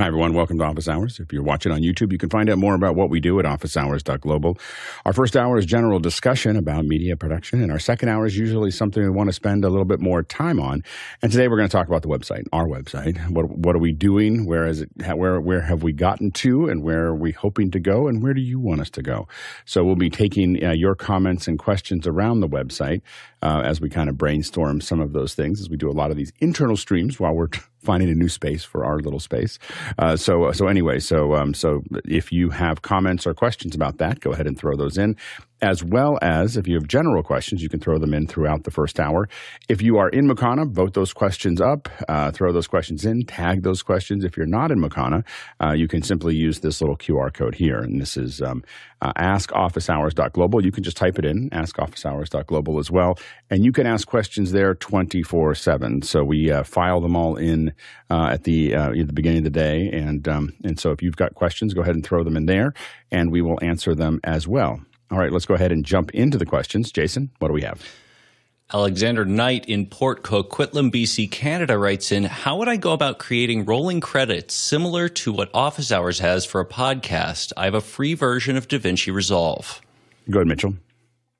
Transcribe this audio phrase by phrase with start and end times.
[0.00, 0.32] Hi, everyone.
[0.32, 1.18] Welcome to Office Hours.
[1.18, 3.44] If you're watching on YouTube, you can find out more about what we do at
[3.44, 4.56] officehours.global.
[5.04, 8.70] Our first hour is general discussion about media production, and our second hour is usually
[8.70, 10.84] something we want to spend a little bit more time on.
[11.20, 13.18] And today we're going to talk about the website, our website.
[13.28, 14.46] What, what are we doing?
[14.46, 14.90] Where is it?
[15.16, 16.68] Where, where have we gotten to?
[16.68, 18.06] And where are we hoping to go?
[18.06, 19.26] And where do you want us to go?
[19.64, 23.02] So we'll be taking uh, your comments and questions around the website
[23.42, 26.12] uh, as we kind of brainstorm some of those things as we do a lot
[26.12, 27.48] of these internal streams while we're
[27.82, 29.58] finding a new space for our little space.
[29.98, 33.98] Uh, so uh, so anyway, so um, so if you have comments or questions about
[33.98, 35.16] that, go ahead and throw those in
[35.60, 38.70] as well as if you have general questions, you can throw them in throughout the
[38.70, 39.28] first hour.
[39.68, 43.62] If you are in Makana, vote those questions up, uh, throw those questions in, tag
[43.62, 44.24] those questions.
[44.24, 45.24] If you're not in Makana,
[45.62, 47.78] uh, you can simply use this little QR code here.
[47.78, 48.62] And this is um,
[49.02, 50.64] uh, askofficehours.global.
[50.64, 53.18] You can just type it in, askofficehours.global as well.
[53.50, 56.02] And you can ask questions there 24 7.
[56.02, 57.72] So we uh, file them all in
[58.10, 59.90] uh, at, the, uh, at the beginning of the day.
[59.92, 62.72] And, um, and so if you've got questions, go ahead and throw them in there,
[63.10, 64.80] and we will answer them as well.
[65.10, 66.92] All right, let's go ahead and jump into the questions.
[66.92, 67.82] Jason, what do we have?
[68.72, 73.64] Alexander Knight in Port Coquitlam, BC, Canada writes in How would I go about creating
[73.64, 77.54] rolling credits similar to what Office Hours has for a podcast?
[77.56, 79.80] I have a free version of DaVinci Resolve.
[80.28, 80.74] Go ahead, Mitchell.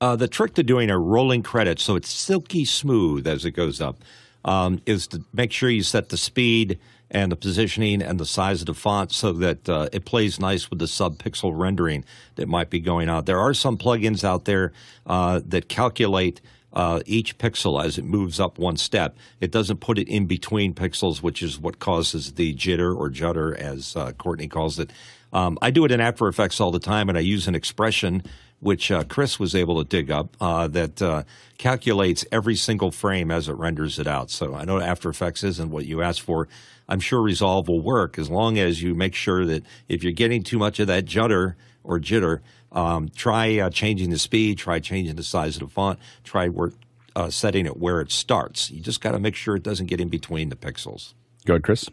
[0.01, 3.79] Uh, the trick to doing a rolling credit so it's silky smooth as it goes
[3.79, 3.97] up
[4.45, 6.79] um, is to make sure you set the speed
[7.11, 10.69] and the positioning and the size of the font so that uh, it plays nice
[10.69, 13.25] with the sub-pixel rendering that might be going on.
[13.25, 14.71] There are some plugins out there
[15.05, 19.17] uh, that calculate uh, each pixel as it moves up one step.
[19.41, 23.55] It doesn't put it in between pixels, which is what causes the jitter or judder,
[23.55, 24.91] as uh, Courtney calls it.
[25.33, 28.23] Um, I do it in After Effects all the time, and I use an expression
[28.59, 31.23] which uh, Chris was able to dig up uh, that uh,
[31.57, 34.29] calculates every single frame as it renders it out.
[34.29, 36.47] So I know After Effects isn't what you asked for,
[36.89, 40.41] I'm sure Resolve will work as long as you make sure that if you're getting
[40.41, 42.39] too much of that judder or jitter,
[42.71, 46.73] um, try uh, changing the speed, try changing the size of the font, try work,
[47.15, 48.71] uh, setting it where it starts.
[48.71, 51.13] You just got to make sure it doesn't get in between the pixels.
[51.45, 51.89] Go ahead, Chris.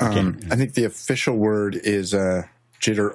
[0.00, 2.42] Um, I think the official word is uh,
[2.80, 3.10] jitter,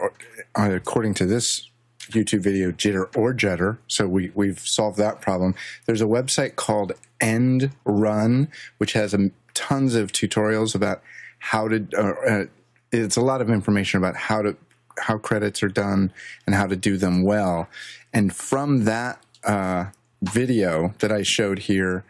[0.56, 1.70] uh, according to this
[2.12, 3.80] YouTube video, jitter or judder.
[3.88, 5.56] So we, we've solved that problem.
[5.86, 11.02] There's a website called End Run, which has um, tons of tutorials about
[11.40, 11.88] how to.
[11.96, 12.46] Uh, uh,
[12.92, 14.56] it's a lot of information about how to
[15.00, 16.14] how credits are done
[16.46, 17.68] and how to do them well.
[18.14, 19.86] And from that uh,
[20.22, 22.06] video that I showed here,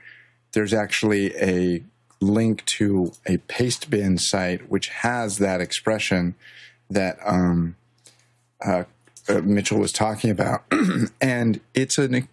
[0.52, 1.84] there's actually a
[2.20, 6.36] link to a Pastebin site which has that expression
[6.90, 7.76] that um,
[8.64, 8.84] uh,
[9.29, 10.63] uh, Mitchell was talking about,
[11.22, 12.28] and it's an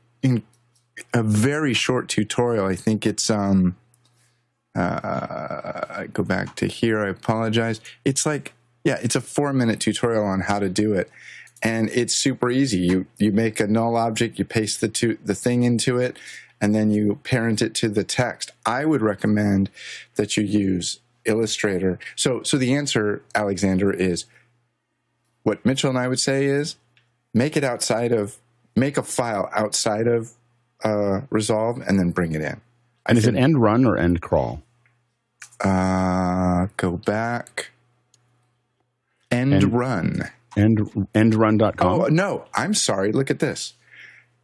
[1.14, 2.66] a very short tutorial.
[2.66, 3.76] I think it's um.
[4.72, 7.04] Uh, I go back to here.
[7.04, 7.80] I apologize.
[8.04, 11.10] It's like yeah, it's a four minute tutorial on how to do it,
[11.62, 12.78] and it's super easy.
[12.78, 16.18] You you make a null object, you paste the to, the thing into it,
[16.60, 18.52] and then you parent it to the text.
[18.64, 19.70] I would recommend
[20.14, 21.98] that you use Illustrator.
[22.16, 24.24] So so the answer, Alexander, is
[25.42, 26.76] what Mitchell and I would say is
[27.34, 28.36] make it outside of
[28.76, 30.32] make a file outside of
[30.84, 32.60] uh, Resolve and then bring it in.
[33.06, 34.62] And is it end run or end crawl?
[35.60, 37.70] Uh, go back.
[39.30, 40.22] End, end run.
[40.56, 40.78] End
[41.14, 42.00] endrun.com.
[42.00, 43.12] Oh no, I'm sorry.
[43.12, 43.74] Look at this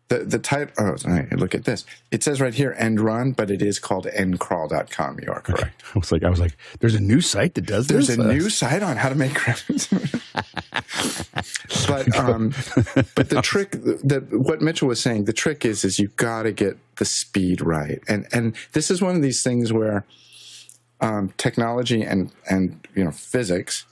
[0.09, 0.72] the the type.
[0.78, 0.97] Oh,
[1.33, 1.84] look at this.
[2.11, 5.21] It says right here end run, but it is called endcrawl.com.
[5.21, 5.83] You are correct.
[5.83, 5.93] Okay.
[5.94, 8.17] I was like, I was like, there's a new site that does there's this.
[8.17, 9.89] There's a new site on how to make credits.
[11.89, 12.50] but um,
[13.15, 16.53] but the trick that what Mitchell was saying, the trick is is you got to
[16.53, 20.05] get the speed right, and and this is one of these things where
[21.00, 23.87] um, technology and and you know physics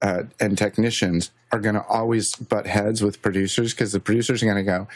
[0.00, 4.46] uh, and technicians are going to always butt heads with producers because the producers are
[4.46, 4.86] going to go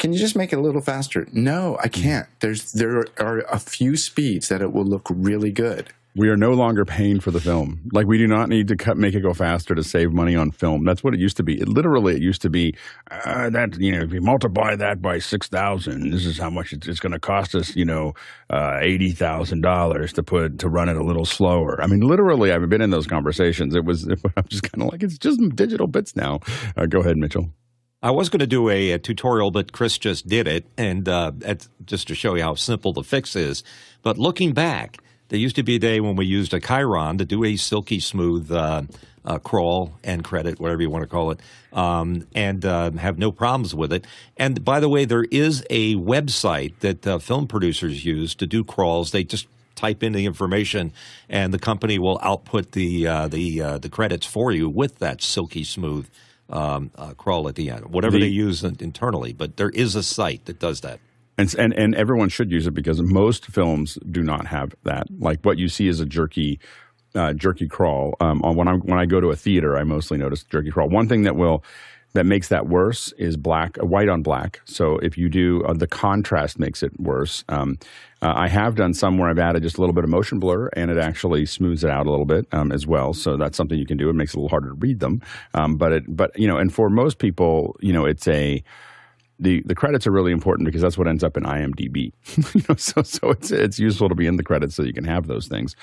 [0.00, 1.28] can you just make it a little faster?
[1.30, 1.92] No, I mm.
[1.92, 2.26] can't.
[2.40, 5.90] There's there are a few speeds that it will look really good.
[6.16, 7.82] We are no longer paying for the film.
[7.92, 10.50] Like we do not need to cut, make it go faster to save money on
[10.50, 10.84] film.
[10.84, 11.60] That's what it used to be.
[11.60, 12.74] It literally it used to be
[13.10, 16.72] uh, that you know if you multiply that by six thousand, this is how much
[16.72, 17.76] it's, it's going to cost us.
[17.76, 18.14] You know,
[18.48, 21.80] uh, eighty thousand dollars to put to run it a little slower.
[21.80, 23.74] I mean, literally, I've been in those conversations.
[23.74, 26.40] It was I'm just kind of like it's just digital bits now.
[26.74, 27.50] Uh, go ahead, Mitchell.
[28.02, 31.32] I was going to do a, a, tutorial, but Chris just did it, and uh,
[31.84, 33.62] just to show you how simple the fix is.
[34.02, 34.98] But looking back,
[35.28, 38.00] there used to be a day when we used a Chyron to do a silky
[38.00, 38.84] smooth uh,
[39.26, 41.40] uh, crawl and credit, whatever you want to call it,
[41.74, 44.06] um, and uh, have no problems with it.
[44.38, 48.64] And by the way, there is a website that uh, film producers use to do
[48.64, 49.10] crawls.
[49.10, 50.94] They just type in the information,
[51.28, 55.64] and the company will output the uh, the the credits for you with that silky
[55.64, 56.08] smooth
[56.50, 57.86] um, uh, crawl at the end.
[57.86, 61.00] Whatever The- they use internally, but there is a site that does that.
[61.38, 65.06] And, and and everyone should use it because most films do not have that.
[65.18, 66.60] Like what you see is a jerky,
[67.14, 68.14] uh, jerky crawl.
[68.20, 70.90] Um, on when I when I go to a theater, I mostly notice jerky crawl.
[70.90, 71.64] One thing that will
[72.12, 74.60] that makes that worse is black, uh, white on black.
[74.64, 77.44] So if you do uh, the contrast makes it worse.
[77.48, 77.78] Um,
[78.22, 80.68] uh, I have done some where I've added just a little bit of motion blur,
[80.74, 83.14] and it actually smooths it out a little bit um, as well.
[83.14, 84.10] So that's something you can do.
[84.10, 85.22] It makes it a little harder to read them,
[85.54, 88.62] um, but it but you know, and for most people, you know, it's a
[89.40, 92.12] the the credits are really important because that's what ends up in IMDb.
[92.54, 95.04] you know, so so it's it's useful to be in the credits so you can
[95.04, 95.74] have those things.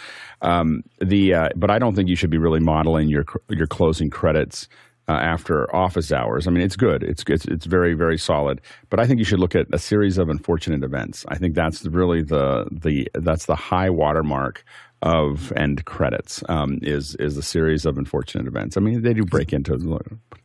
[0.42, 4.10] Um, the uh, but I don't think you should be really modeling your your closing
[4.10, 4.70] credits.
[5.10, 7.02] Uh, after office hours, I mean, it's good.
[7.02, 8.60] It's, it's it's very very solid.
[8.90, 11.26] But I think you should look at a series of unfortunate events.
[11.30, 14.66] I think that's really the the that's the high watermark
[15.02, 16.44] of end credits.
[16.50, 18.78] Um, is is a series of unfortunate events.
[18.78, 19.74] I mean, they do break into.
[19.74, 19.84] It's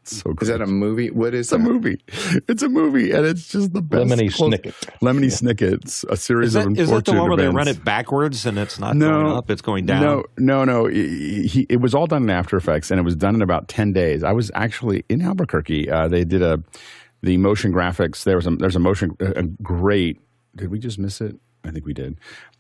[0.04, 1.10] so Is that a movie?
[1.10, 2.02] What is It's a movie.
[2.48, 4.02] It's a movie, and it's just the best.
[4.10, 4.74] Lemony close- Snicket.
[5.00, 7.84] Lemony Snicket's a series Is that, of is that the one where they run it
[7.84, 9.22] backwards and it's not No.
[9.22, 10.02] going up, it's going down?
[10.02, 10.86] No, no, no.
[10.86, 13.68] He, he- it was all done in After Effects, and it was done in about
[13.68, 14.22] ten days.
[14.24, 15.88] I was actually in Albuquerque.
[15.88, 16.62] Uh, they did a
[17.22, 18.24] the motion graphics.
[18.24, 20.20] There was a there's a motion a a great.
[20.56, 21.36] Did we just miss it?
[21.64, 22.18] I think we did.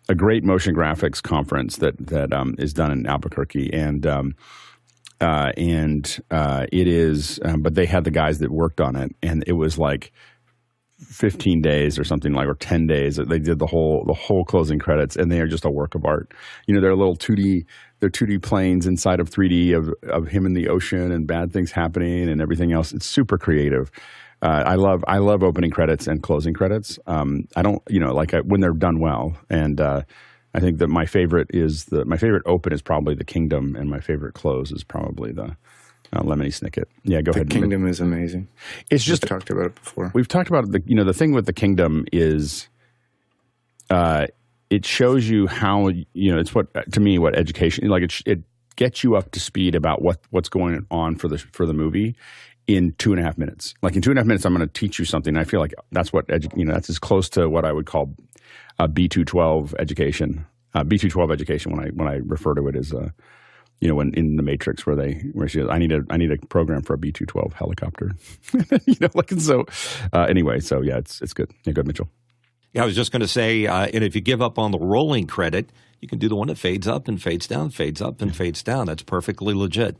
[0.08, 4.34] A great motion graphics conference that that um, is done in Albuquerque, and um,
[5.20, 7.38] uh, and uh, it is.
[7.44, 10.12] Um, but they had the guys that worked on it, and it was like
[11.08, 14.78] 15 days or something like or 10 days they did the whole the whole closing
[14.78, 15.16] credits.
[15.16, 16.32] And they are just a work of art.
[16.66, 17.64] You know they're little 2d
[18.00, 21.72] they're 2d planes inside of 3d of, of him in the ocean and bad things
[21.72, 22.92] happening and everything else.
[22.92, 23.90] It's super creative
[24.42, 26.98] uh, I love I love opening credits and closing credits.
[27.06, 30.02] Um, I don't you know like I, when they're done well, and uh,
[30.54, 33.88] I think that my favorite is the my favorite open is probably the Kingdom, and
[33.88, 35.56] my favorite close is probably the
[36.12, 36.84] uh, Lemony Snicket.
[37.04, 37.50] Yeah, go The ahead.
[37.50, 38.48] The Kingdom is amazing.
[38.90, 40.10] It's Just we've talked about it before.
[40.14, 42.68] we've talked about the you know the thing with the kingdom is
[43.90, 44.26] uh
[44.70, 48.40] it shows you how you know it's what to me what education like it it
[48.76, 52.16] gets you up to speed about what what's going on for the for the movie
[52.76, 54.66] in two and a half minutes like in two and a half minutes i'm going
[54.66, 57.28] to teach you something i feel like that's what edu- you know that's as close
[57.28, 58.14] to what i would call
[58.78, 63.08] a b212 education uh, b212 education when i when i refer to it as uh
[63.82, 66.16] you know, when in the Matrix, where they where she goes, I need a I
[66.16, 68.12] need a program for a B two twelve helicopter.
[68.86, 69.66] you know, like and so.
[70.12, 71.50] Uh, anyway, so yeah, it's it's good.
[71.64, 72.08] Yeah, good, Mitchell.
[72.72, 74.78] Yeah, I was just going to say, uh, and if you give up on the
[74.78, 75.70] rolling credit,
[76.00, 78.62] you can do the one that fades up and fades down, fades up and fades
[78.62, 78.86] down.
[78.86, 79.96] That's perfectly legit.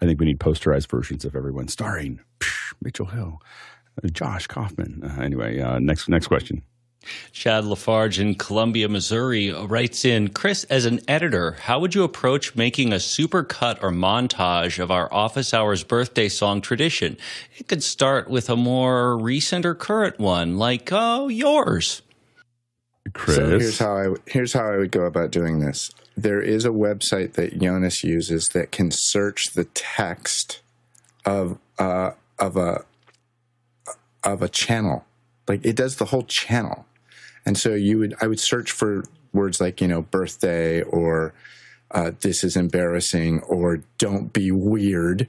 [0.00, 3.40] I think we need posterized versions of everyone starring psh, Mitchell Hill,
[4.02, 5.02] uh, Josh Kaufman.
[5.02, 6.62] Uh, anyway, uh, next next question.
[7.32, 12.56] Chad Lafarge in Columbia, Missouri writes in Chris, as an editor, how would you approach
[12.56, 17.16] making a super cut or montage of our office hours birthday song tradition?
[17.58, 22.02] It could start with a more recent or current one, like, oh, yours.
[23.12, 25.90] Chris, So here's how I here's how I would go about doing this.
[26.16, 30.60] There is a website that Jonas uses that can search the text
[31.24, 32.84] of uh, of a
[34.24, 35.04] of a channel.
[35.48, 36.86] Like it does the whole channel,
[37.44, 41.34] and so you would I would search for words like you know birthday or
[41.90, 45.28] uh, this is embarrassing or don't be weird.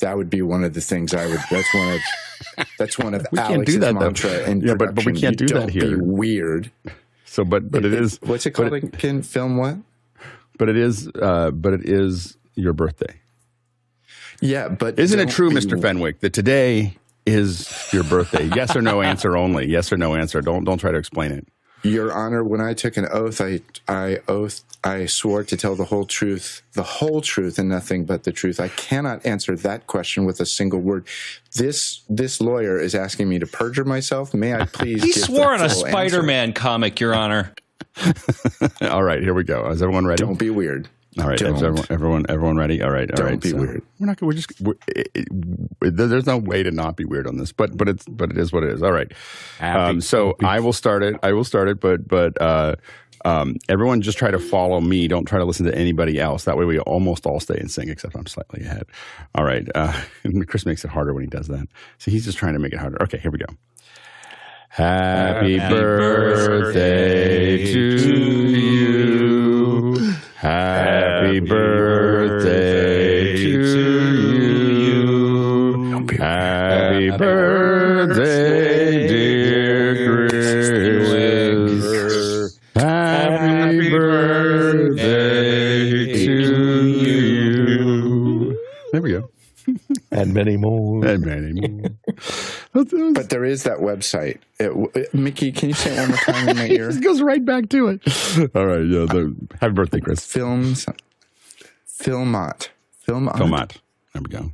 [0.00, 1.40] That would be one of the things I would.
[1.50, 2.00] That's one of
[2.78, 5.46] that's one of We can't Alex's do that, mantra Yeah, but- but we can't do
[5.48, 5.96] that don't here.
[5.98, 6.70] Be weird.
[7.24, 8.72] so but but it is What's it called?
[8.72, 9.22] again?
[9.22, 9.78] film what?
[10.58, 13.20] But it is uh, but it is your birthday.
[14.40, 15.80] Yeah, but Isn't it true, be- Mr.
[15.80, 16.96] Fenwick, that today
[17.26, 18.44] is your birthday?
[18.54, 19.66] yes or no answer only.
[19.66, 20.40] Yes or no answer.
[20.40, 21.46] Don't don't try to explain it.
[21.82, 25.84] Your Honor, when I took an oath, I I oath I swore to tell the
[25.84, 28.58] whole truth, the whole truth, and nothing but the truth.
[28.58, 31.06] I cannot answer that question with a single word.
[31.56, 34.32] This this lawyer is asking me to perjure myself.
[34.32, 35.02] May I please?
[35.02, 35.68] He give swore on a?
[35.68, 37.52] Spider Man comic, Your Honor.
[38.82, 39.68] All right, here we go.
[39.70, 40.22] Is everyone ready?
[40.24, 40.88] Don't be weird.
[41.18, 42.82] All right, is everyone, everyone, everyone ready?
[42.82, 43.82] All right, all Don't right, be so weird.
[44.00, 44.20] We're not.
[44.20, 44.60] We're just.
[44.60, 45.28] We're, it, it,
[45.80, 48.36] there- there's no way to not be weird on this, but but it's but it
[48.38, 48.82] is what it is.
[48.82, 49.12] All right.
[49.60, 51.14] Um, so I will start it.
[51.22, 52.74] I will start it, but but uh,
[53.24, 55.06] um, everyone just try to follow me.
[55.06, 56.44] Don't try to listen to anybody else.
[56.46, 58.86] That way we almost all stay in sync, except I'm slightly ahead.
[59.36, 59.68] All right.
[59.72, 59.92] Uh,
[60.48, 61.68] Chris makes it harder when he does that.
[61.98, 63.00] So he's just trying to make it harder.
[63.04, 63.46] Okay, here we go.
[64.74, 69.94] Happy, Happy birthday, birthday to you.
[70.34, 76.08] Happy birthday to you.
[76.18, 80.42] Happy birthday, dear Chris.
[82.74, 85.06] Happy birthday
[86.26, 88.58] to you.
[88.90, 89.30] There we go.
[90.10, 91.06] and many more.
[91.06, 91.90] And many more.
[92.74, 94.38] But there is that website.
[94.58, 96.90] It, it- Mickey, can you say it one more time in my ear?
[96.90, 98.02] It goes right back to it.
[98.56, 98.80] All right.
[98.84, 99.06] Yeah.
[99.06, 100.26] The, happy birthday, Chris.
[100.26, 100.86] Films,
[101.86, 102.68] Filmot,
[103.06, 103.36] Filmot.
[103.36, 103.76] Filmot.
[104.12, 104.52] There we go.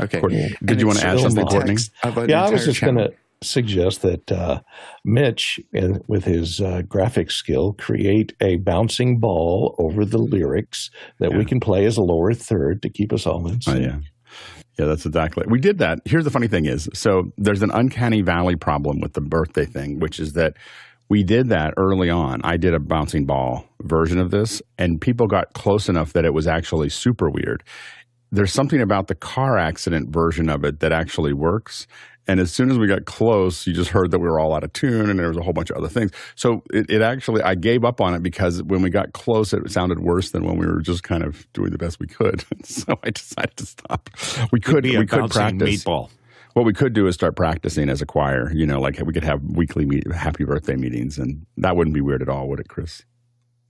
[0.00, 0.20] Okay.
[0.20, 1.74] Courtney, And did you want to add something, Courtney?
[1.74, 3.12] text of an yeah, I was just going to
[3.42, 4.60] suggest that uh,
[5.04, 11.32] Mitch, in, with his uh, graphic skill, create a bouncing ball over the lyrics that
[11.32, 13.76] we can play as a lower third to keep us all in sync.
[13.76, 13.86] Oh, sync.
[14.04, 14.08] yeah.
[14.80, 15.44] Yeah, that's exactly.
[15.46, 15.98] We did that.
[16.06, 19.98] Here's the funny thing is, so there's an uncanny valley problem with the birthday thing,
[19.98, 20.54] which is that
[21.10, 22.40] we did that early on.
[22.44, 26.32] I did a bouncing ball version of this, and people got close enough that it
[26.32, 27.62] was actually super weird.
[28.32, 31.86] There's something about the car accident version of it that actually works.
[32.30, 34.62] And as soon as we got close, you just heard that we were all out
[34.62, 36.12] of tune and there was a whole bunch of other things.
[36.36, 39.68] So it, it actually, I gave up on it because when we got close, it
[39.72, 42.44] sounded worse than when we were just kind of doing the best we could.
[42.64, 44.08] so I decided to stop.
[44.52, 45.84] We could, Be we could practice.
[45.84, 46.10] meatball.
[46.54, 48.52] What we could do is start practicing as a choir.
[48.52, 52.00] You know, like we could have weekly meet, happy birthday meetings, and that wouldn't be
[52.00, 53.02] weird at all, would it, Chris?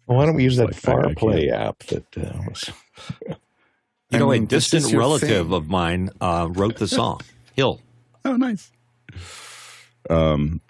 [0.07, 2.43] Well, why don't we use that Like, I- I Far can't- Play app that uh,
[2.47, 2.71] was
[4.11, 5.55] You know, I a mean, this distant relative thing.
[5.55, 7.21] of mine uh, wrote the song.
[7.55, 7.81] Hill.
[8.25, 8.71] Oh, nice.
[10.09, 10.61] Um,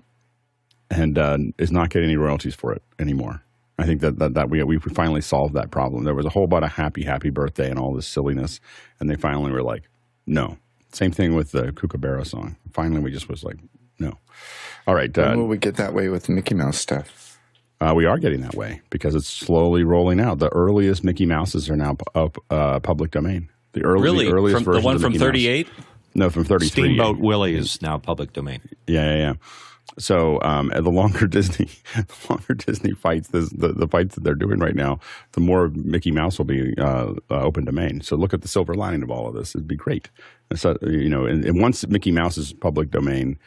[0.90, 3.42] and uh, is not getting any royalties for it anymore.
[3.78, 6.04] I think that, that, that we we finally solved that problem.
[6.04, 8.60] There was a whole bunch of happy happy birthday and all this silliness,
[8.98, 9.88] and they finally were like,
[10.26, 10.58] no.
[10.92, 12.56] Same thing with the Kookaburra song.
[12.72, 13.56] Finally, we just was like,
[14.00, 14.18] no.
[14.86, 17.38] All right, When uh, will we get that way with Mickey Mouse stuff?
[17.80, 20.38] uh, we are getting that way because it's slowly rolling out.
[20.40, 23.48] The earliest Mickey Mouses are now pu- up uh, public domain.
[23.72, 24.26] The early, Really?
[24.26, 25.68] the earliest From the one of from 38?
[26.14, 26.94] No, from thirty three.
[26.94, 28.60] Steamboat Willie is now public domain.
[28.86, 29.32] Yeah, yeah, yeah.
[29.98, 34.34] So um, the longer Disney, the longer Disney fights this, the the fights that they're
[34.34, 34.98] doing right now,
[35.32, 38.00] the more Mickey Mouse will be uh, uh, open domain.
[38.00, 39.54] So look at the silver lining of all of this.
[39.54, 40.10] It'd be great.
[40.50, 43.38] And So you know, and, and once Mickey Mouse is public domain,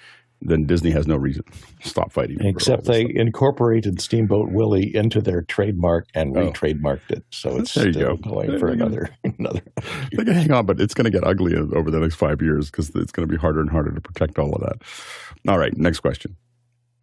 [0.46, 1.44] then Disney has no reason
[1.82, 2.38] to stop fighting.
[2.42, 3.12] Except they stuff.
[3.16, 6.42] incorporated Steamboat Willie into their trademark and Oh.
[6.46, 8.30] re-trademarked it, so it's There you still go.
[8.32, 8.86] going There for you go.
[8.86, 9.10] another
[9.40, 9.62] another.
[10.12, 12.70] they can hang on, but it's going to get ugly over the next five years
[12.72, 14.82] because it's going to be harder and harder to protect all of that.
[15.48, 16.36] All right, next question.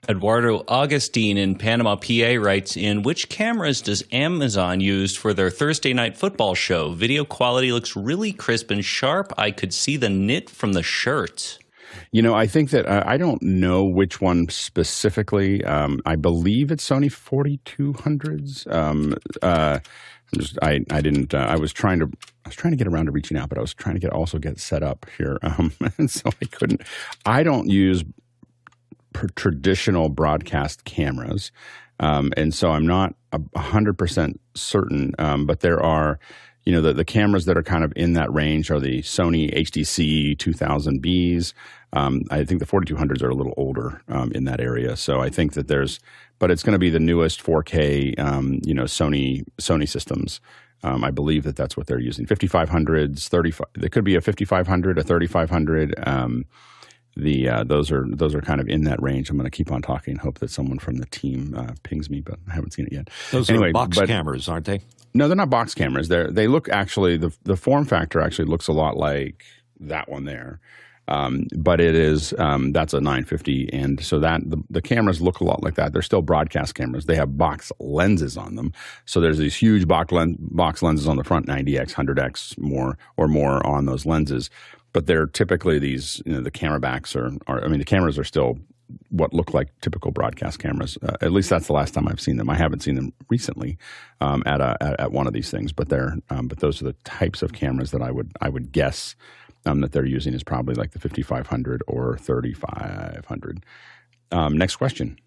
[0.09, 5.93] Eduardo Augustine in Panama, PA writes in Which cameras does Amazon use for their Thursday
[5.93, 6.93] night football show?
[6.93, 9.31] Video quality looks really crisp and sharp.
[9.37, 11.59] I could see the knit from the shirts.
[12.13, 15.65] You know, I think that uh, I don't know which one specifically.
[15.65, 18.73] Um, I believe it's Sony 4200s.
[18.73, 19.81] Um, uh,
[20.35, 21.35] just I I didn't.
[21.35, 22.11] Uh, I was trying to
[22.45, 24.13] I was trying to get around to reaching out, but I was trying to get
[24.13, 26.83] also get set up here, um, and so I couldn't.
[27.27, 28.05] I don't use
[29.35, 31.51] traditional broadcast cameras,
[31.99, 33.15] um, and so I'm not
[33.57, 35.15] hundred percent certain.
[35.19, 36.19] Um, but there are.
[36.65, 39.55] You know the, the cameras that are kind of in that range are the Sony
[39.55, 41.53] HDC 2000Bs,
[41.93, 45.31] um, I think the 4200s are a little older um, in that area, so I
[45.31, 45.99] think that there's,
[46.39, 50.41] but it's going to be the newest 4K, um, you know, Sony Sony systems.
[50.83, 52.25] Um, I believe that that's what they're using.
[52.27, 53.67] 5500s, 35.
[53.75, 55.95] There could be a 5500, a 3500.
[57.21, 59.31] The uh, those are those are kind of in that range.
[59.31, 60.17] I'm going to keep on talking.
[60.17, 63.11] Hope that someone from the team uh, pings me, but I haven't seen it yet.
[63.31, 64.81] Those Anyway, are box but- cameras, aren't they?
[65.13, 66.09] No, they're not box cameras.
[66.09, 69.45] They they look actually the the form factor actually looks a lot like
[69.81, 70.61] that one there.
[71.09, 75.41] Um, but it is um, that's a 950, and so that the, the cameras look
[75.41, 75.93] a lot like that.
[75.93, 77.07] They're still broadcast cameras.
[77.07, 78.73] They have box lenses on them,
[79.07, 83.27] so there's these huge box len- box lenses on the front, 90x, 100x more or
[83.27, 84.51] more on those lenses.
[84.93, 88.19] But they're typically these, you know, the camera backs are, are I mean, the cameras
[88.19, 88.59] are still
[89.11, 90.99] what look like typical broadcast cameras.
[91.03, 92.51] Uh, at least that's the last time I've seen them.
[92.51, 93.79] I haven't seen them recently
[94.21, 96.87] um, at, a, at at one of these things, but they're um, but those are
[96.87, 99.15] the types of cameras that I would I would guess
[99.67, 103.65] um, that they're using is probably like the 5500 or 3500.
[104.33, 105.19] Um, next question.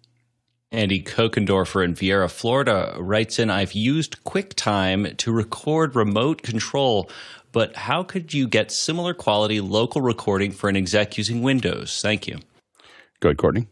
[0.72, 7.08] Andy Kokendorfer in Viera, Florida writes in I've used QuickTime to record remote control,
[7.52, 12.00] but how could you get similar quality local recording for an exec using Windows?
[12.02, 12.38] Thank you.
[13.20, 13.68] Go ahead, Courtney.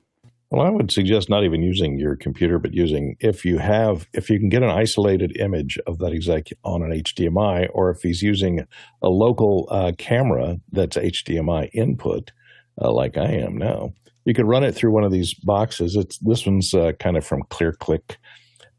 [0.53, 4.29] Well, I would suggest not even using your computer, but using if you have if
[4.29, 8.21] you can get an isolated image of that exec on an HDMI, or if he's
[8.21, 8.67] using
[9.01, 12.33] a local uh, camera that's HDMI input,
[12.81, 15.97] uh, like I am now, you could run it through one of these boxes.
[15.97, 18.17] It's this one's uh, kind of from ClearClick.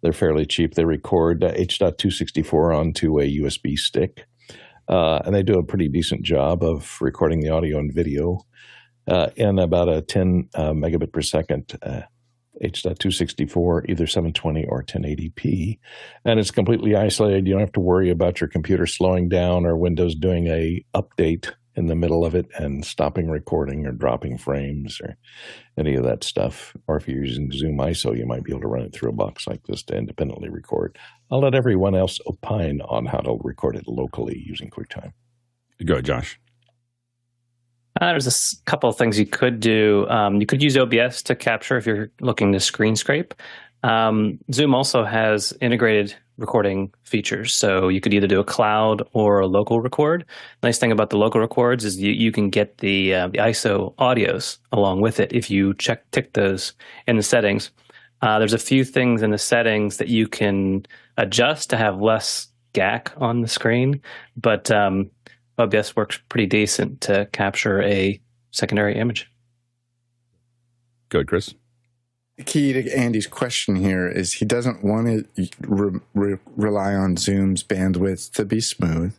[0.01, 0.75] They're fairly cheap.
[0.75, 4.25] They record uh, H.264 onto a USB stick,
[4.87, 8.39] uh, and they do a pretty decent job of recording the audio and video
[9.07, 12.01] uh, in about a 10 uh, megabit per second uh,
[12.61, 15.79] H.264, either 720 or 1080p.
[16.25, 17.47] And it's completely isolated.
[17.47, 21.51] You don't have to worry about your computer slowing down or Windows doing a update
[21.75, 25.17] in the middle of it and stopping recording or dropping frames or
[25.77, 26.75] any of that stuff.
[26.87, 29.13] Or if you're using Zoom ISO, you might be able to run it through a
[29.13, 30.97] box like this to independently record.
[31.31, 35.13] I'll let everyone else opine on how to record it locally using QuickTime.
[35.83, 36.39] Go, Josh.
[37.99, 40.07] Uh, there's a couple of things you could do.
[40.09, 43.33] Um, you could use OBS to capture if you're looking to screen scrape.
[43.83, 47.53] Um, Zoom also has integrated recording features.
[47.53, 50.25] So you could either do a cloud or a local record.
[50.61, 53.95] Nice thing about the local records is you, you can get the uh, the ISO
[53.95, 56.73] audios along with it if you check tick those
[57.07, 57.71] in the settings.
[58.21, 60.85] Uh, there's a few things in the settings that you can
[61.17, 64.01] adjust to have less GAC on the screen,
[64.37, 65.11] but um,
[65.57, 68.19] OBS works pretty decent to capture a
[68.51, 69.29] secondary image.
[71.09, 71.53] Good, Chris.
[72.45, 77.63] Key to Andy's question here is he doesn't want to re- re- rely on Zoom's
[77.63, 79.13] bandwidth to be smooth.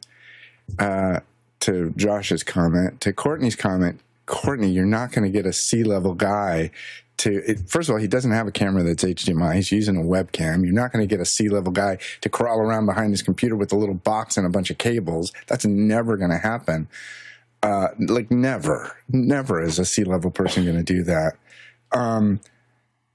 [0.78, 1.20] Uh,
[1.60, 6.14] to Josh's comment, to Courtney's comment, Courtney, you're not going to get a C level
[6.14, 6.70] guy
[7.18, 7.42] to.
[7.48, 9.54] It, first of all, he doesn't have a camera that's HDMI.
[9.54, 10.64] He's using a webcam.
[10.64, 13.56] You're not going to get a C level guy to crawl around behind his computer
[13.56, 15.32] with a little box and a bunch of cables.
[15.46, 16.88] That's never going to happen.
[17.62, 21.36] Uh, like never, never is a C level person going to do that.
[21.92, 22.40] Um,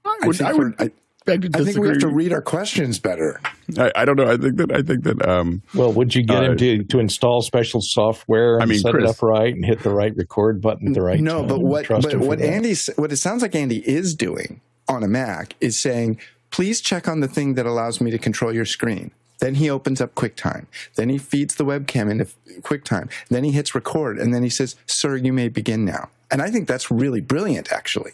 [0.04, 0.90] I I would, think I would we're-
[1.26, 3.40] beg to I think we have to read our questions better.
[3.78, 4.26] I, I don't know.
[4.26, 6.98] I think that I think that um, Well, would you get Uh, him to, to
[6.98, 10.16] install special software and I mean, set Chris- it up right and hit the right
[10.16, 11.48] record button at the right no, time?
[11.48, 12.40] but what but what.
[12.40, 16.18] Andy what it sounds like Andy is doing on a Mac is saying,
[16.50, 19.12] please check on the thing that allows me to control your screen.
[19.38, 20.66] Then he opens up QuickTime.
[20.96, 22.26] Then he feeds the webcam into
[22.60, 23.08] QuickTime.
[23.28, 26.50] Then he hits record, and then he says, "Sir, you may begin now." And I
[26.50, 28.12] think that's really brilliant, actually.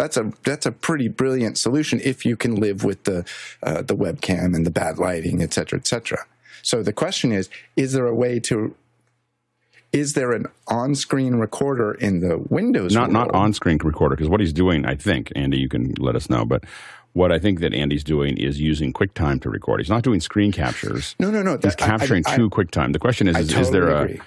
[0.00, 3.22] That's a that's a pretty brilliant solution if you can live with the
[3.62, 6.24] uh, the webcam and the bad lighting, et cetera, et cetera.
[6.62, 8.74] So the question is: Is there a way to?
[9.92, 12.94] Is there an on-screen recorder in the Windows?
[12.94, 16.30] not not on-screen recorder because what he's doing, I think, Andy, you can let us
[16.30, 16.64] know, but
[17.12, 19.80] what I think that Andy's doing is using QuickTime to record.
[19.80, 21.14] He's not doing screen captures.
[21.18, 21.52] No, no, no.
[21.52, 22.94] He's that- capturing I- I- to QuickTime.
[22.94, 24.02] The question is, is, is there a?
[24.04, 24.20] agree.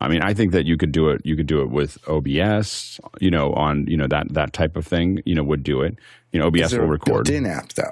[0.00, 1.20] I mean, I think that you could do it.
[1.24, 3.00] You could do it with OBS.
[3.20, 5.20] You know, on you know that that type of thing.
[5.26, 5.98] You know, would do it.
[6.32, 7.24] You know, Is OBS there will a record.
[7.26, 7.90] built-in app though?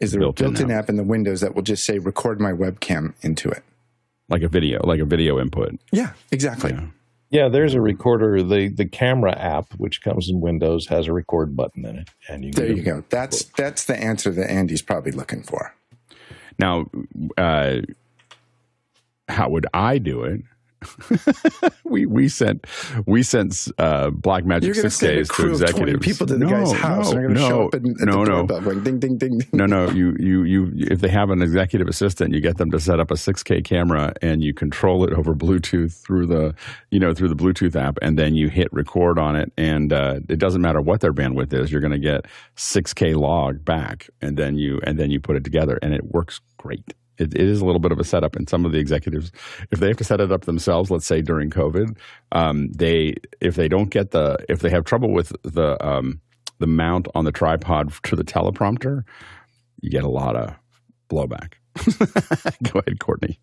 [0.00, 0.84] Is there Built-in a built-in app.
[0.84, 3.64] app in the Windows that will just say "record my webcam" into it?
[4.30, 5.80] like a video, like a video input.
[5.90, 6.72] Yeah, exactly.
[6.72, 6.86] Yeah.
[7.30, 8.42] Yeah, there's a recorder.
[8.42, 12.44] The the camera app, which comes in Windows, has a record button in it, and
[12.44, 13.04] you There you go.
[13.10, 15.74] That's that's the answer that Andy's probably looking for.
[16.58, 16.86] Now,
[17.36, 17.80] uh,
[19.28, 20.40] how would I do it?
[21.84, 22.66] we we sent
[23.06, 26.06] we sent uh, Blackmagic to six Ks to crew of twenty executives.
[26.06, 27.12] people to the no, guy's house.
[27.12, 28.44] No, and they're going no, show up and, no, no.
[28.46, 29.40] going ding, ding, ding.
[29.52, 29.88] No, no.
[29.98, 30.72] You, you, you.
[30.90, 34.12] If they have an executive assistant, you get them to set up a 6K camera
[34.22, 36.54] and you control it over Bluetooth through the,
[36.90, 40.20] you know, through the Bluetooth app, and then you hit record on it, and uh,
[40.28, 41.72] it doesn't matter what their bandwidth is.
[41.72, 45.42] You're going to get 6K log back, and then you and then you put it
[45.42, 46.94] together, and it works great.
[47.18, 49.32] It, it is a little bit of a setup, and some of the executives,
[49.70, 51.96] if they have to set it up themselves, let's say during COVID,
[52.32, 56.20] um, they if they don't get the if they have trouble with the um,
[56.58, 59.02] the mount on the tripod to the teleprompter,
[59.80, 60.54] you get a lot of
[61.08, 61.54] blowback.
[62.72, 63.38] Go ahead, Courtney.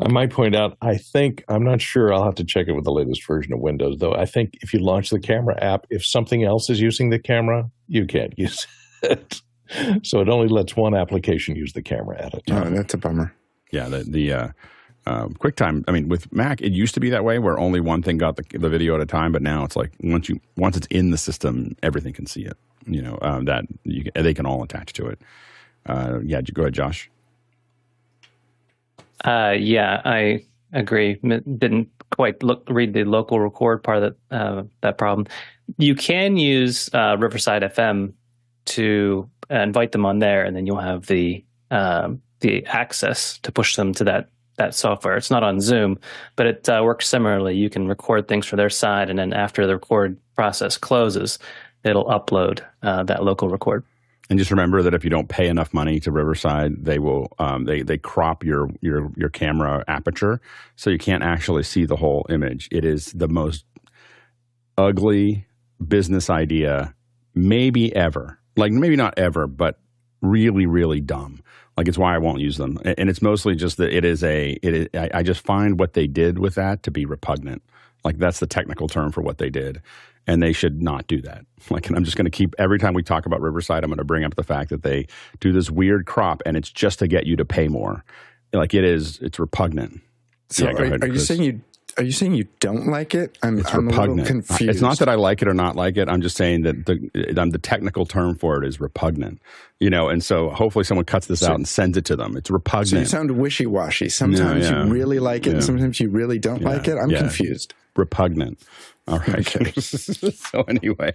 [0.00, 2.84] I might point out, I think, I'm not sure, I'll have to check it with
[2.84, 4.14] the latest version of Windows, though.
[4.14, 7.70] I think if you launch the camera app, if something else is using the camera,
[7.86, 8.66] you can't use
[9.02, 9.40] it.
[10.02, 12.74] So it only lets one application use the camera at a Oh, time.
[12.74, 13.32] that's a bummer.
[13.70, 14.48] Yeah, the the uh,
[15.06, 15.84] uh, QuickTime.
[15.88, 18.36] I mean, with Mac, it used to be that way where only one thing got
[18.36, 21.10] the, the video at a time, but now it's like once you once it's in
[21.10, 22.56] the system, everything can see it.
[22.86, 25.20] You know um, that you they can all attach to it.
[25.86, 27.10] Uh, yeah, go ahead, Josh.
[29.24, 31.18] Uh, yeah, I agree.
[31.24, 35.26] M- Didn't quite look read the local record part of that uh, that problem.
[35.78, 38.12] You can use uh, Riverside FM
[38.66, 43.52] to uh, invite them on there, and then you'll have the um, the access to
[43.52, 45.16] push them to that that software.
[45.16, 45.98] It's not on Zoom,
[46.36, 47.56] but it uh, works similarly.
[47.56, 51.38] You can record things for their side, and then after the record process closes,
[51.84, 53.84] it'll upload uh, that local record.
[54.30, 57.64] And just remember that if you don't pay enough money to Riverside, they will um,
[57.64, 60.40] they they crop your your your camera aperture
[60.76, 62.68] so you can't actually see the whole image.
[62.70, 63.64] It is the most
[64.78, 65.46] ugly
[65.86, 66.94] business idea
[67.34, 68.38] maybe ever.
[68.56, 69.78] Like maybe not ever, but
[70.20, 71.42] really really dumb.
[71.76, 72.78] Like it's why I won't use them.
[72.84, 75.94] And it's mostly just that it is a it is I, I just find what
[75.94, 77.62] they did with that to be repugnant.
[78.04, 79.80] Like that's the technical term for what they did
[80.26, 81.44] and they should not do that.
[81.70, 83.98] Like, and I'm just going to keep every time we talk about Riverside, I'm going
[83.98, 85.06] to bring up the fact that they
[85.38, 88.04] do this weird crop, and it's just to get you to pay more.
[88.52, 90.00] Like it is, it's repugnant.
[90.50, 91.60] So Yeah, are, ahead, are you saying you
[91.98, 93.36] Are you saying you don't like it?
[93.42, 94.70] I'm, It's I'm a little confused.
[94.70, 96.08] It's not that I like it or not like it.
[96.08, 99.40] I'm just saying that the um, the technical term for it is repugnant.
[99.78, 102.36] You know, and so hopefully someone cuts this out and sends it to them.
[102.36, 104.08] It's So you sound wishy washy.
[104.08, 104.84] Sometimes yeah.
[104.84, 105.54] you really like it, Yeah.
[105.56, 106.68] and sometimes you really don't Yeah.
[106.68, 106.96] like it.
[106.96, 107.18] I'm Yeah.
[107.18, 107.74] confused.
[107.94, 108.58] repugnant.
[109.06, 109.46] All right.
[109.78, 111.12] so anyway,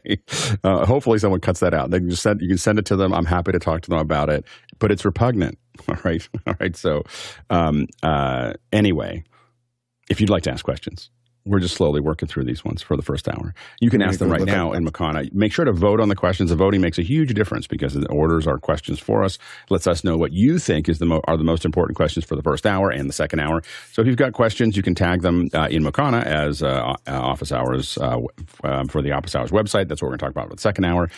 [0.64, 1.90] uh, hopefully someone cuts that out.
[1.90, 3.14] They can just send you can send it to them.
[3.14, 4.46] I'm happy to talk to them about it,
[4.78, 5.58] but it's repugnant.
[5.90, 6.28] All right.
[6.46, 6.76] All right.
[6.76, 7.04] So
[7.50, 9.24] um, uh, anyway,
[10.10, 11.10] if you'd like to ask questions.
[11.46, 13.54] We're just slowly working through these ones for the first hour.
[13.80, 15.32] You can ask them right now in Makana.
[15.34, 16.50] Make sure to vote on the questions.
[16.50, 19.38] The voting makes a huge difference because it orders our questions for us,
[19.70, 22.36] lets us know what you think is the mo- are the most important questions for
[22.36, 23.62] the first hour and the second hour.
[23.94, 26.96] So if you've got questions, you can tag them uh, in Makana as uh, uh,
[27.08, 28.20] office hours uh,
[28.66, 29.88] um, for the office hours website.
[29.88, 31.10] That's what we're going to talk about for the second hour.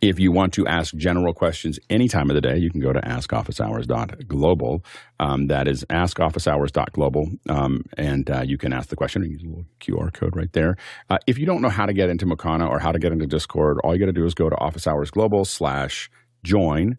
[0.00, 2.92] If you want to ask general questions any time of the day, you can go
[2.92, 4.84] to askofficehours.global.
[5.18, 7.30] Um, that is askofficehours.global.
[7.48, 10.76] Um, and uh, you can ask the question use a little QR code right there.
[11.08, 13.26] Uh, if you don't know how to get into Makana or how to get into
[13.26, 16.10] Discord, all you got to do is go to Office Hours Global slash
[16.44, 16.98] join,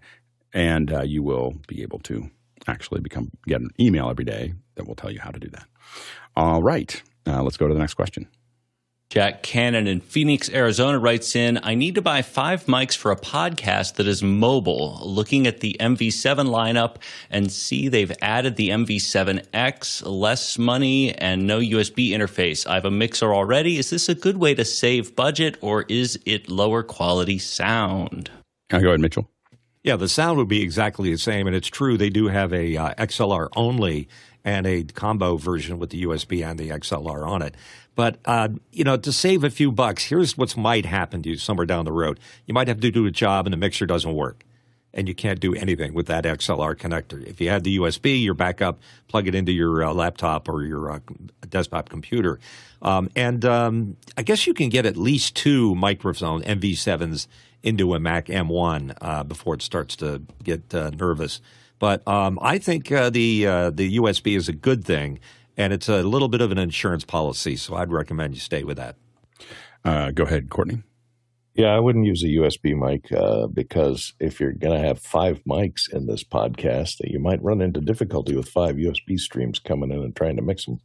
[0.54, 2.30] and uh, you will be able to
[2.68, 5.66] actually become get an email every day that will tell you how to do that.
[6.36, 8.28] All right, uh, let's go to the next question.
[9.10, 13.16] Jack Cannon in Phoenix, Arizona writes in I need to buy five mics for a
[13.16, 15.00] podcast that is mobile.
[15.02, 16.98] Looking at the MV7 lineup
[17.30, 22.68] and see they've added the MV7X, less money and no USB interface.
[22.68, 23.78] I have a mixer already.
[23.78, 28.30] Is this a good way to save budget or is it lower quality sound?
[28.74, 29.30] Uh, go ahead, Mitchell.
[29.84, 32.76] Yeah, the sound would be exactly the same, and it's true they do have a
[32.76, 34.10] uh, XLR only
[34.44, 37.56] and a combo version with the USB and the XLR on it.
[37.98, 41.38] But uh, you know, to save a few bucks, here's what might happen to you
[41.38, 42.20] somewhere down the road.
[42.46, 44.46] You might have to do a job and the mixer doesn't work,
[44.94, 47.26] and you can't do anything with that XLR connector.
[47.26, 50.92] If you had the USB, your backup, plug it into your uh, laptop or your
[50.92, 51.00] uh,
[51.50, 52.40] desktop computer,
[52.84, 57.26] um, and um, I guess you can get at least two microphone MV7s
[57.64, 61.42] into a Mac M1 uh, before it starts to get uh, nervous.
[61.80, 65.20] But um, I think uh, the uh, the USB is a good thing,
[65.58, 67.56] and it's a little bit of an insurance policy.
[67.56, 68.96] So I'd recommend you stay with that.
[69.84, 70.84] Uh, go ahead, Courtney.
[71.58, 75.42] Yeah, I wouldn't use a USB mic uh, because if you're going to have five
[75.44, 79.98] mics in this podcast, you might run into difficulty with five USB streams coming in
[79.98, 80.80] and trying to mix them.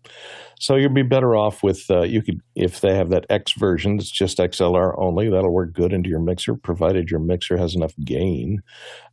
[0.58, 3.98] So you'd be better off with uh, you could if they have that X version,
[3.98, 5.28] it's just XLR only.
[5.28, 8.62] That'll work good into your mixer, provided your mixer has enough gain.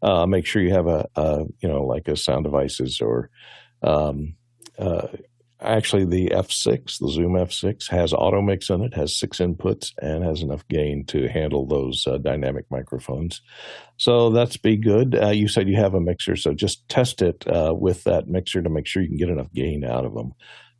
[0.02, 3.30] Uh, make sure you have a, a you know like a sound devices or
[3.84, 4.36] um,
[4.78, 5.08] uh,
[5.62, 10.24] actually the F6, the Zoom F6 has auto mix in it, has six inputs, and
[10.24, 13.42] has enough gain to handle those uh, dynamic microphones.
[13.98, 15.16] So that's be good.
[15.16, 18.62] Uh, you said you have a mixer, so just test it uh, with that mixer
[18.62, 20.34] to make sure you can get enough gain out of them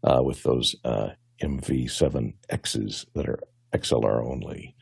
[0.04, 1.10] uh, with those uh,
[1.42, 3.40] MV7Xs that are
[3.74, 4.76] XLR only.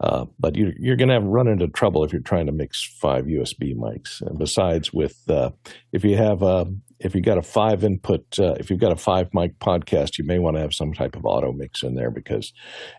[0.00, 2.84] Uh, but you, you're going to have run into trouble if you're trying to mix
[3.00, 4.20] five USB mics.
[4.20, 5.50] And besides, with uh,
[5.92, 6.66] if you have a
[7.00, 10.24] if you've got a five input, uh, if you've got a five mic podcast, you
[10.24, 12.52] may want to have some type of auto mix in there because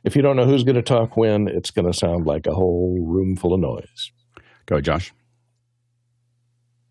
[0.03, 2.53] if you don't know who's going to talk when, it's going to sound like a
[2.53, 4.11] whole room full of noise.
[4.65, 5.13] Go, ahead, Josh.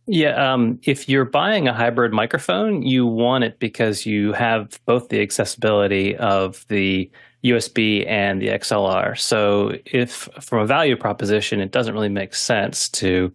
[0.07, 5.09] Yeah, um, if you're buying a hybrid microphone, you want it because you have both
[5.09, 7.11] the accessibility of the
[7.43, 9.19] USB and the XLR.
[9.19, 13.33] So, if from a value proposition, it doesn't really make sense to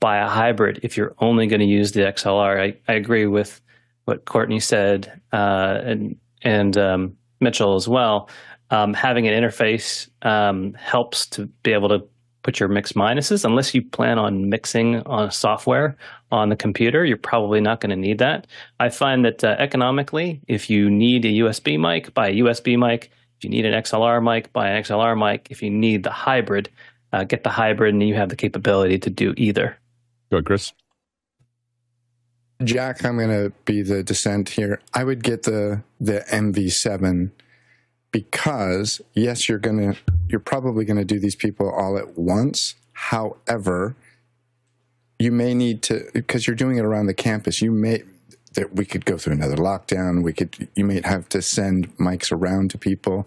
[0.00, 2.60] buy a hybrid if you're only going to use the XLR.
[2.60, 3.60] I, I agree with
[4.06, 8.28] what Courtney said uh, and and um, Mitchell as well.
[8.70, 12.00] Um, having an interface um, helps to be able to
[12.42, 13.44] put your mix minuses.
[13.44, 15.96] Unless you plan on mixing on software
[16.30, 18.46] on the computer, you're probably not going to need that.
[18.78, 23.10] I find that uh, economically, if you need a USB mic, buy a USB mic.
[23.38, 25.48] If you need an XLR mic, buy an XLR mic.
[25.50, 26.70] If you need the hybrid,
[27.12, 29.79] uh, get the hybrid, and you have the capability to do either.
[30.30, 30.72] Go, ahead, Chris.
[32.62, 34.80] Jack, I'm going to be the dissent here.
[34.92, 37.30] I would get the the MV7
[38.12, 42.74] because yes, you're going to you're probably going to do these people all at once.
[42.92, 43.96] However,
[45.18, 47.62] you may need to because you're doing it around the campus.
[47.62, 48.02] You may
[48.54, 50.22] that we could go through another lockdown.
[50.22, 53.26] We could you may have to send mics around to people.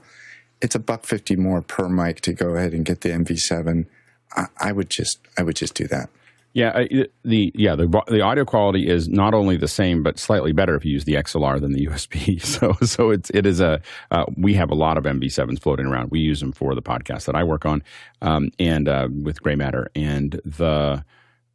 [0.61, 3.87] It's a buck fifty more per mic to go ahead and get the MV7.
[4.35, 6.09] I, I would just I would just do that.
[6.53, 6.83] Yeah,
[7.23, 10.85] the yeah the the audio quality is not only the same but slightly better if
[10.85, 12.39] you use the XLR than the USB.
[12.43, 16.11] So so it's it is a uh, we have a lot of MV7s floating around.
[16.11, 17.83] We use them for the podcast that I work on,
[18.21, 21.03] um, and uh, with Gray Matter and the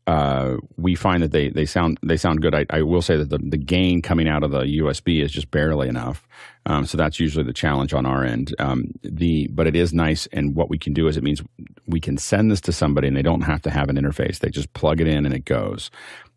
[0.09, 2.55] uh, we find that they, they sound they sound good.
[2.55, 5.51] I, I will say that the, the gain coming out of the USB is just
[5.51, 6.27] barely enough.
[6.69, 8.55] Um, so that's usually the challenge on our end.
[8.59, 11.43] Um, the but it is nice, and what we can do is it means
[11.87, 14.39] we can send this to somebody, and they don't have to have an interface.
[14.39, 15.91] They just plug it in, and it goes.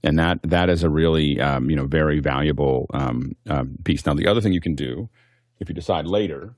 [0.03, 4.05] And that that is a really um, you know very valuable um, um, piece.
[4.05, 5.09] Now the other thing you can do,
[5.59, 6.55] if you decide later,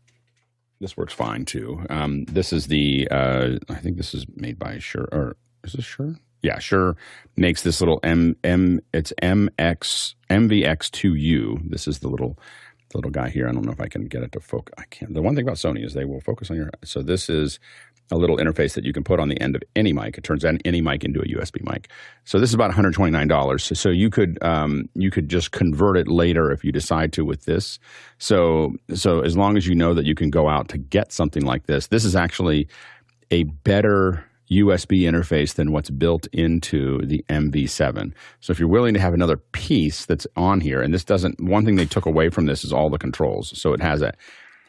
[0.79, 1.83] this works fine too.
[1.89, 5.85] Um, this is the uh, I think this is made by Shure or is this
[5.85, 6.15] Shure?
[6.43, 6.95] yeah, Shure
[7.37, 8.81] makes this little M M.
[8.93, 11.69] It's MX MVX2U.
[11.69, 12.37] This is the little
[12.95, 13.47] little guy here.
[13.47, 14.73] I don't know if I can get it to focus.
[14.77, 15.13] I can't.
[15.13, 16.69] The one thing about Sony is they will focus on your.
[16.83, 17.59] So this is
[18.11, 20.17] a little interface that you can put on the end of any mic.
[20.17, 21.89] It turns any mic into a USB mic.
[22.25, 23.61] So this is about $129.
[23.61, 27.25] So, so you could um, you could just convert it later if you decide to
[27.25, 27.79] with this.
[28.17, 31.45] So so as long as you know that you can go out to get something
[31.45, 32.67] like this, this is actually
[33.31, 34.25] a better
[34.59, 38.13] USB interface than what's built into the MV7.
[38.39, 41.65] So if you're willing to have another piece that's on here, and this doesn't, one
[41.65, 43.59] thing they took away from this is all the controls.
[43.59, 44.13] So it has a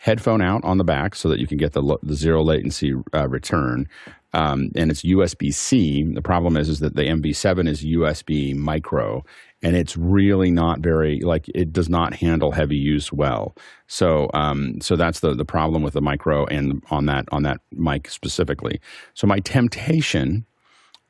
[0.05, 3.27] headphone out on the back so that you can get the, the zero latency uh,
[3.29, 3.89] return.
[4.35, 6.03] Um, and it's USB C.
[6.03, 9.25] The problem is, is that the MV7 is USB micro,
[9.65, 13.57] and it's really not very like it does not handle heavy use well.
[13.87, 17.61] So um, so that's the the problem with the micro and on that on that
[17.73, 18.81] mic specifically.
[19.15, 20.45] So my temptation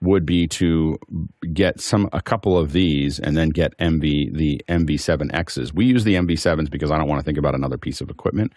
[0.00, 0.98] would be to
[1.52, 5.74] get some a couple of these and then get MV the MV7Xs.
[5.74, 8.52] We use the MV7s because I don't want to think about another piece of equipment,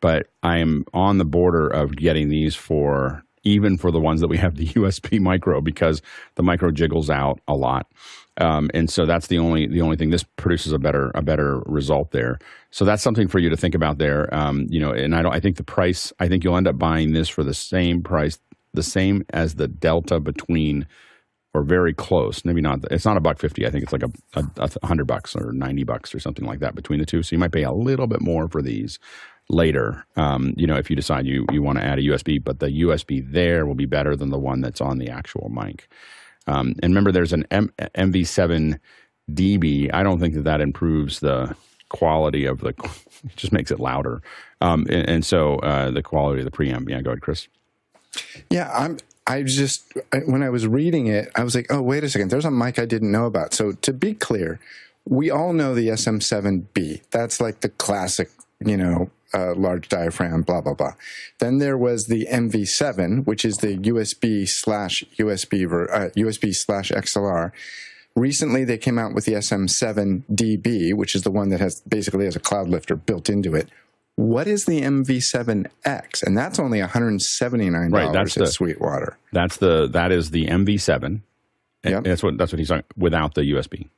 [0.00, 4.28] but I am on the border of getting these for even for the ones that
[4.28, 6.02] we have the USB micro because
[6.36, 7.86] the micro jiggles out a lot.
[8.40, 10.10] Um, and so that's the only the only thing.
[10.10, 12.38] This produces a better a better result there.
[12.70, 14.32] So that's something for you to think about there.
[14.34, 15.32] Um, you know, and I don't.
[15.32, 16.12] I think the price.
[16.18, 18.38] I think you'll end up buying this for the same price,
[18.72, 20.86] the same as the delta between,
[21.52, 22.44] or very close.
[22.44, 22.80] Maybe not.
[22.90, 23.66] It's not a buck fifty.
[23.66, 26.60] I think it's like a, a, a hundred bucks or ninety bucks or something like
[26.60, 27.22] that between the two.
[27.22, 28.98] So you might pay a little bit more for these
[29.50, 30.06] later.
[30.16, 32.82] Um, you know, if you decide you you want to add a USB, but the
[32.82, 35.88] USB there will be better than the one that's on the actual mic.
[36.50, 38.80] Um, and remember, there's an M- MV7
[39.32, 39.90] DB.
[39.94, 41.54] I don't think that that improves the
[41.88, 42.74] quality of the.
[43.22, 44.22] It just makes it louder,
[44.62, 46.88] um, and, and, so uh, the quality of the preamp.
[46.88, 47.48] Yeah, go ahead, Chris.
[48.48, 48.96] Yeah, I'm.
[49.26, 49.92] I just
[50.24, 52.78] when I was reading it, I was like, oh wait a second, there's a mic
[52.78, 53.52] I didn't know about.
[53.52, 54.58] So to be clear,
[55.06, 57.02] we all know the SM7B.
[57.10, 58.30] That's like the classic,
[58.64, 60.94] you know, uh, large diaphragm, blah blah blah.
[61.38, 67.52] Then there was the MV7, which is the USB slash USB uh, USB slash XLR.
[68.16, 72.34] Recently, they came out with the SM7DB, which is the one that has basically has
[72.34, 73.68] a cloud lifter built into it.
[74.16, 76.22] What is the MV7X?
[76.24, 79.16] And that's only one hundred seventy nine dollars right, that's at the, Sweetwater.
[79.32, 81.22] That's the that is the MV7.
[81.84, 82.04] Yep.
[82.04, 83.88] That's what that's what he's talking without the USB.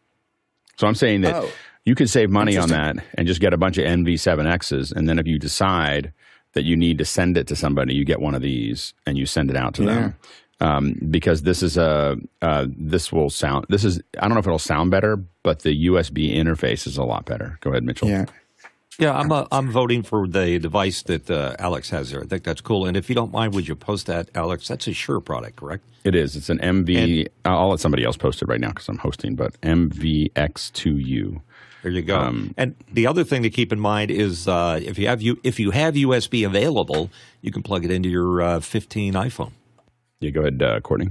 [0.77, 1.49] So I'm saying that oh.
[1.85, 4.93] You could save money on that and just get a bunch of MV7Xs.
[4.93, 6.13] And then if you decide
[6.53, 9.27] that you need to send it to somebody, you get one of these and you
[9.27, 9.95] send it out to yeah.
[9.95, 10.17] them.
[10.61, 14.47] Um, because this is a uh, this will sound this is I don't know if
[14.47, 17.59] it'll sound better, but the USB interface is a lot better.
[17.63, 18.09] Go ahead, Mitchell.
[18.09, 18.27] Yeah.
[18.99, 22.23] Yeah, I'm uh, I'm voting for the device that uh, Alex has there.
[22.23, 22.87] I think that's cool.
[22.87, 24.69] And if you don't mind, would you post that, Alex?
[24.69, 25.85] That's a Shure product, correct?
[26.05, 26.37] It is.
[26.37, 27.21] It's an MV.
[27.21, 29.35] And, I'll let somebody else post it right now because I'm hosting.
[29.35, 31.41] But MVX2U.
[31.83, 32.19] There you go.
[32.19, 35.41] Um, and the other thing to keep in mind is uh, if you have you
[35.43, 39.53] if you have USB available, you can plug it into your uh, 15 iPhone.
[40.21, 41.11] Yeah, go ahead, uh, Courtney.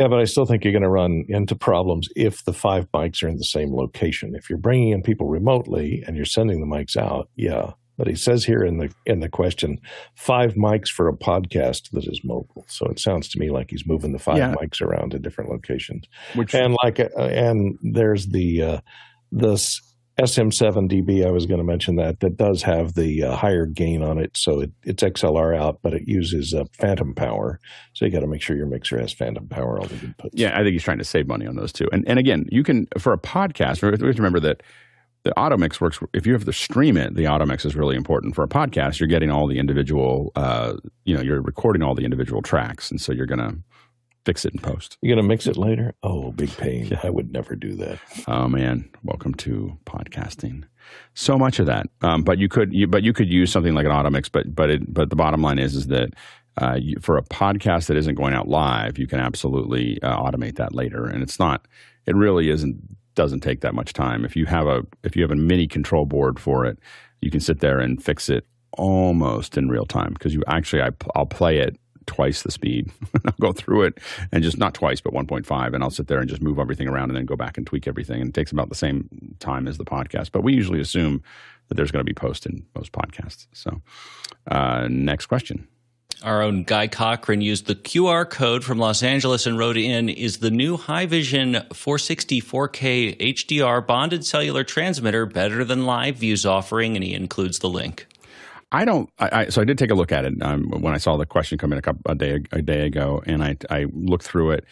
[0.00, 3.22] Yeah, but I still think you're going to run into problems if the five mics
[3.22, 4.34] are in the same location.
[4.34, 7.72] If you're bringing in people remotely and you're sending the mics out, yeah.
[7.98, 9.78] But he says here in the in the question,
[10.14, 12.64] five mics for a podcast that is mobile.
[12.66, 14.54] So it sounds to me like he's moving the five yeah.
[14.54, 16.06] mics around to different locations.
[16.34, 18.80] Which and like uh, and there's the uh,
[19.30, 19.82] this
[20.20, 24.18] SM7DB, I was going to mention that, that does have the uh, higher gain on
[24.18, 24.36] it.
[24.36, 27.58] So it, it's XLR out, but it uses uh, phantom power.
[27.94, 30.30] So you got to make sure your mixer has phantom power, all the inputs.
[30.32, 31.88] Yeah, I think he's trying to save money on those too.
[31.92, 34.62] And, and again, you can, for a podcast, we have to remember that
[35.22, 35.98] the auto mix works.
[36.14, 38.34] If you have to stream it, the auto mix is really important.
[38.34, 42.04] For a podcast, you're getting all the individual, uh, you know, you're recording all the
[42.04, 42.90] individual tracks.
[42.90, 43.56] And so you're going to,
[44.24, 44.98] fix it in post.
[45.02, 45.94] You're going to mix it later?
[46.02, 46.98] Oh, big pain.
[47.02, 47.98] I would never do that.
[48.28, 50.64] Oh man, welcome to podcasting.
[51.14, 53.86] So much of that, um, but you could, you, but you could use something like
[53.86, 54.28] an auto mix.
[54.28, 56.14] But but it, but the bottom line is is that
[56.60, 60.56] uh, you, for a podcast that isn't going out live, you can absolutely uh, automate
[60.56, 61.66] that later, and it's not.
[62.06, 62.76] It really isn't.
[63.14, 64.24] Doesn't take that much time.
[64.24, 66.78] If you have a if you have a mini control board for it,
[67.20, 68.46] you can sit there and fix it
[68.78, 71.76] almost in real time because you actually I, I'll play it
[72.10, 72.90] twice the speed.
[73.24, 73.98] I'll go through it
[74.32, 77.10] and just not twice, but 1.5, and I'll sit there and just move everything around
[77.10, 78.20] and then go back and tweak everything.
[78.20, 80.32] And it takes about the same time as the podcast.
[80.32, 81.22] But we usually assume
[81.68, 83.46] that there's going to be post in most podcasts.
[83.52, 83.80] So,
[84.50, 85.68] uh, next question.
[86.24, 90.38] Our own Guy Cochran used the QR code from Los Angeles and wrote in Is
[90.38, 96.96] the new Haivision 460 4K HDR bonded cellular transmitter better than LiveU's offering?
[96.96, 98.06] And he includes the link.
[98.72, 99.10] I don't.
[99.18, 101.26] I, I, so I did take a look at it um, when I saw the
[101.26, 104.52] question come in a couple a day a day ago, and I I looked through
[104.52, 104.64] it.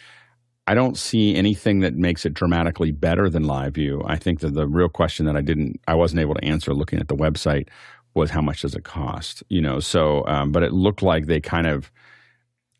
[0.67, 4.03] I don't see anything that makes it dramatically better than LiveU.
[4.07, 6.99] I think that the real question that I didn't, I wasn't able to answer looking
[6.99, 7.69] at the website
[8.13, 9.43] was how much does it cost?
[9.49, 11.91] You know, so um, but it looked like they kind of.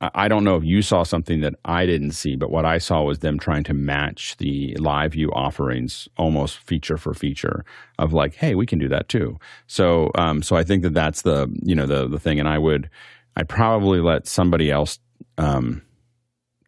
[0.02, 3.04] I don't know if you saw something that I didn't see, but what I saw
[3.04, 7.66] was them trying to match the LiveU offerings almost feature for feature
[7.98, 9.38] of like, hey, we can do that too.
[9.68, 12.58] So, um, so I think that that's the you know the the thing, and I
[12.58, 12.90] would,
[13.36, 15.00] I probably let somebody else
[15.38, 15.82] um,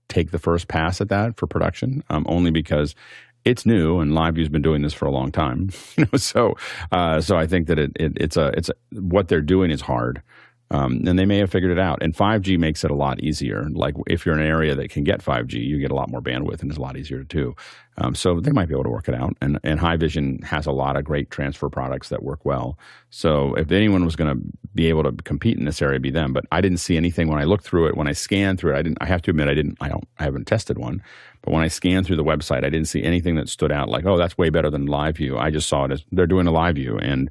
[0.10, 2.96] take the first pass at that for production, um, only because
[3.46, 5.70] it's new and LiveU's been doing this for a long time.
[6.16, 6.56] so
[6.92, 9.82] uh, so I think that it, it, it's a it's a, what they're doing is
[9.82, 10.22] hard.
[10.72, 12.02] Um, and they may have figured it out.
[12.02, 13.68] And 5G makes it a lot easier.
[13.72, 16.22] Like if you're in an area that can get 5G, you get a lot more
[16.22, 17.56] bandwidth, and it's a lot easier to do.
[17.98, 19.36] Um, so they might be able to work it out.
[19.42, 22.80] And and Haivision has a lot of great transfer products that work well.
[23.10, 24.42] So if anyone was going to
[24.74, 26.32] be able to compete in this area, be them.
[26.32, 27.98] But I didn't see anything when I looked through it.
[27.98, 28.98] When I scanned through it, I didn't.
[29.02, 29.78] I have to admit, I didn't.
[29.82, 30.08] I don't.
[30.20, 31.04] I haven't tested one.
[31.42, 34.06] But when I scanned through the website, I didn't see anything that stood out like,
[34.06, 35.38] oh, that's way better than LiveU.
[35.38, 37.30] I just saw it as they're doing a LiveU, and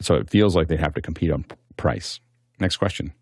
[0.00, 1.44] so it feels like they have to compete on
[1.76, 2.18] price.
[2.60, 3.12] Next question.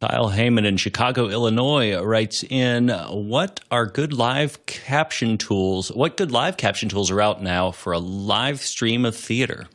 [0.00, 5.88] Kyle Heyman in Chicago, Illinois writes in What are good live caption tools?
[5.88, 9.66] What good live caption tools are out now for a live stream of theater?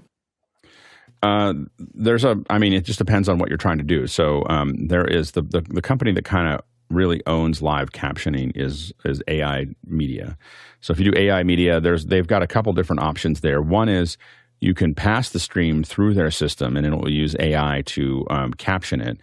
[1.22, 4.08] Uh, there's a, I mean, it just depends on what you're trying to do.
[4.08, 8.52] So um, there is the, the, the company that kind of really owns live captioning
[8.56, 10.38] is is AI Media.
[10.80, 13.62] So if you do AI Media, there's they've got a couple different options there.
[13.62, 14.18] One is
[14.64, 18.54] you can pass the stream through their system, and it will use AI to um,
[18.54, 19.18] caption it.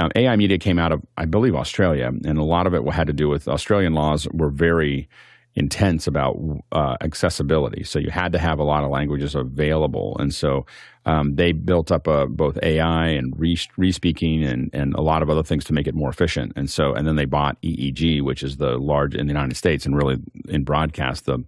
[0.00, 3.06] Um, AI Media came out of, I believe, Australia, and a lot of it had
[3.06, 5.08] to do with Australian laws were very
[5.54, 6.36] intense about
[6.72, 7.84] uh, accessibility.
[7.84, 10.66] So you had to have a lot of languages available, and so
[11.06, 15.30] um, they built up a, both AI and re- respeaking and and a lot of
[15.30, 16.52] other things to make it more efficient.
[16.56, 19.86] And so and then they bought EEG, which is the large in the United States
[19.86, 21.44] and really in broadcast the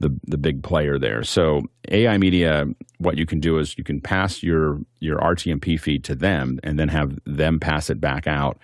[0.00, 1.22] the the big player there.
[1.22, 2.66] So AI media,
[2.98, 6.78] what you can do is you can pass your your RTMP feed to them, and
[6.78, 8.58] then have them pass it back out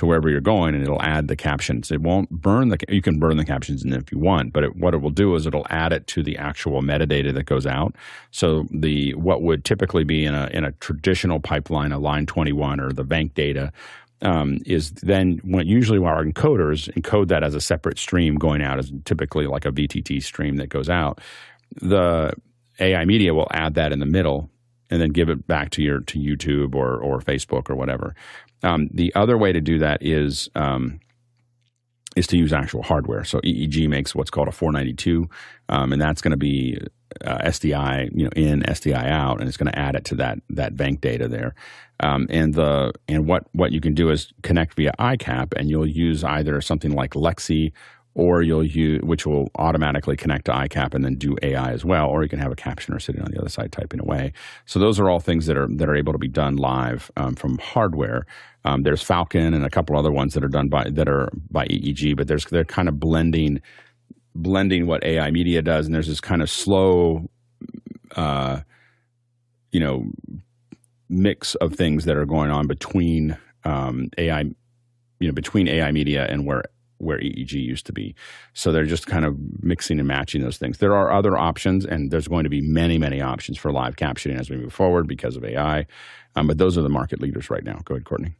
[0.00, 1.90] to wherever you're going, and it'll add the captions.
[1.90, 4.76] It won't burn the you can burn the captions in if you want, but it,
[4.76, 7.94] what it will do is it'll add it to the actual metadata that goes out.
[8.30, 12.80] So the what would typically be in a in a traditional pipeline, a line 21
[12.80, 13.72] or the VANC data
[14.22, 18.78] um, is then when usually our encoders encode that as a separate stream going out
[18.78, 21.20] as typically like a VTT stream that goes out.
[21.80, 22.32] The
[22.78, 24.50] AI media will add that in the middle
[24.90, 28.14] and then give it back to your to YouTube or or Facebook or whatever.
[28.62, 31.00] Um, the other way to do that is um,
[32.16, 33.24] is to use actual hardware.
[33.24, 35.28] So EEG makes what's called a 492,
[35.68, 36.78] um, and that's going to be
[37.24, 40.38] uh, SDI, you know, in SDI out, and it's going to add it to that
[40.50, 41.54] that VANC data there.
[42.02, 45.88] Um, and the and what what you can do is connect via iCap, and you'll
[45.88, 47.72] use either something like Lexi
[48.14, 52.06] or you'll use which will automatically connect to iCap and then do AI as well,
[52.06, 54.32] or you can have a captioner sitting on the other side typing away.
[54.66, 57.34] So those are all things that are that are able to be done live um,
[57.34, 58.26] from hardware.
[58.64, 61.66] Um, there's Falcon and a couple other ones that are done by that are by
[61.66, 63.60] EEG, but there's they're kind of blending
[64.34, 67.28] blending what AI media does, and there's this kind of slow,
[68.16, 68.60] uh,
[69.72, 70.04] you know,
[71.10, 74.42] mix of things that are going on between um, AI,
[75.18, 76.64] you know, between AI media and where
[77.00, 78.14] where EEG used to be.
[78.52, 80.78] So they're just kind of mixing and matching those things.
[80.78, 84.38] There are other options, and there's going to be many, many options for live captioning
[84.38, 85.86] as we move forward because of AI.
[86.36, 87.80] Um, but those are the market leaders right now.
[87.84, 88.36] Go ahead, Courtney.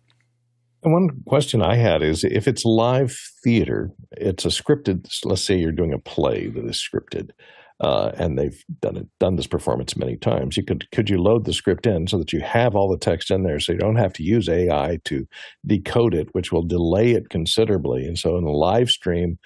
[0.83, 3.15] One question I had is if it's live
[3.45, 7.31] theater, it's a scripted, let's say you're doing a play that is scripted.
[7.81, 10.55] Uh, and they've done it, done this performance many times.
[10.55, 13.31] You could could you load the script in so that you have all the text
[13.31, 15.27] in there, so you don't have to use AI to
[15.65, 18.05] decode it, which will delay it considerably.
[18.05, 19.39] And so, in the live stream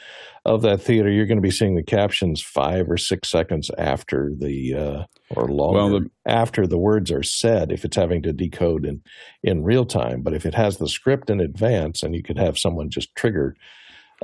[0.45, 4.33] of that theater, you're going to be seeing the captions five or six seconds after
[4.37, 7.71] the uh, or longer well, the, after the words are said.
[7.71, 9.01] If it's having to decode in
[9.45, 12.59] in real time, but if it has the script in advance, and you could have
[12.59, 13.55] someone just trigger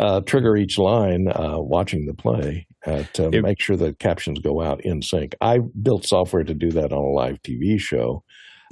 [0.01, 4.38] uh, trigger each line uh, watching the play uh, to it, make sure the captions
[4.38, 5.34] go out in sync.
[5.40, 8.24] I built software to do that on a live TV show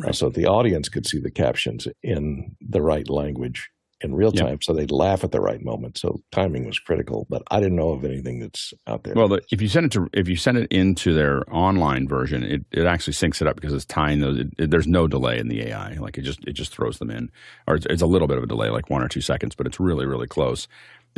[0.03, 0.15] uh, right.
[0.15, 3.69] so the audience could see the captions in the right language.
[4.01, 5.99] in real time, so they'd laugh at the right moment.
[5.99, 9.15] So timing was critical, but I didn't know of anything that's out there.
[9.15, 12.45] Well, the, if you send it to if you send it into their online version,
[12.45, 14.39] it, it actually syncs it up because it's tying those.
[14.39, 15.95] It, it, there's no delay in the AI.
[15.95, 17.31] Like it just it just throws them in,
[17.67, 19.67] or it's, it's a little bit of a delay, like one or two seconds, but
[19.67, 20.69] it's really really close.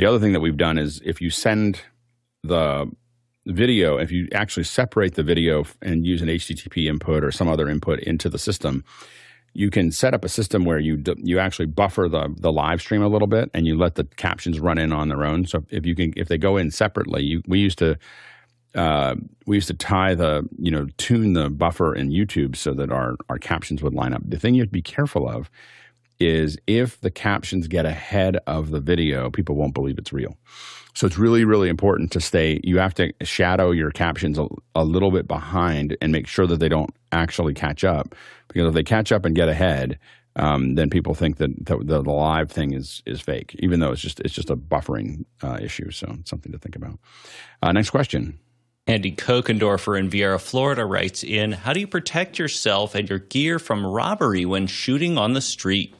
[0.00, 1.82] The other thing that we've done is if you send
[2.42, 2.90] the
[3.44, 7.68] video, if you actually separate the video and use an HTTP input or some other
[7.68, 8.82] input into the system,
[9.52, 13.02] you can set up a system where you you actually buffer the the live stream
[13.02, 15.44] a little bit and you let the captions run in on their own.
[15.44, 17.98] So if you can if they go in separately, you, we used to
[18.74, 22.90] uh, we used to tie the you know tune the buffer in YouTube so that
[22.90, 24.22] our our captions would line up.
[24.24, 25.50] The thing you have to be careful of
[26.20, 30.36] is if the captions get ahead of the video, people won't believe it's real.
[30.94, 32.60] So it's really, really important to stay.
[32.64, 36.58] You have to shadow your captions a, a, little bit behind and make sure that
[36.58, 38.14] they don't actually catch up.
[38.48, 39.98] Because if they catch up and get ahead,
[40.36, 44.00] um, then people think that the, the, live thing is is fake, even though it's
[44.00, 45.90] just it's just a buffering uh, issue.
[45.90, 46.98] So it's something to think about.
[47.62, 48.38] Uh, next question.
[48.86, 53.58] Andy Kokendorfer in Viera, Florida writes in How do you protect yourself and your gear
[53.58, 55.94] from robbery when shooting on the street?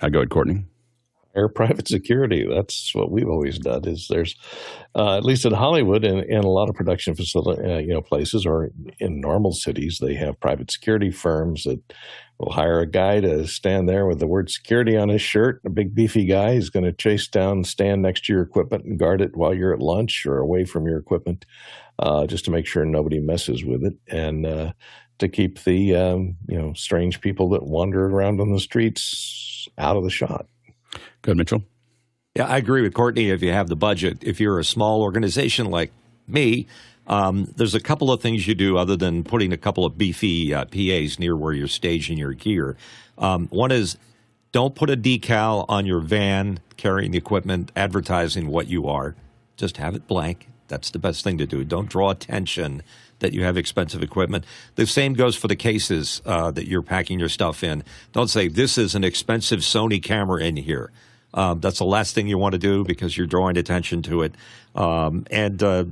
[0.00, 0.64] Uh, go ahead, Courtney
[1.38, 2.46] air private security.
[2.48, 3.86] That's what we've always done.
[3.86, 4.34] Is there's
[4.94, 8.02] uh, at least in Hollywood and in a lot of production facility, uh, you know,
[8.02, 11.80] places or in normal cities, they have private security firms that
[12.38, 15.60] will hire a guy to stand there with the word security on his shirt.
[15.64, 18.98] A big beefy guy is going to chase down, stand next to your equipment and
[18.98, 21.44] guard it while you're at lunch or away from your equipment,
[21.98, 24.72] uh, just to make sure nobody messes with it and uh,
[25.18, 29.96] to keep the um, you know strange people that wander around on the streets out
[29.96, 30.46] of the shot.
[31.22, 31.62] Good, Mitchell.
[32.34, 33.30] Yeah, I agree with Courtney.
[33.30, 35.92] If you have the budget, if you're a small organization like
[36.26, 36.66] me,
[37.08, 40.54] um, there's a couple of things you do other than putting a couple of beefy
[40.54, 42.76] uh, PAs near where you're staging your gear.
[43.16, 43.96] Um, one is
[44.52, 49.16] don't put a decal on your van carrying the equipment advertising what you are.
[49.56, 50.48] Just have it blank.
[50.68, 51.64] That's the best thing to do.
[51.64, 52.82] Don't draw attention
[53.20, 54.44] that you have expensive equipment.
[54.76, 57.84] The same goes for the cases uh, that you're packing your stuff in.
[58.12, 60.90] Don't say, this is an expensive Sony camera in here.
[61.34, 64.34] Um, that's the last thing you want to do because you're drawing attention to it.
[64.74, 65.84] Um, and uh,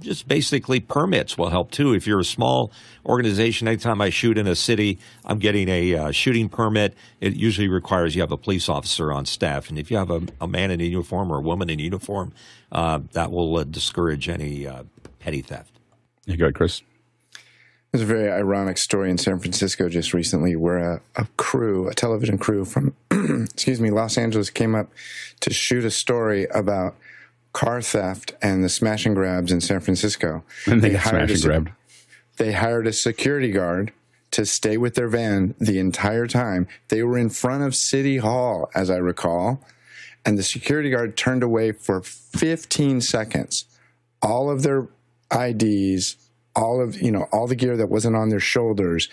[0.00, 1.94] just basically permits will help too.
[1.94, 2.72] If you're a small
[3.06, 6.94] organization, anytime I shoot in a city, I'm getting a uh, shooting permit.
[7.20, 10.22] It usually requires you have a police officer on staff, and if you have a,
[10.40, 12.32] a man in uniform or a woman in uniform,
[12.72, 14.84] uh, that will uh, discourage any uh,
[15.18, 15.79] petty theft.
[16.26, 16.82] You go, Chris.
[17.92, 21.94] There's a very ironic story in San Francisco just recently where a, a crew, a
[21.94, 24.88] television crew from, excuse me, Los Angeles came up
[25.40, 26.94] to shoot a story about
[27.52, 30.44] car theft and the smash and grabs in San Francisco.
[30.66, 31.70] And they, they hired smash and grabbed.
[32.36, 33.92] They hired a security guard
[34.30, 36.68] to stay with their van the entire time.
[36.88, 39.60] They were in front of City Hall, as I recall,
[40.24, 43.64] and the security guard turned away for 15 seconds.
[44.22, 44.86] All of their
[45.32, 46.16] IDs,
[46.56, 49.08] all of you know all the gear that wasn't on their shoulders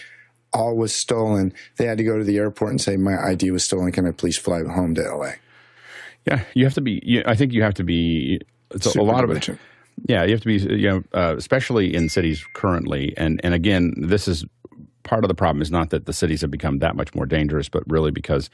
[0.53, 1.53] all was stolen.
[1.77, 3.91] They had to go to the airport and say my id was stolen.
[3.91, 5.33] Can i please fly home to la
[6.27, 8.39] yeah you have to be you, i think you have to be
[8.71, 9.57] it's a, a lot of it
[10.07, 13.13] yeah you have to be you know uh, especially in cities currently.
[13.17, 14.45] And and again this is
[15.07, 17.69] part of the problem is not that the cities have become that much more dangerous
[17.69, 18.49] but really because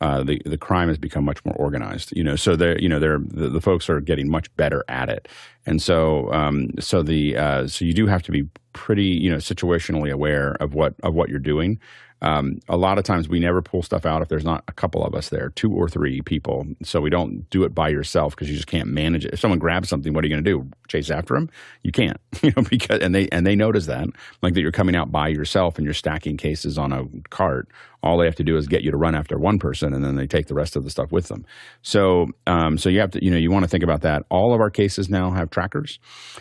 [0.00, 2.14] uh, the the crime has become much more organized.
[2.14, 5.08] You know, so they you know they're the, the, folks are getting much better at
[5.08, 5.26] it,
[5.64, 9.38] and so um, so the uh, so you do have to be pretty you know
[9.38, 11.80] situationally aware of what of what you're doing.
[12.22, 15.04] Um, a lot of times we never pull stuff out if there's not a couple
[15.04, 16.66] of us there, two or three people.
[16.82, 19.34] So we don't do it by yourself because you just can't manage it.
[19.34, 20.68] If someone grabs something, what are you going to do?
[20.88, 21.50] Chase after them?
[21.82, 24.08] You can't, you know, because and they and they notice that,
[24.42, 27.68] like that you're coming out by yourself and you're stacking cases on a cart.
[28.06, 30.16] All they have to do is get you to run after one person, and then
[30.16, 31.44] they take the rest of the stuff with them.
[31.82, 34.22] So, um, so you have to, you know, you want to think about that.
[34.30, 35.98] All of our cases now have trackers,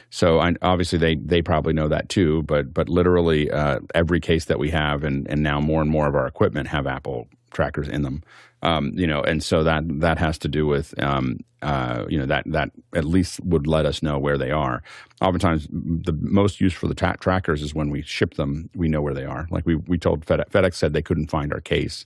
[0.09, 2.43] so I, obviously they they probably know that too.
[2.43, 6.07] But but literally uh, every case that we have, and and now more and more
[6.07, 8.21] of our equipment have Apple trackers in them.
[8.61, 12.25] Um, you know, and so that that has to do with um, uh, you know
[12.25, 14.83] that that at least would let us know where they are.
[15.21, 18.69] Oftentimes, the most use for the tra- trackers is when we ship them.
[18.75, 19.47] We know where they are.
[19.49, 22.05] Like we we told FedEx, FedEx said they couldn't find our case,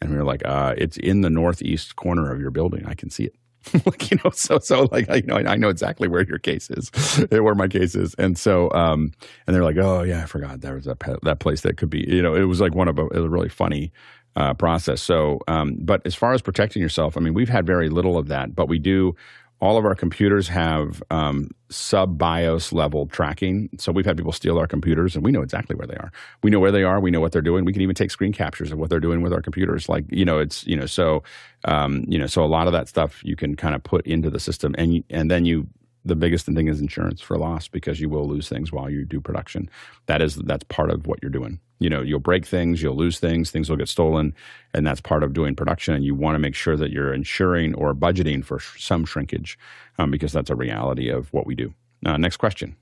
[0.00, 2.86] and we were like, uh, "It's in the northeast corner of your building.
[2.86, 3.34] I can see it."
[3.86, 6.90] like you know, so so like you know, I know exactly where your case is,
[7.30, 9.12] where my case is, and so um,
[9.46, 12.04] and they're like, oh yeah, I forgot there was that that place that could be,
[12.06, 13.90] you know, it was like one of a, it was a really funny
[14.36, 15.02] uh, process.
[15.02, 18.28] So, um, but as far as protecting yourself, I mean, we've had very little of
[18.28, 19.14] that, but we do
[19.60, 23.70] all of our computers have um, sub BIOS level tracking.
[23.78, 26.12] So we've had people steal our computers, and we know exactly where they are.
[26.42, 27.00] We know where they are.
[27.00, 27.64] We know what they're doing.
[27.64, 29.88] We can even take screen captures of what they're doing with our computers.
[29.88, 31.22] Like you know, it's you know, so
[31.64, 34.28] um, you know, so a lot of that stuff you can kind of put into
[34.28, 35.66] the system, and and then you
[36.04, 39.20] the biggest thing is insurance for loss because you will lose things while you do
[39.20, 39.70] production.
[40.06, 41.60] That is that's part of what you're doing.
[41.84, 44.34] You know, you'll break things, you'll lose things, things will get stolen,
[44.72, 45.92] and that's part of doing production.
[45.94, 49.58] And you want to make sure that you're insuring or budgeting for some shrinkage
[49.98, 51.74] um, because that's a reality of what we do.
[52.06, 52.74] Uh, next question.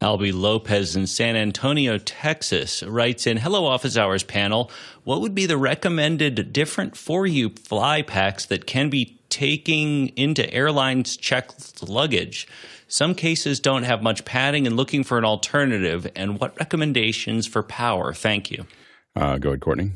[0.00, 4.70] Albie Lopez in San Antonio, Texas writes in Hello Office Hours panel.
[5.04, 10.50] What would be the recommended different for you fly packs that can be taking into
[10.54, 12.48] airlines checked luggage?
[12.90, 16.10] Some cases don't have much padding and looking for an alternative.
[16.16, 18.12] And what recommendations for power?
[18.12, 18.66] Thank you.
[19.14, 19.92] Uh, go ahead, Courtney.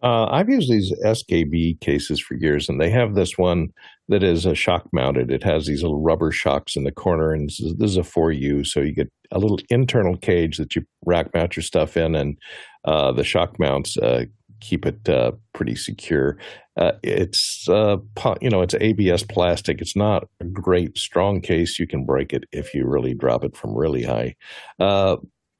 [0.00, 3.68] Uh, I've used these SKB cases for years, and they have this one
[4.08, 5.30] that is a shock mounted.
[5.30, 8.02] It has these little rubber shocks in the corner, and this is, this is a
[8.02, 12.14] 4U, so you get a little internal cage that you rack mount your stuff in,
[12.14, 12.36] and
[12.84, 14.26] uh, the shock mounts uh,
[14.64, 16.36] keep it uh, pretty secure.
[16.76, 17.96] Uh, it's uh,
[18.40, 19.80] you know it's ABS plastic.
[19.80, 21.78] It's not a great strong case.
[21.78, 24.34] You can break it if you really drop it from really high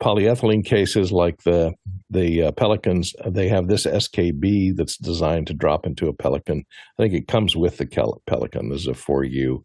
[0.05, 1.73] polyethylene cases like the
[2.11, 6.65] the uh, Pelicans, they have this SKB that's designed to drop into a Pelican.
[6.99, 7.87] I think it comes with the
[8.27, 8.69] Pelican.
[8.69, 9.63] This is a 4U.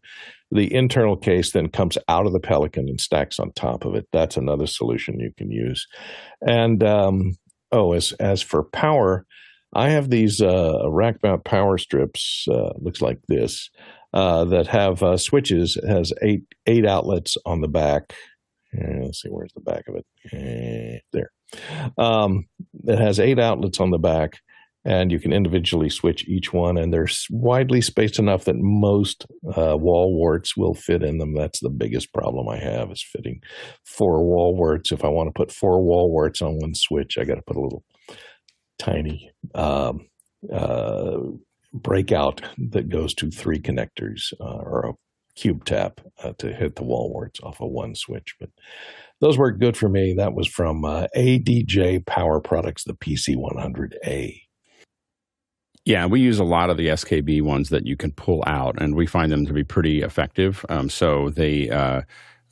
[0.50, 4.08] The internal case then comes out of the Pelican and stacks on top of it.
[4.12, 5.86] That's another solution you can use.
[6.40, 7.36] And um,
[7.72, 9.26] oh, as as for power,
[9.72, 12.46] I have these uh, rack mount power strips.
[12.50, 13.70] Uh, looks like this.
[14.12, 15.76] Uh, that have uh, switches.
[15.76, 18.12] It has eight eight outlets on the back
[18.72, 20.06] let's see, where's the back of it?
[20.32, 21.30] Uh, there.
[21.98, 22.46] Um,
[22.86, 24.38] it has eight outlets on the back,
[24.84, 26.78] and you can individually switch each one.
[26.78, 29.26] And they're widely spaced enough that most
[29.56, 31.34] uh, wall warts will fit in them.
[31.34, 33.40] That's the biggest problem I have is fitting
[33.84, 34.92] four wall warts.
[34.92, 37.56] If I want to put four wall warts on one switch, I got to put
[37.56, 37.84] a little
[38.78, 40.06] tiny um,
[40.52, 41.18] uh,
[41.72, 44.92] breakout that goes to three connectors uh, or a
[45.36, 48.34] cube tap uh, to hit the wall warts off of one switch.
[48.40, 48.50] But
[49.20, 50.14] those worked good for me.
[50.14, 54.40] That was from uh, ADJ Power Products, the PC100A.
[55.86, 58.94] Yeah, we use a lot of the SKB ones that you can pull out, and
[58.94, 60.64] we find them to be pretty effective.
[60.68, 62.02] Um, so they uh,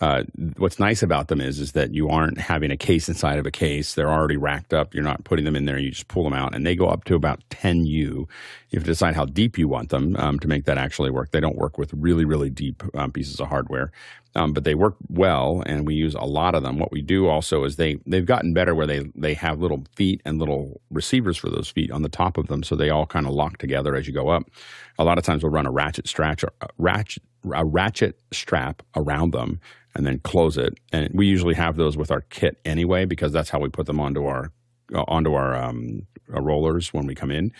[0.00, 0.22] uh,
[0.58, 3.50] what's nice about them is is that you aren't having a case inside of a
[3.50, 3.94] case.
[3.94, 4.94] They're already racked up.
[4.94, 5.78] You're not putting them in there.
[5.78, 8.28] You just pull them out, and they go up to about 10 U.
[8.70, 11.32] You have to decide how deep you want them um, to make that actually work.
[11.32, 13.90] They don't work with really really deep um, pieces of hardware,
[14.36, 16.78] um, but they work well, and we use a lot of them.
[16.78, 20.20] What we do also is they they've gotten better where they they have little feet
[20.24, 23.26] and little receivers for those feet on the top of them, so they all kind
[23.26, 24.48] of lock together as you go up.
[24.96, 27.22] A lot of times we'll run a ratchet stretch, a ratchet
[27.54, 29.60] a ratchet strap around them
[29.94, 30.78] and then close it.
[30.92, 34.00] And we usually have those with our kit anyway because that's how we put them
[34.00, 34.52] onto our
[34.94, 37.52] uh, onto our, um, our rollers when we come in.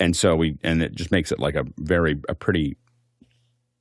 [0.00, 2.76] And so we and it just makes it like a very a pretty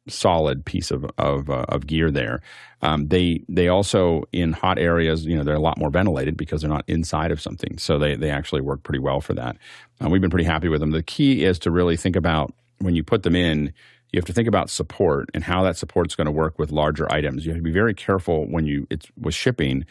[0.07, 2.41] solid piece of of, uh, of gear there.
[2.81, 6.61] Um, they they also in hot areas, you know, they're a lot more ventilated because
[6.61, 7.77] they're not inside of something.
[7.77, 9.57] So they they actually work pretty well for that.
[10.03, 10.91] Uh, we've been pretty happy with them.
[10.91, 13.73] The key is to really think about when you put them in
[14.11, 16.71] you have to think about support and how that support is going to work with
[16.71, 17.45] larger items.
[17.45, 19.85] You have to be very careful when you it's with shipping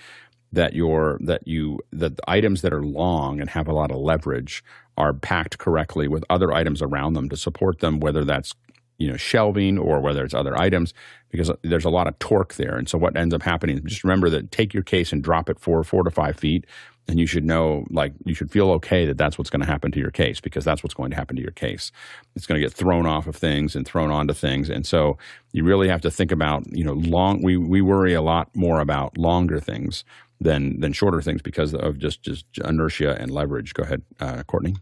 [0.53, 3.97] that your that you that the items that are long and have a lot of
[3.99, 4.63] leverage
[4.99, 8.55] are packed correctly with other items around them to support them, whether that's
[8.99, 10.93] you know shelving or whether it's other items
[11.31, 14.29] because there's a lot of torque there and so what ends up happening just remember
[14.29, 16.67] that take your case and drop it for four to five feet
[17.09, 19.91] and you should know like you should feel okay that that's what's going to happen
[19.91, 21.91] to your case because that's what's going to happen to your case
[22.37, 25.19] it's going to get thrown off of things and thrown onto things and so
[25.53, 28.81] you really have to think about you know long we we worry a lot more
[28.81, 30.05] about longer things
[30.41, 34.75] than than shorter things because of just just inertia and leverage go ahead uh, courtney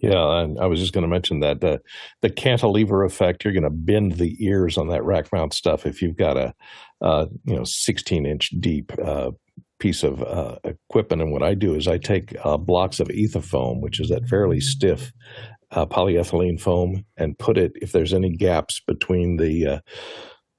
[0.00, 1.80] yeah, I was just going to mention that the
[2.22, 3.42] the cantilever effect.
[3.42, 6.54] You're going to bend the ears on that rack mount stuff if you've got a
[7.00, 9.32] uh, you know 16 inch deep uh,
[9.78, 11.22] piece of uh, equipment.
[11.22, 14.60] And what I do is I take uh, blocks of ethafoam, which is that fairly
[14.60, 15.12] stiff
[15.70, 19.80] uh, polyethylene foam, and put it if there's any gaps between the uh,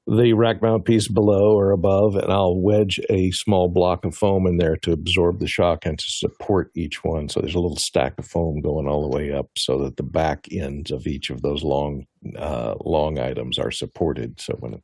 [0.08, 4.48] the rack mount piece below or above, and I'll wedge a small block of foam
[4.48, 7.30] in there to absorb the shock and to support each one.
[7.30, 10.04] So there's a little stack of foam going all the way up, so that the
[10.04, 12.06] back ends of each of those long
[12.38, 14.40] uh, long items are supported.
[14.42, 14.82] So when,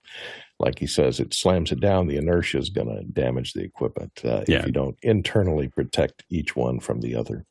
[0.59, 4.21] like he says, it slams it down, the inertia is going to damage the equipment
[4.23, 4.59] uh, yeah.
[4.59, 7.45] if you don't internally protect each one from the other.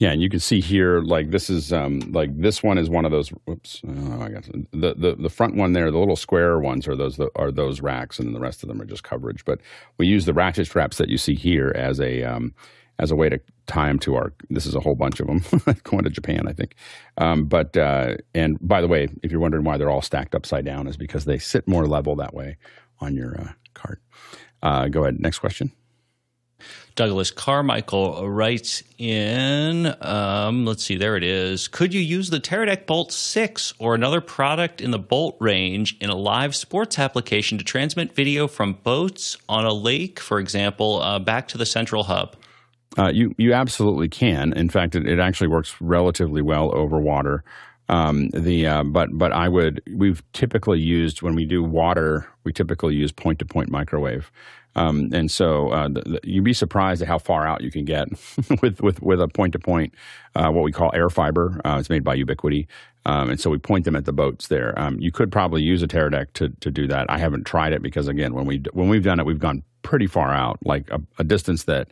[0.00, 3.04] Yeah, and you can see here, like this is um, like this one is one
[3.04, 3.28] of those.
[3.28, 6.96] Whoops, oh, I guess the, the the front one there, the little square ones are
[6.96, 9.44] those are those racks, and the rest of them are just coverage.
[9.44, 9.60] But
[9.96, 12.54] we use the ratchet straps that you see here as a um,
[12.98, 14.32] as a way to tie them to our.
[14.50, 15.42] This is a whole bunch of them
[15.82, 16.74] going to Japan, I think.
[17.18, 20.64] Um, but uh, and by the way, if you're wondering why they're all stacked upside
[20.64, 22.56] down, is because they sit more level that way
[23.00, 24.00] on your uh, cart.
[24.62, 25.20] Uh, go ahead.
[25.20, 25.72] Next question.
[26.94, 31.66] Douglas Carmichael writes in, um, let's see, there it is.
[31.66, 36.08] Could you use the Teradek Bolt 6 or another product in the Bolt range in
[36.08, 41.18] a live sports application to transmit video from boats on a lake, for example, uh,
[41.18, 42.36] back to the central hub?
[42.98, 44.52] Uh, you you absolutely can.
[44.52, 47.42] In fact, it, it actually works relatively well over water.
[47.88, 52.52] Um, the uh, but but I would we've typically used when we do water we
[52.52, 54.30] typically use point to point microwave.
[54.76, 57.84] Um, and so uh, the, the, you'd be surprised at how far out you can
[57.84, 58.08] get
[58.62, 59.94] with with with a point to point
[60.34, 61.60] what we call air fiber.
[61.64, 62.66] Uh, it's made by Ubiquiti,
[63.06, 64.76] Um, and so we point them at the boats there.
[64.78, 67.10] Um, you could probably use a Teradek to to do that.
[67.10, 70.06] I haven't tried it because again, when we when we've done it, we've gone pretty
[70.06, 71.88] far out, like a, a distance that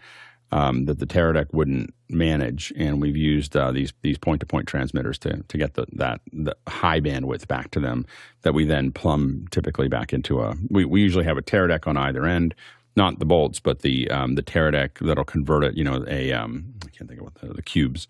[0.52, 4.68] um, that the Teradek wouldn't manage, and we've used uh, these these point to point
[4.68, 8.06] transmitters to to get the that the high bandwidth back to them
[8.42, 10.54] that we then plumb typically back into a.
[10.68, 12.54] We, we usually have a Teradek on either end,
[12.94, 15.74] not the bolts, but the um, the Teradek that'll convert it.
[15.74, 18.06] You know, a um, I can't think of what the, the cubes,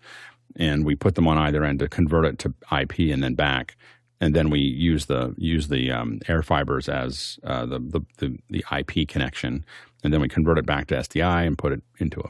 [0.57, 3.77] and we put them on either end to convert it to IP and then back
[4.23, 8.37] and then we use the use the um, air fibers as uh, the, the, the
[8.49, 9.65] the IP connection,
[10.03, 12.29] and then we convert it back to SDI and put it into a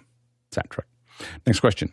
[0.51, 0.87] SAT truck.
[1.45, 1.91] Next question.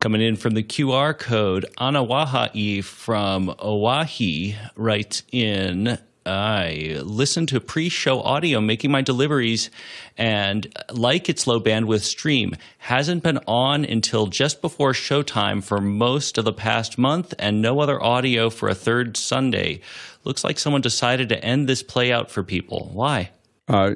[0.00, 7.88] Coming in from the QR code, Anawahai from Oahi writes in I listen to pre
[7.88, 9.70] show audio making my deliveries
[10.16, 16.38] and like its low bandwidth stream hasn't been on until just before showtime for most
[16.38, 19.80] of the past month and no other audio for a third Sunday.
[20.24, 22.90] Looks like someone decided to end this play out for people.
[22.92, 23.30] Why?
[23.68, 23.94] Uh,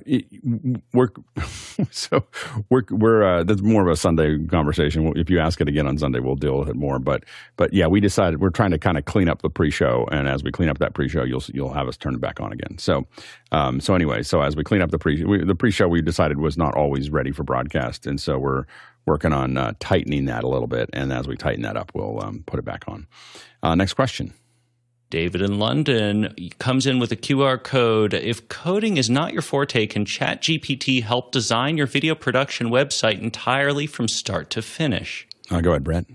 [0.93, 1.09] we're
[1.91, 2.25] so
[2.71, 5.13] we're we're uh, that's more of a Sunday conversation.
[5.17, 7.01] If you ask it again on Sunday, we'll deal with it more.
[7.01, 7.25] But
[7.57, 10.45] but yeah, we decided we're trying to kind of clean up the pre-show, and as
[10.45, 12.79] we clean up that pre-show, you'll you'll have us turn it back on again.
[12.79, 13.07] So
[13.51, 16.39] um, so anyway, so as we clean up the pre we, the pre-show, we decided
[16.39, 18.67] was not always ready for broadcast, and so we're
[19.05, 20.91] working on uh, tightening that a little bit.
[20.93, 23.07] And as we tighten that up, we'll um, put it back on.
[23.63, 24.33] Uh, next question.
[25.11, 28.13] David in London comes in with a QR code.
[28.13, 33.87] If coding is not your forte, can ChatGPT help design your video production website entirely
[33.87, 35.27] from start to finish?
[35.51, 36.09] Uh, go ahead, Brent.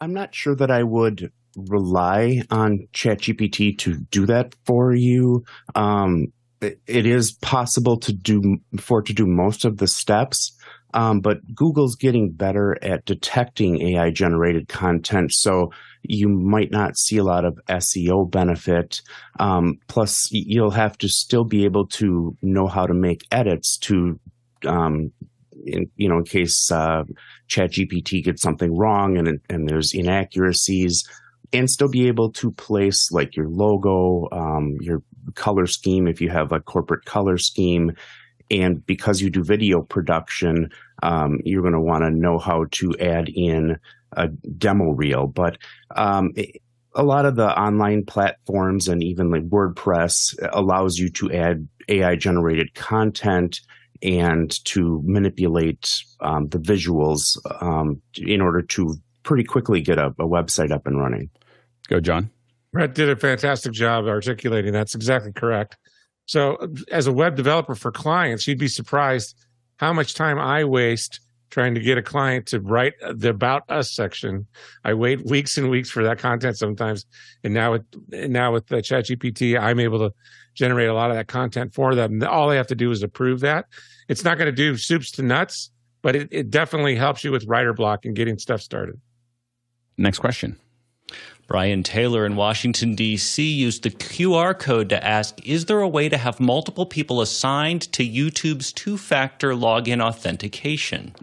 [0.00, 5.44] I'm not sure that I would rely on ChatGPT to do that for you.
[5.74, 6.26] Um,
[6.60, 10.56] it, it is possible to do for it to do most of the steps,
[10.94, 15.32] um, but Google's getting better at detecting AI generated content.
[15.32, 15.72] So
[16.04, 19.00] you might not see a lot of SEO benefit.
[19.40, 24.18] Um, plus, you'll have to still be able to know how to make edits to,
[24.66, 25.10] um,
[25.64, 27.04] in, you know, in case uh,
[27.48, 31.02] ChatGPT gets something wrong and and there's inaccuracies,
[31.52, 35.02] and still be able to place like your logo, um, your
[35.34, 37.92] color scheme if you have a corporate color scheme,
[38.50, 40.70] and because you do video production,
[41.02, 43.78] um, you're going to want to know how to add in
[44.12, 45.26] a demo reel.
[45.26, 45.58] But
[45.96, 46.32] um,
[46.94, 52.16] a lot of the online platforms and even like WordPress allows you to add AI
[52.16, 53.60] generated content
[54.02, 60.26] and to manipulate um, the visuals um, in order to pretty quickly get a, a
[60.26, 61.30] website up and running.
[61.88, 62.30] Go, John.
[62.72, 64.72] Brett did a fantastic job articulating.
[64.72, 65.76] That's exactly correct.
[66.26, 66.56] So,
[66.90, 69.36] as a web developer for clients, you'd be surprised
[69.76, 71.20] how much time I waste
[71.50, 74.46] trying to get a client to write the about us section.
[74.84, 77.06] I wait weeks and weeks for that content sometimes.
[77.44, 80.12] And now with now with the chat GPT, I'm able to
[80.54, 82.22] generate a lot of that content for them.
[82.24, 83.66] All they have to do is approve that.
[84.08, 85.70] It's not going to do soups to nuts,
[86.02, 89.00] but it, it definitely helps you with writer block and getting stuff started.
[89.96, 90.58] Next question.
[91.46, 93.42] Brian Taylor in Washington, D.C.
[93.42, 97.82] used the QR code to ask Is there a way to have multiple people assigned
[97.92, 101.14] to YouTube's two factor login authentication?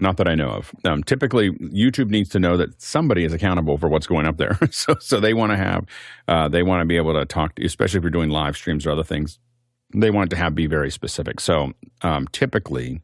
[0.00, 0.72] Not that I know of.
[0.84, 4.58] Um, typically, YouTube needs to know that somebody is accountable for what's going up there.
[4.70, 5.84] so, so they want to have,
[6.26, 8.86] uh, they want to be able to talk, to, especially if you're doing live streams
[8.86, 9.38] or other things.
[9.94, 11.40] They want it to have be very specific.
[11.40, 13.02] So, um, typically,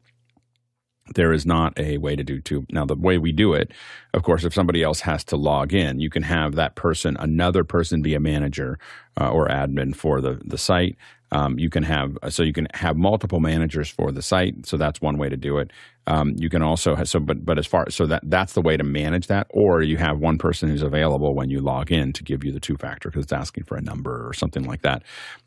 [1.15, 2.65] there is not a way to do two.
[2.69, 3.71] Now, the way we do it,
[4.13, 7.63] of course, if somebody else has to log in, you can have that person, another
[7.63, 8.79] person, be a manager
[9.19, 10.97] uh, or admin for the the site.
[11.29, 14.65] Um, you can have so you can have multiple managers for the site.
[14.65, 15.71] So that's one way to do it.
[16.05, 18.77] Um, you can also have, so but but as far so that that's the way
[18.77, 19.47] to manage that.
[19.49, 22.61] Or you have one person who's available when you log in to give you the
[22.61, 25.03] two factor because it's asking for a number or something like that.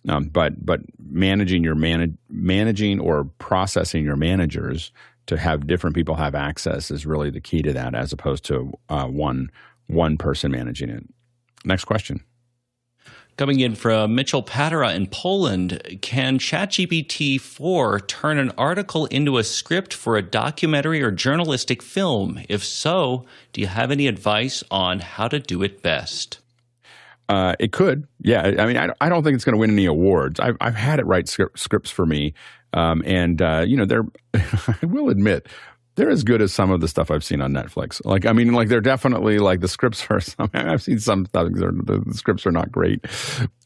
[0.07, 4.93] Um, but but managing your manage managing or processing your managers
[5.31, 8.73] to have different people have access is really the key to that, as opposed to
[8.89, 9.49] uh, one
[9.87, 11.05] one person managing it.
[11.65, 12.21] Next question.
[13.37, 19.45] Coming in from Mitchell Patera in Poland, can ChatGPT 4 turn an article into a
[19.45, 22.41] script for a documentary or journalistic film?
[22.49, 26.41] If so, do you have any advice on how to do it best?
[27.29, 28.57] Uh, it could, yeah.
[28.59, 30.41] I mean, I, I don't think it's going to win any awards.
[30.41, 32.35] I've, I've had it write scripts for me,
[32.73, 34.05] um, and uh, you know, they're.
[34.35, 35.49] I will admit,
[35.97, 38.03] they're as good as some of the stuff I've seen on Netflix.
[38.05, 40.21] Like, I mean, like they're definitely like the scripts are.
[40.31, 41.59] Some, I've seen some things.
[41.61, 43.05] The, the scripts are not great,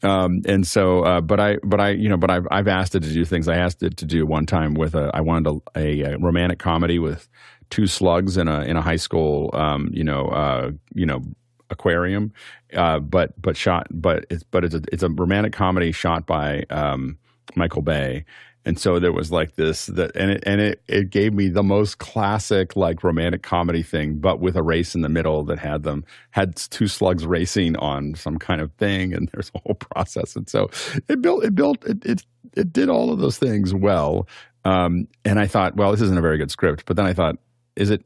[0.03, 3.03] um, and so, uh, but I, but I, you know, but I've I've asked it
[3.03, 3.47] to do things.
[3.47, 5.11] I asked it to do one time with a.
[5.13, 7.29] I wanted a, a, a romantic comedy with
[7.69, 11.21] two slugs in a in a high school, um, you know, uh, you know,
[11.69, 12.33] aquarium,
[12.73, 16.63] uh, but but shot, but it's but it's a it's a romantic comedy shot by
[16.69, 17.17] um,
[17.55, 18.25] Michael Bay
[18.65, 21.63] and so there was like this that and it and it, it gave me the
[21.63, 25.83] most classic like romantic comedy thing but with a race in the middle that had
[25.83, 30.35] them had two slugs racing on some kind of thing and there's a whole process.
[30.35, 30.69] And so
[31.07, 32.23] it built it built it it,
[32.57, 34.27] it did all of those things well.
[34.63, 37.35] Um, and i thought well this isn't a very good script but then i thought
[37.75, 38.03] is it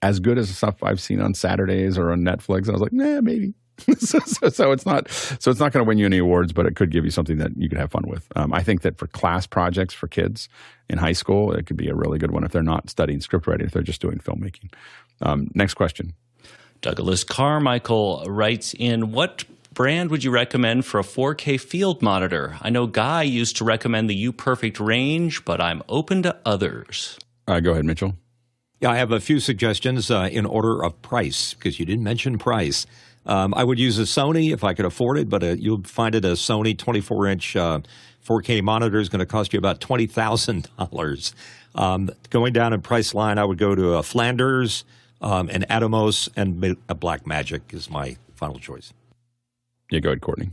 [0.00, 2.60] as good as stuff i've seen on saturdays or on netflix?
[2.60, 3.52] And i was like nah maybe
[3.98, 6.66] so, so, so, it's not so it's not going to win you any awards, but
[6.66, 8.26] it could give you something that you could have fun with.
[8.36, 10.48] Um, I think that for class projects for kids
[10.88, 13.46] in high school, it could be a really good one if they're not studying script
[13.46, 14.72] writing, if they're just doing filmmaking.
[15.20, 16.14] Um, next question.
[16.80, 22.56] Douglas Carmichael writes in what brand would you recommend for a 4K field monitor?
[22.62, 27.18] I know Guy used to recommend the U Perfect range, but I'm open to others.
[27.46, 28.14] Uh, go ahead, Mitchell.
[28.80, 32.38] Yeah, I have a few suggestions uh, in order of price because you didn't mention
[32.38, 32.86] price.
[33.26, 36.14] Um, I would use a Sony if I could afford it, but uh, you'll find
[36.14, 37.80] it a Sony 24 inch uh,
[38.24, 41.34] 4K monitor is going to cost you about twenty thousand um, dollars.
[42.30, 44.84] Going down in price line, I would go to a Flanders,
[45.20, 48.92] um, an Atomos, and a Blackmagic is my final choice.
[49.90, 50.50] Yeah, go ahead, Courtney.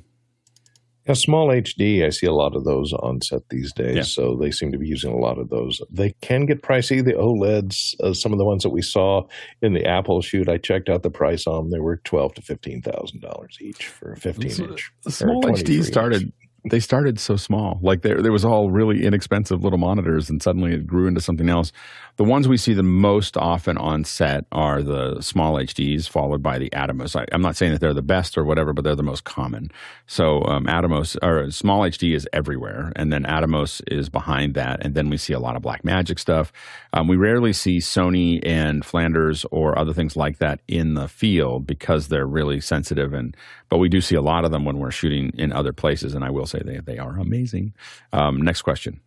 [1.08, 2.06] Yeah, SmallHD.
[2.06, 4.02] I see a lot of those on set these days, yeah.
[4.04, 5.82] so they seem to be using a lot of those.
[5.90, 7.04] They can get pricey.
[7.04, 9.24] The OLEDs, uh, some of the ones that we saw
[9.62, 11.72] in the Apple shoot, I checked out the price on them.
[11.72, 14.92] They were twelve to fifteen thousand dollars each for a fifteen inch.
[15.08, 16.32] SmallHD started.
[16.70, 17.80] They started so small.
[17.82, 21.50] Like there, there was all really inexpensive little monitors, and suddenly it grew into something
[21.50, 21.72] else.
[22.18, 26.70] The ones we see the most often on set are the SmallHDs, followed by the
[26.72, 27.16] Atomos.
[27.16, 29.70] I, am not saying that they're the best or whatever, but they're the most common.
[30.08, 35.10] So um, Atomos or SmallHD is everywhere, and then Atomos is behind that, and then
[35.10, 36.52] we see a lot of Blackmagic stuff.
[36.92, 41.68] Um, we rarely see Sony and Flanders or other things like that in the field
[41.68, 43.38] because they're really sensitive, and
[43.70, 46.24] but we do see a lot of them when we're shooting in other places, and
[46.24, 47.74] I will say they they are amazing.
[48.14, 49.00] Um, next question.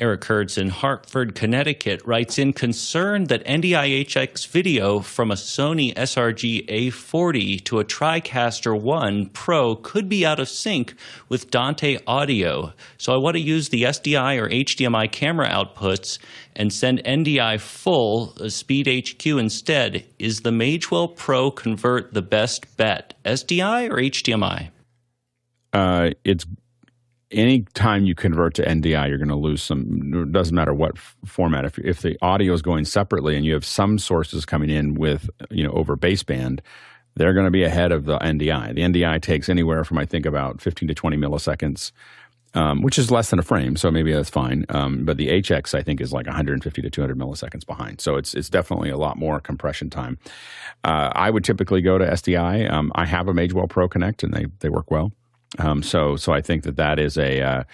[0.00, 6.66] Eric Kurtz in Hartford, Connecticut writes in concern that NDI-HX video from a Sony SRG
[6.68, 10.94] A40 to a TriCaster 1 Pro could be out of sync
[11.28, 12.72] with Dante audio.
[12.96, 16.18] So I want to use the SDI or HDMI camera outputs
[16.56, 20.06] and send NDI full uh, Speed HQ instead.
[20.18, 23.14] Is the Magewell Pro convert the best bet?
[23.26, 24.70] SDI or HDMI?
[25.74, 26.46] Uh, it's
[27.30, 30.12] anytime you convert to NDI, you're going to lose some.
[30.14, 31.64] It doesn't matter what f- format.
[31.64, 35.30] If if the audio is going separately and you have some sources coming in with
[35.50, 36.60] you know over baseband,
[37.16, 38.74] they're going to be ahead of the NDI.
[38.74, 41.92] The NDI takes anywhere from I think about 15 to 20 milliseconds.
[42.52, 44.66] Um, which is less than a frame, so maybe that's fine.
[44.70, 48.34] Um, but the HX, I think, is like 150 to 200 milliseconds behind, so it's
[48.34, 50.18] it's definitely a lot more compression time.
[50.82, 52.68] Uh, I would typically go to SDI.
[52.68, 55.12] Um, I have a Magewell Pro Connect, and they they work well.
[55.58, 57.64] Um, so so I think that that is a uh,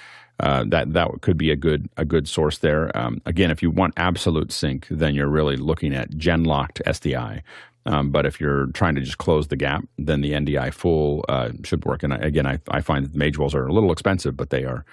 [0.41, 2.97] uh, that that could be a good a good source there.
[2.97, 7.43] Um, again, if you want absolute sync, then you're really looking at gen-locked SDI.
[7.87, 11.51] Um, but if you're trying to just close the gap, then the NDI full uh,
[11.63, 12.03] should work.
[12.03, 14.85] And again, I, I find that Magewells are a little expensive, but they are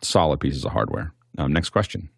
[0.00, 1.12] solid pieces of hardware.
[1.36, 2.08] Um, next question.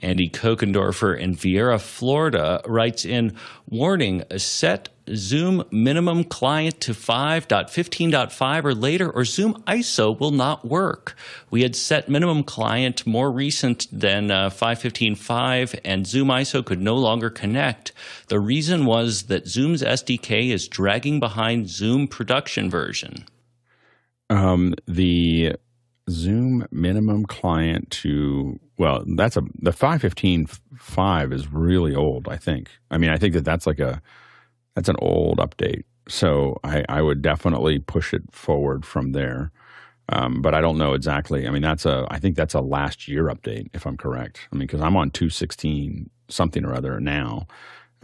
[0.00, 3.36] Andy Kokendorfer in Viera, Florida writes in
[3.68, 10.64] Warning, a set Zoom minimum client to 5.15.5 or later, or Zoom ISO will not
[10.64, 11.16] work.
[11.50, 16.96] We had set minimum client more recent than uh, 5.15.5, and Zoom ISO could no
[16.96, 17.92] longer connect.
[18.28, 23.24] The reason was that Zoom's SDK is dragging behind Zoom production version.
[24.30, 25.56] Um, the
[26.10, 30.46] Zoom minimum client to well, that's a the five fifteen
[30.76, 32.28] five is really old.
[32.28, 32.70] I think.
[32.90, 34.00] I mean, I think that that's like a
[34.78, 35.82] that's an old update.
[36.08, 39.50] So I, I would definitely push it forward from there.
[40.08, 41.48] Um, but I don't know exactly.
[41.48, 44.38] I mean, that's a I think that's a last year update, if I'm correct.
[44.52, 47.48] I mean, because I'm on two sixteen something or other now.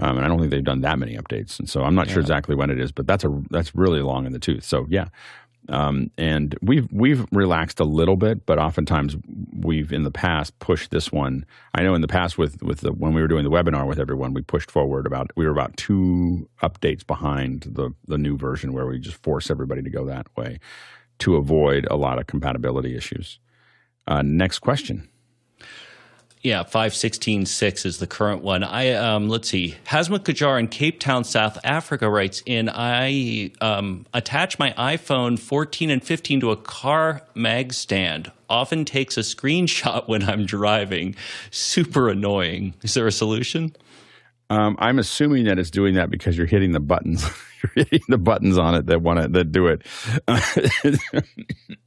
[0.01, 2.15] Um, and I don't think they've done that many updates, and so I'm not yeah.
[2.15, 4.65] sure exactly when it is, but that's a that's really long in the tooth.
[4.65, 5.07] So yeah,
[5.69, 9.17] um, and we've we've relaxed a little bit, but oftentimes
[9.53, 11.47] we've in the past pushed this one.
[11.75, 13.99] I know in the past with with the, when we were doing the webinar with
[13.99, 18.73] everyone, we pushed forward about we were about two updates behind the the new version
[18.73, 20.59] where we just force everybody to go that way
[21.21, 23.39] to avoid a lot of compatibility issues.
[24.07, 25.09] Uh, next question.
[26.45, 28.63] Yeah, five sixteen six is the current one.
[28.63, 29.77] I um, let's see.
[29.87, 32.69] Hasma Kajar in Cape Town, South Africa writes in.
[32.69, 38.31] I um, attach my iPhone 14 and 15 to a car mag stand.
[38.51, 41.17] Often takes a screenshot when I'm driving.
[41.51, 42.75] Super annoying.
[42.83, 43.75] Is there a solution?
[44.51, 47.25] Um, I'm assuming that it's doing that because you're hitting the buttons.
[47.63, 49.81] you're hitting the buttons on it that want that do it.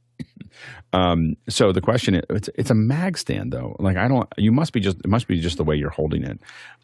[0.92, 3.76] Um, so the question is, it's, it's a mag stand though.
[3.78, 6.24] Like I don't, you must be just, it must be just the way you're holding
[6.24, 6.38] it.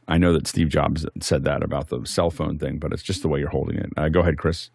[0.07, 3.23] I know that Steve Jobs said that about the cell phone thing, but it's just
[3.23, 3.91] the way you're holding it.
[3.97, 4.71] Uh, go ahead, Chris.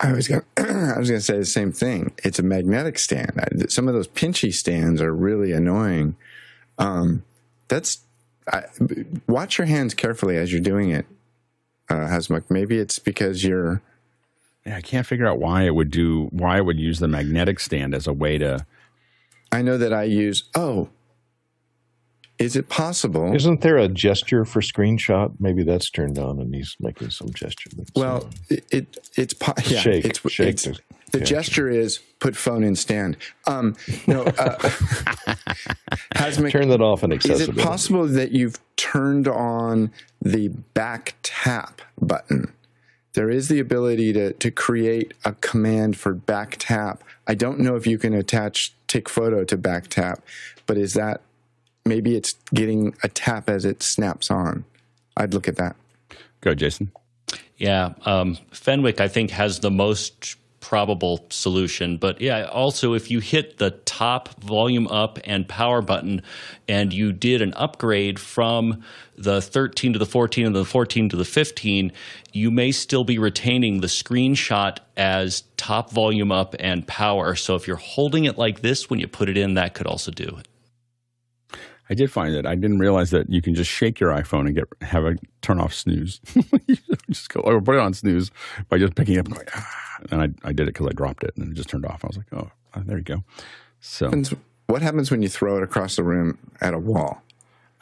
[0.00, 2.12] I was going I was going to say the same thing.
[2.22, 3.66] It's a magnetic stand.
[3.68, 6.16] Some of those pinchy stands are really annoying.
[6.78, 7.24] Um,
[7.68, 8.00] that's
[8.52, 8.64] I,
[9.26, 11.06] watch your hands carefully as you're doing it,
[11.88, 12.44] uh, Hasmuk.
[12.50, 13.82] Maybe it's because you're
[14.66, 17.94] I can't figure out why it would do why it would use the magnetic stand
[17.94, 18.66] as a way to.
[19.52, 20.44] I know that I use.
[20.54, 20.88] Oh,
[22.38, 23.34] is it possible?
[23.34, 25.32] Isn't there a gesture for screenshot?
[25.40, 27.70] Maybe that's turned on, and he's making some gesture.
[27.94, 30.78] well, it, it, it's po- yeah, shake, it's, shake it's, the,
[31.12, 33.16] the gesture is put phone in stand.
[33.46, 33.74] Um,
[34.06, 34.58] no, uh,
[36.50, 37.52] turn that off and accessibility.
[37.52, 39.90] Is it possible that you've turned on
[40.20, 42.52] the back tap button?
[43.16, 47.02] There is the ability to, to create a command for back tap.
[47.26, 50.22] I don't know if you can attach tick photo to back tap,
[50.66, 51.22] but is that
[51.86, 54.66] maybe it's getting a tap as it snaps on?
[55.16, 55.76] I'd look at that.
[56.42, 56.92] Go, Jason.
[57.56, 57.94] Yeah.
[58.04, 60.36] Um, Fenwick, I think, has the most
[60.66, 61.96] probable solution.
[61.96, 66.22] But yeah, also if you hit the top volume up and power button
[66.66, 68.82] and you did an upgrade from
[69.16, 71.92] the 13 to the 14 and the 14 to the 15,
[72.32, 77.36] you may still be retaining the screenshot as top volume up and power.
[77.36, 80.10] So if you're holding it like this when you put it in, that could also
[80.10, 80.48] do it.
[81.88, 84.54] I did find that I didn't realize that you can just shake your iPhone and
[84.56, 86.20] get have a turn off snooze.
[87.08, 88.32] just go or put it on snooze
[88.68, 89.85] by just picking up and going, ah.
[90.10, 92.04] And I, I did it because I dropped it and it just turned off.
[92.04, 93.24] I was like, oh, oh there you go.
[93.80, 94.10] So
[94.66, 97.22] what happens when you throw it across the room at a wall?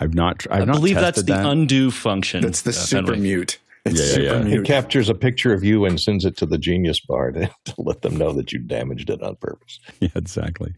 [0.01, 0.47] I've not.
[0.51, 1.27] I've I not believe that's that.
[1.27, 2.43] the undo function.
[2.43, 3.59] That's the uh, super mute.
[3.85, 4.57] It's yeah, yeah, yeah.
[4.57, 7.75] It captures a picture of you and sends it to the Genius Bar to, to
[7.79, 9.81] let them know that you damaged it on purpose.
[10.01, 10.75] Yeah, exactly.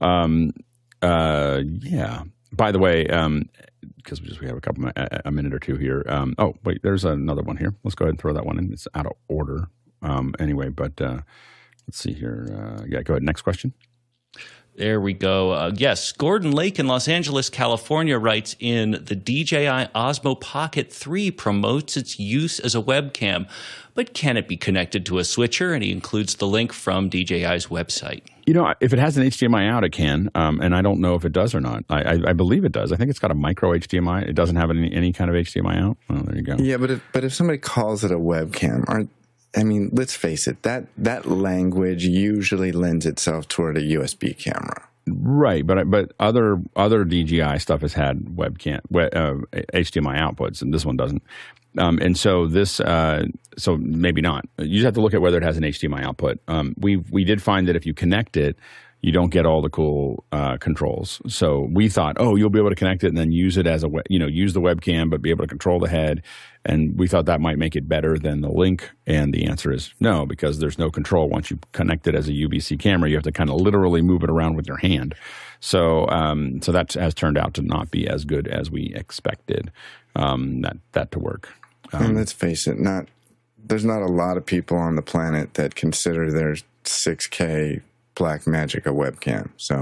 [0.00, 0.52] Um,
[1.00, 3.48] uh, yeah by the way, because um,
[4.08, 6.04] we just we have a couple a, a minute or two here.
[6.06, 7.74] Um, oh wait, there's another one here.
[7.82, 8.72] Let's go ahead and throw that one in.
[8.72, 9.68] It's out of order
[10.02, 11.20] um, anyway, but uh,
[11.86, 12.46] let's see here.
[12.50, 13.22] Uh, yeah, go ahead.
[13.22, 13.72] Next question.
[14.74, 15.50] There we go.
[15.50, 21.30] Uh, yes, Gordon Lake in Los Angeles, California writes in the DJI Osmo Pocket 3
[21.30, 23.46] promotes its use as a webcam,
[23.94, 25.74] but can it be connected to a switcher?
[25.74, 28.22] And he includes the link from DJI's website.
[28.46, 31.16] You know, if it has an HDMI out, it can, um, and I don't know
[31.16, 31.84] if it does or not.
[31.90, 32.92] I, I, I, believe it does.
[32.92, 34.26] I think it's got a micro HDMI.
[34.26, 35.98] It doesn't have any, any kind of HDMI out.
[36.08, 36.56] Well, there you go.
[36.58, 39.10] Yeah, but if but if somebody calls it a webcam, aren't
[39.56, 44.88] I mean, let's face it that that language usually lends itself toward a USB camera.
[45.06, 49.44] Right, but but other other DJI stuff has had webcam uh,
[49.74, 51.22] HDMI outputs, and this one doesn't.
[51.78, 53.24] Um, and so this, uh,
[53.56, 54.44] so maybe not.
[54.58, 56.38] You just have to look at whether it has an HDMI output.
[56.46, 58.56] Um, we we did find that if you connect it,
[59.02, 61.20] you don't get all the cool uh, controls.
[61.26, 63.82] So we thought, oh, you'll be able to connect it and then use it as
[63.82, 66.22] a, you know, use the webcam, but be able to control the head.
[66.64, 68.88] And we thought that might make it better than the link.
[69.04, 72.32] And the answer is no, because there's no control once you connect it as a
[72.32, 73.10] UVC camera.
[73.10, 75.16] You have to kind of literally move it around with your hand.
[75.58, 79.72] So, um, so that has turned out to not be as good as we expected
[80.14, 81.48] um, that that to work.
[81.92, 83.08] Um, and let's face it, not
[83.64, 87.82] there's not a lot of people on the planet that consider their 6K
[88.14, 89.50] Blackmagic a webcam.
[89.56, 89.76] So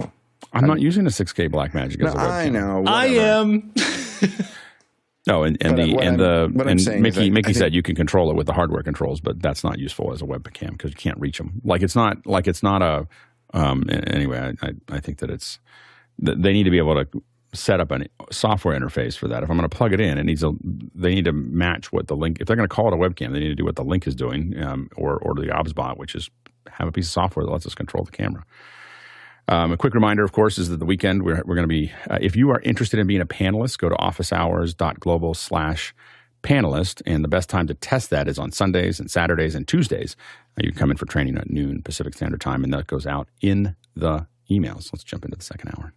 [0.52, 2.30] I'm, I'm not using a 6K Blackmagic as a webcam.
[2.30, 2.80] I know.
[2.80, 2.96] Whatever.
[2.96, 3.72] I am.
[5.26, 8.46] no, and, and the and the and Mickey Mickey said you can control it with
[8.46, 11.60] the hardware controls, but that's not useful as a webcam because you can't reach them.
[11.64, 13.06] Like it's not like it's not a
[13.52, 15.58] Um, anyway, I, I, I think that it's
[16.18, 17.22] they need to be able to
[17.52, 19.42] set up a software interface for that.
[19.42, 20.52] If I'm going to plug it in, it needs a
[20.94, 22.38] they need to match what the link.
[22.40, 24.06] If they're going to call it a webcam, they need to do what the link
[24.06, 26.30] is doing, um, or or the OBSBot, which is
[26.72, 28.44] have a piece of software that lets us control the camera.
[29.48, 31.92] Um, a quick reminder, of course, is that the weekend we're, we're going to be.
[32.08, 35.94] Uh, if you are interested in being a panelist, go to officehours.global slash
[36.42, 40.16] panelist, and the best time to test that is on Sundays and Saturdays and Tuesdays.
[40.56, 43.06] Uh, you can come in for training at noon Pacific Standard Time, and that goes
[43.06, 44.92] out in the emails.
[44.92, 45.92] Let's jump into the second hour.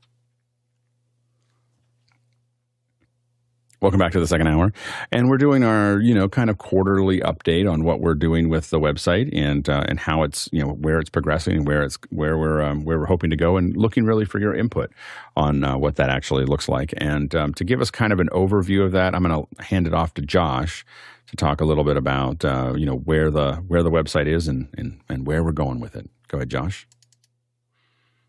[3.83, 4.71] Welcome back to the second hour,
[5.11, 8.69] and we're doing our you know kind of quarterly update on what we're doing with
[8.69, 11.97] the website and uh, and how it's you know where it's progressing and where it's
[12.09, 14.89] where we're um, where we're hoping to go and looking really for your input
[15.35, 16.93] on uh, what that actually looks like.
[16.95, 19.85] And um, to give us kind of an overview of that, I'm going to hand
[19.85, 20.85] it off to Josh
[21.27, 24.47] to talk a little bit about uh, you know where the where the website is
[24.47, 26.09] and, and and where we're going with it.
[26.29, 26.87] Go ahead, Josh.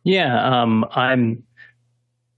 [0.03, 1.45] Yeah, um, I'm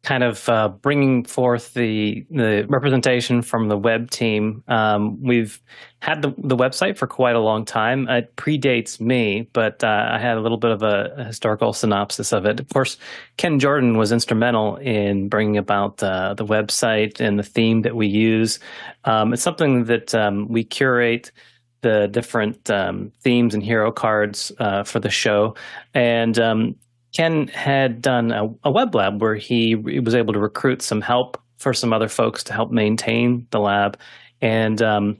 [0.07, 4.63] kind of uh, bringing forth the the representation from the web team.
[4.69, 5.61] Um, we've
[5.99, 8.09] had the, the website for quite a long time.
[8.09, 12.33] It predates me, but uh, I had a little bit of a, a, historical synopsis
[12.33, 12.61] of it.
[12.61, 12.99] Of course,
[13.37, 18.07] Ken Jordan was instrumental in bringing about uh, the website and the theme that we
[18.07, 18.61] use.
[19.05, 21.33] Um, it's something that um, we curate
[21.81, 25.57] the different um, themes and hero cards uh, for the show.
[25.95, 26.77] And um,
[27.17, 31.41] Ken had done a, a web lab where he, was able to recruit some help
[31.57, 33.99] for some other folks to help maintain the lab.
[34.43, 35.17] And um,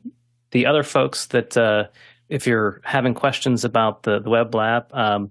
[0.51, 1.85] the other folks that, uh,
[2.29, 5.31] if you're having questions about the, the web lab, um,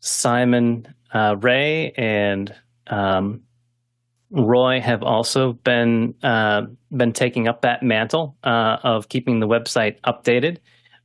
[0.00, 2.54] Simon uh, Ray and
[2.88, 3.40] um,
[4.30, 9.98] Roy have also been uh, been taking up that mantle uh, of keeping the website
[10.02, 10.58] updated.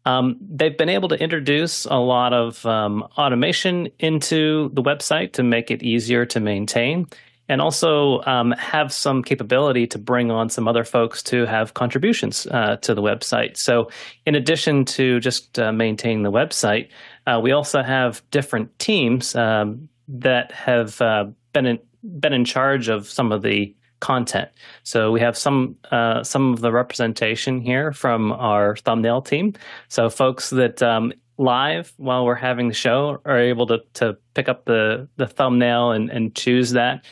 [0.06, 5.44] Um, they've been able to introduce a lot of um, automation into the website to
[5.44, 7.08] make it easier to maintain
[7.50, 12.48] and also um, have some capability to bring on some other folks to have contributions
[12.48, 13.58] uh, to the website.
[13.58, 13.90] So,
[14.26, 16.90] in addition to just uh, maintaining the website,
[17.28, 21.80] uh, we also have different teams um, that have uh, been in,
[22.20, 24.50] been in charge of some of the content.
[24.84, 29.54] So we have some uh, some of the representation here from our thumbnail team.
[29.88, 34.50] So folks that um, live while we're having the show are able to to pick
[34.50, 37.06] up the the thumbnail and and choose that.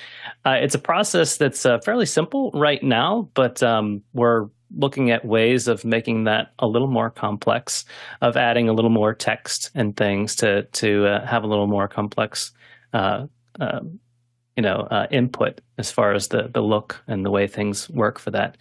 [0.46, 5.24] Uh, it's a process that's uh, fairly simple right now, but um, we're looking at
[5.24, 7.86] ways of making that a little more complex,
[8.22, 11.88] of adding a little more text and things to to uh, have a little more
[11.88, 12.52] complex
[12.94, 13.28] uh,
[13.62, 14.00] um,
[14.56, 18.20] you know uh, input as far as the the look and the way things work
[18.20, 18.58] for that.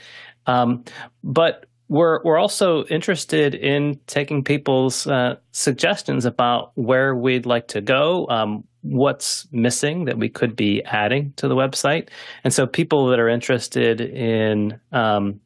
[0.47, 0.85] Um,
[1.23, 7.81] but we're we're also interested in taking people's uh, suggestions about where we'd like to
[7.81, 12.09] go, um, what's missing that we could be adding to the website,
[12.45, 15.41] and so people that are interested in um,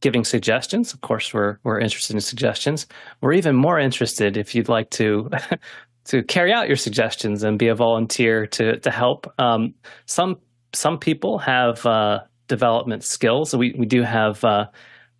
[0.00, 0.92] giving suggestions.
[0.92, 2.86] Of course, we're we're interested in suggestions.
[3.22, 5.30] We're even more interested if you'd like to
[6.06, 9.32] to carry out your suggestions and be a volunteer to to help.
[9.38, 9.74] Um,
[10.06, 10.36] some
[10.72, 13.50] some people have uh, development skills.
[13.50, 14.66] So we we do have uh,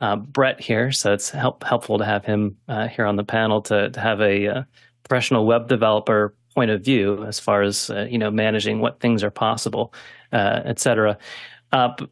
[0.00, 3.62] uh, Brett here, so it's help, helpful to have him uh, here on the panel
[3.62, 4.62] to to have a uh,
[5.04, 9.24] professional web developer point of view as far as uh, you know managing what things
[9.24, 9.92] are possible,
[10.32, 10.76] etc.
[10.78, 11.18] cetera.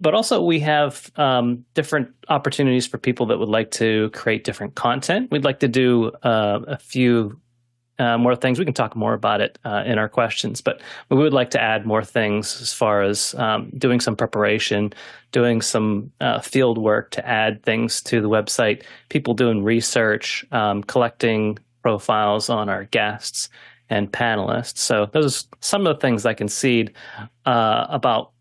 [0.01, 4.75] but also, we have um, different opportunities for people that would like to create different
[4.75, 5.31] content.
[5.31, 7.39] We'd like to do a few
[7.99, 8.59] uh, more things.
[8.59, 10.81] We can talk more about it uh, in our questions, but
[11.11, 14.93] we would like to add more things as far as um, doing some preparation,
[15.33, 20.83] doing some uh, field work to add things to the website, people doing research, um,
[20.83, 23.49] collecting profiles on our guests
[23.91, 24.79] and panelists.
[24.79, 26.93] So those are some of the things I can seed
[27.47, 28.33] uh, about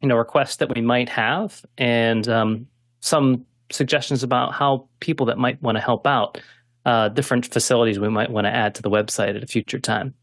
[0.00, 2.66] you know requests that we might have and um,
[3.00, 6.38] some suggestions about how people that might want to help out
[6.84, 10.14] uh, different facilities we might want to add to the website at a future time.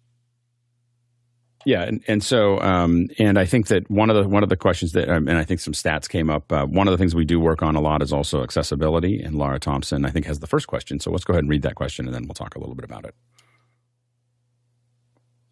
[1.65, 4.55] Yeah, and, and so um, and I think that one of the one of the
[4.55, 6.51] questions that um, and I think some stats came up.
[6.51, 9.35] Uh, one of the things we do work on a lot is also accessibility, and
[9.35, 10.99] Laura Thompson I think has the first question.
[10.99, 12.85] So let's go ahead and read that question, and then we'll talk a little bit
[12.85, 13.13] about it.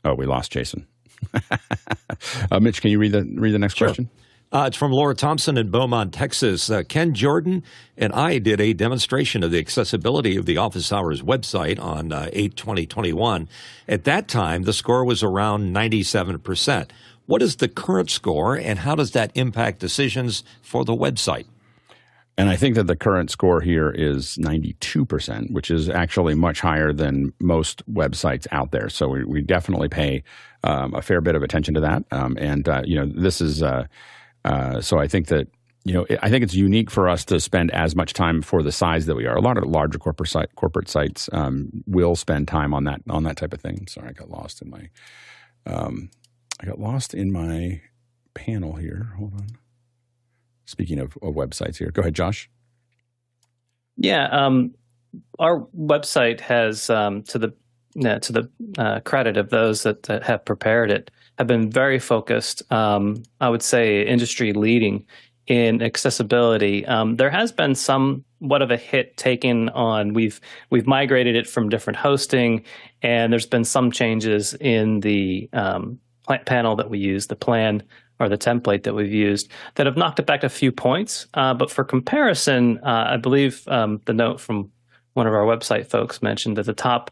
[0.05, 0.87] Oh, we lost Jason.
[2.51, 3.89] uh, Mitch, can you read the read the next sure.
[3.89, 4.09] question?
[4.49, 6.69] Uh, it's from Laura Thompson in Beaumont, Texas.
[6.69, 7.63] Uh, Ken Jordan
[7.97, 12.29] and I did a demonstration of the accessibility of the Office Hours website on uh,
[12.31, 13.49] 8 2021.
[13.89, 16.89] At that time, the score was around 97%.
[17.25, 21.45] What is the current score, and how does that impact decisions for the website?
[22.37, 26.93] And I think that the current score here is 92%, which is actually much higher
[26.93, 28.87] than most websites out there.
[28.87, 30.23] So we, we definitely pay
[30.63, 32.03] um, a fair bit of attention to that.
[32.11, 33.87] Um, and, uh, you know, this is, uh,
[34.47, 35.47] uh, so I think that,
[35.83, 38.71] you know, I think it's unique for us to spend as much time for the
[38.71, 39.35] size that we are.
[39.35, 43.23] A lot of larger corporate site, corporate sites um, will spend time on that on
[43.23, 43.87] that type of thing.
[43.87, 44.89] Sorry, I got lost in my
[45.65, 46.09] um,
[46.61, 47.81] I got lost in my
[48.33, 49.09] panel here.
[49.17, 49.47] Hold on.
[50.65, 52.49] Speaking of, of websites here, go ahead, Josh.
[53.97, 54.75] Yeah, um,
[55.39, 57.53] our website has um, to the
[58.05, 61.99] uh, to the uh, credit of those that, that, have prepared it have been very
[61.99, 62.69] focused.
[62.71, 65.05] Um, I would say industry leading
[65.47, 66.85] in accessibility.
[66.85, 70.13] Um, there has been somewhat of a hit taken on.
[70.13, 72.63] We've we've migrated it from different hosting,
[73.01, 75.99] and there's been some changes in the um,
[76.45, 77.83] panel that we use, the plan
[78.19, 81.27] or the template that we've used that have knocked it back a few points.
[81.35, 84.71] Uh, but for comparison, uh, I believe um, the note from
[85.13, 87.11] one of our website folks mentioned that the top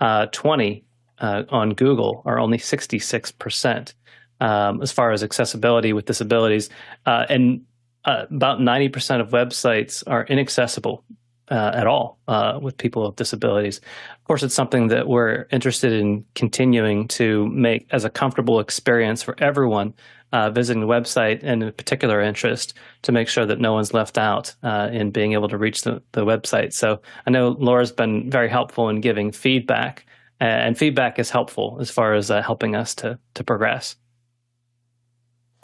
[0.00, 0.84] uh, 20
[1.20, 3.94] uh, on Google are only 66%
[4.40, 6.70] um, as far as accessibility with disabilities.
[7.06, 7.62] Uh, and
[8.04, 11.04] uh, about 90% of websites are inaccessible
[11.50, 13.78] uh, at all uh, with people with disabilities.
[13.78, 19.22] Of course, it's something that we're interested in continuing to make as a comfortable experience
[19.22, 19.92] for everyone
[20.32, 24.16] uh, visiting the website and a particular interest to make sure that no one's left
[24.16, 26.72] out in being able to reach the, the website.
[26.72, 30.06] So I know Laura's been very helpful in giving feedback,
[30.40, 33.96] and feedback is helpful as far as uh, helping us to to progress.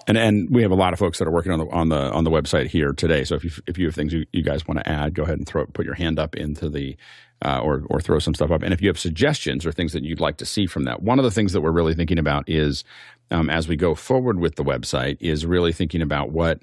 [0.06, 2.12] And and we have a lot of folks that are working on the on the
[2.12, 3.24] on the website here today.
[3.24, 5.38] So if you if you have things you, you guys want to add, go ahead
[5.38, 6.96] and throw put your hand up into the
[7.44, 8.62] uh, or or throw some stuff up.
[8.62, 11.18] And if you have suggestions or things that you'd like to see from that, one
[11.18, 12.84] of the things that we're really thinking about is
[13.30, 16.60] um, as we go forward with the website is really thinking about what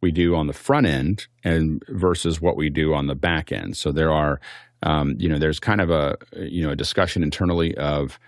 [0.00, 3.76] we do on the front end and versus what we do on the back end.
[3.76, 4.40] So there are
[4.86, 8.18] um, you know there's kind of a you know a discussion internally of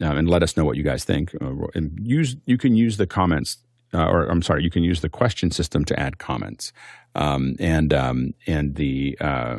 [0.00, 1.34] um, and let us know what you guys think.
[1.40, 3.58] Uh, and use you can use the comments
[3.94, 6.72] uh, or I'm sorry, you can use the question system to add comments,
[7.14, 9.58] um, and um, and the uh,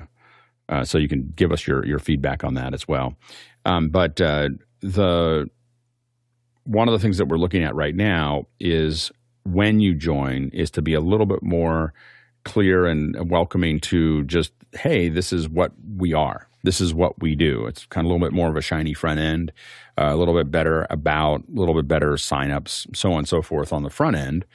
[0.70, 3.16] uh, so you can give us your your feedback on that as well.
[3.66, 4.50] Um, but uh,
[4.82, 5.50] the
[6.64, 9.12] one of the things that we're looking at right now is
[9.44, 11.94] when you join is to be a little bit more
[12.46, 17.36] clear and welcoming to just hey, this is what we are this is what we
[17.36, 17.66] do.
[17.66, 19.52] It's kind of a little bit more of a shiny front end,
[19.98, 23.42] uh, a little bit better about, a little bit better signups, so on and so
[23.42, 24.46] forth on the front end,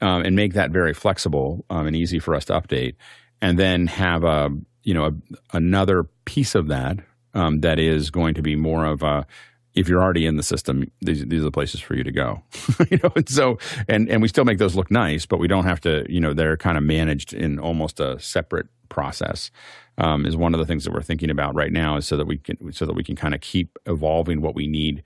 [0.00, 2.94] um, and make that very flexible um, and easy for us to update.
[3.42, 4.50] And then have a
[4.82, 5.12] you know a,
[5.52, 6.98] another piece of that
[7.34, 9.26] um, that is going to be more of a
[9.74, 12.42] if you're already in the system, these, these are the places for you to go.
[12.90, 13.58] you know, and so
[13.88, 16.04] and and we still make those look nice, but we don't have to.
[16.08, 19.50] You know, they're kind of managed in almost a separate process.
[19.98, 22.26] Um, is one of the things that we're thinking about right now, is so that
[22.26, 25.02] we can so that we can kind of keep evolving what we need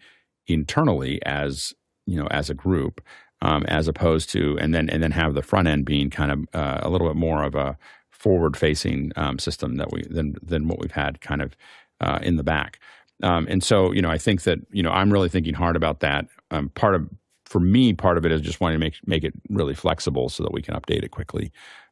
[0.46, 1.74] internally as
[2.06, 3.02] you know as a group,
[3.42, 6.46] um, as opposed to and then and then have the front end being kind of
[6.54, 7.76] uh, a little bit more of a
[8.10, 11.56] forward facing um, system that we than than what we've had kind of
[12.00, 12.80] uh, in the back.
[13.24, 16.00] Um, and so, you know, I think that you know I'm really thinking hard about
[16.00, 16.26] that.
[16.50, 17.08] Um, part of
[17.46, 20.42] for me, part of it is just wanting to make make it really flexible so
[20.42, 21.50] that we can update it quickly.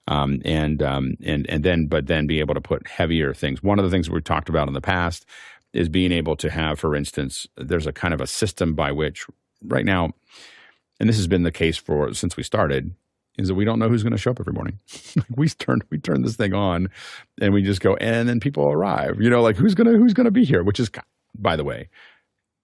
[0.09, 3.63] Um, and um, and and then, but then be able to put heavier things.
[3.63, 5.25] One of the things we've talked about in the past
[5.73, 9.27] is being able to have, for instance, there's a kind of a system by which
[9.65, 10.11] right now,
[11.01, 12.95] and this has been the case for since we started,
[13.39, 14.79] is that we don't know who's going to show up every morning.
[15.37, 16.91] we turn we turn this thing on,
[17.41, 19.21] and we just go, and then people arrive.
[19.21, 20.63] You know, like who's gonna who's gonna be here?
[20.63, 20.91] Which is,
[21.37, 21.89] by the way,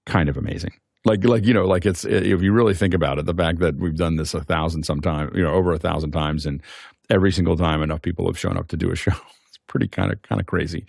[0.06, 0.72] kind of amazing.
[1.04, 3.76] Like like you know, like it's if you really think about it, the fact that
[3.76, 6.62] we've done this a thousand sometimes, you know, over a thousand times, and
[7.08, 9.12] every single time enough people have shown up to do a show,
[9.48, 10.86] it's pretty kind of kind of crazy.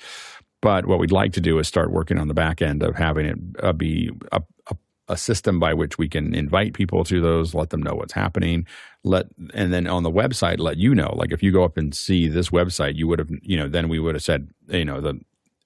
[0.61, 3.25] But what we'd like to do is start working on the back end of having
[3.25, 4.75] it uh, be a, a
[5.09, 8.65] a system by which we can invite people to those, let them know what's happening,
[9.03, 11.13] let and then on the website let you know.
[11.15, 13.89] Like if you go up and see this website, you would have you know then
[13.89, 15.19] we would have said you know the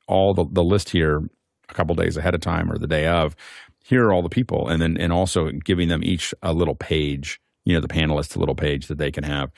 [0.07, 1.29] all the the list here
[1.69, 3.35] a couple days ahead of time or the day of.
[3.83, 7.39] Here are all the people, and then and also giving them each a little page.
[7.65, 9.51] You know, the panelists a little page that they can have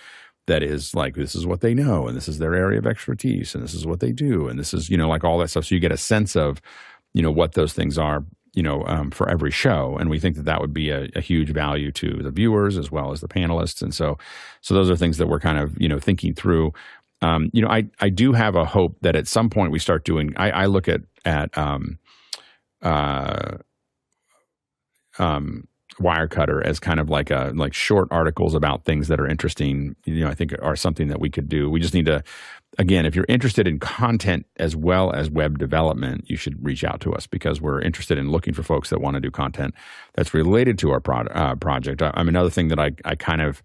[0.48, 3.56] that is like this is what they know and this is their area of expertise
[3.56, 5.66] and this is what they do and this is you know like all that stuff
[5.66, 6.62] so you get a sense of
[7.16, 8.24] you know what those things are
[8.56, 11.20] you know, um, for every show, and we think that that would be a, a,
[11.20, 14.18] huge value to the viewers as well as the panelists, and so,
[14.62, 16.74] so those are things that we're kind of you know thinking through.
[17.26, 20.06] Um, you know, I I do have a hope that at some point we start
[20.06, 20.34] doing.
[20.38, 21.98] I, I look at at um,
[22.84, 23.58] uh,
[25.18, 25.68] um,
[26.00, 29.96] Wirecutter as kind of like a like short articles about things that are interesting.
[30.06, 31.68] You know, I think are something that we could do.
[31.70, 32.24] We just need to,
[32.78, 37.02] again, if you're interested in content as well as web development, you should reach out
[37.02, 39.74] to us because we're interested in looking for folks that want to do content
[40.14, 42.04] that's related to our pro- uh, project.
[42.04, 43.64] I, I mean, another thing that I I kind of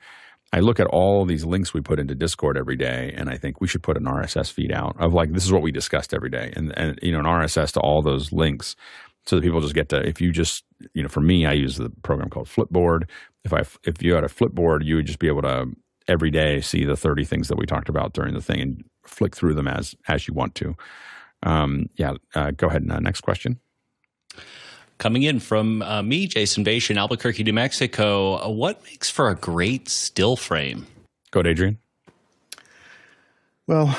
[0.53, 3.61] I look at all these links we put into Discord every day, and I think
[3.61, 6.31] we should put an RSS feed out of like this is what we discussed every
[6.31, 8.75] day, and and you know an RSS to all those links
[9.27, 10.65] so that people just get to if you just
[10.95, 13.09] you know for me i use the program called flipboard.
[13.45, 15.67] If i if you had a flipboard you would just be able to
[16.09, 19.37] every day see the 30 things that we talked about during the thing and flick
[19.37, 20.77] through them as as you want to.
[21.43, 23.61] Um, yeah uh, go ahead uh, next question
[25.01, 28.35] Coming in from uh, me, Jason Bation, Albuquerque, New Mexico.
[28.35, 30.87] Uh, what makes for a great still frame?
[31.31, 31.79] Go ahead, Adrian.
[33.67, 33.99] Well,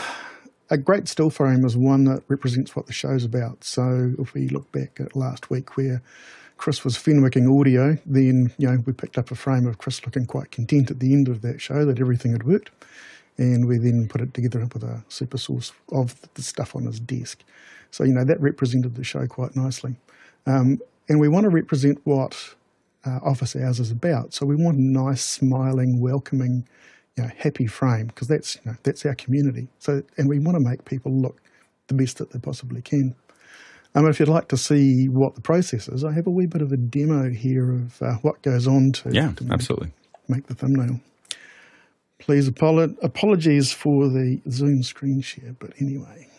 [0.69, 3.63] a great still frame is one that represents what the show's about.
[3.63, 6.03] So if we look back at last week where
[6.57, 10.27] Chris was Fenwicking audio, then you know we picked up a frame of Chris looking
[10.27, 12.69] quite content at the end of that show that everything had worked,
[13.39, 16.99] and we then put it together up with a SuperSource of the stuff on his
[16.99, 17.43] desk.
[17.89, 19.95] So you know that represented the show quite nicely,
[20.45, 20.79] um,
[21.11, 22.55] and we want to represent what
[23.05, 24.33] uh, Office Hours is about.
[24.33, 26.65] So we want a nice, smiling, welcoming
[27.17, 29.67] you know, happy frame because that's you know, that's our community.
[29.79, 31.41] So, and we want to make people look
[31.87, 33.13] the best that they possibly can.
[33.93, 36.61] Um, if you'd like to see what the process is, I have a wee bit
[36.61, 39.91] of a demo here of uh, what goes on to yeah, to make, absolutely
[40.29, 41.01] make the thumbnail.
[42.19, 46.29] Please apolo- apologies for the Zoom screen share, but anyway.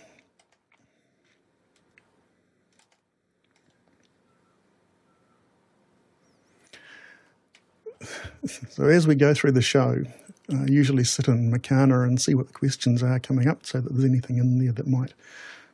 [8.70, 10.02] So as we go through the show,
[10.52, 13.92] uh, usually sit in Makana and see what the questions are coming up so that
[13.92, 15.14] there's anything in there that might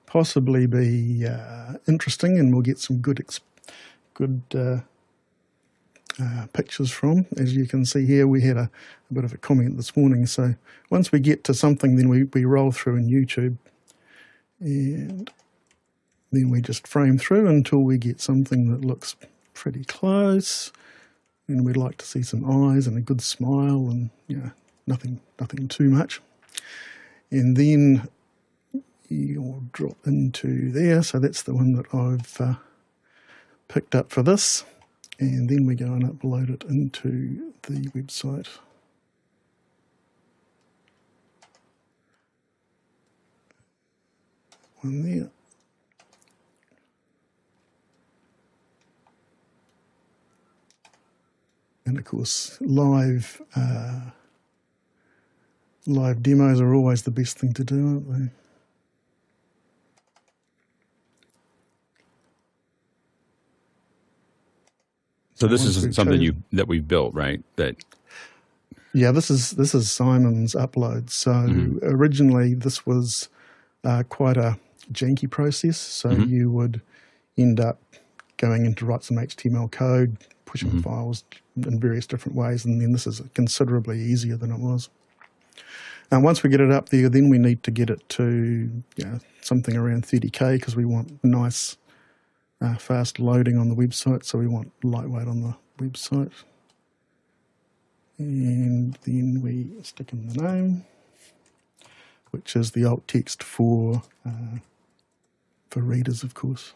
[0.07, 3.25] possibly be uh, interesting and we'll get some good
[4.15, 4.81] good uh,
[6.21, 7.27] uh, pictures from.
[7.37, 8.71] As you can see here, we had a,
[9.11, 10.27] a, bit of a comment this morning.
[10.27, 10.55] So
[10.91, 13.57] once we get to something, then we, we roll through in YouTube
[14.61, 15.31] and
[16.33, 19.15] then we just frame through until we get something that looks
[19.55, 20.73] pretty close
[21.49, 24.51] and we'd like to see some eyes and a good smile and you know,
[24.87, 26.21] nothing nothing too much.
[27.31, 28.09] And then
[29.09, 31.03] you'll drop into there.
[31.03, 32.55] So that's the one that I've uh,
[33.69, 34.65] picked up for this.
[35.19, 38.47] And then we go and upload it into the website.
[44.81, 45.31] One there.
[51.89, 54.01] And of course, live uh,
[55.87, 58.33] live demos are always the best thing to do, aren't they?
[65.35, 67.43] So this is something you that we've built, right?
[67.57, 67.77] That
[68.93, 71.11] yeah, this is this is Simon's upload.
[71.11, 71.79] So mm-hmm.
[71.83, 73.29] originally, this was
[73.85, 74.59] uh, quite a
[74.93, 75.79] janky process.
[75.79, 76.25] So mm-hmm.
[76.25, 76.83] you would
[77.37, 77.81] end up
[78.37, 80.17] going in to write some HTML code,
[80.49, 80.81] pushing mm-hmm.
[80.81, 81.25] files
[81.57, 84.89] in various different ways, and then this is considerably easier than it was.
[86.11, 89.05] And once we get it up there, then we need to get it to you
[89.05, 91.77] know, something around 30k because we want nice,
[92.63, 94.25] uh, fast loading on the website.
[94.25, 96.33] So we want lightweight on the website.
[98.17, 100.87] And then we stick in the name,
[102.31, 104.59] which is the alt text for uh,
[105.71, 106.73] for readers, of course.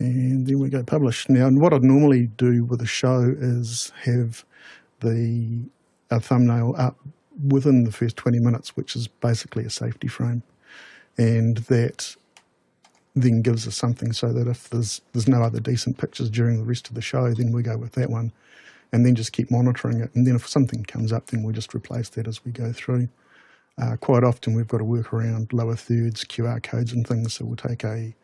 [0.00, 1.28] And then we go publish.
[1.28, 4.44] Now, and what I'd normally do with a show is have
[5.00, 5.60] the
[6.10, 6.96] a thumbnail up
[7.46, 10.42] within the first 20 minutes, which is basically a safety frame.
[11.16, 12.16] And that
[13.14, 16.64] then gives us something so that if there's there's no other decent pictures during the
[16.64, 18.32] rest of the show, then we go with that one
[18.92, 20.10] and then just keep monitoring it.
[20.14, 23.08] And then if something comes up, then we just replace that as we go through.
[23.80, 27.44] Uh, quite often we've got to work around lower thirds, QR codes and things, so
[27.44, 28.14] we'll take a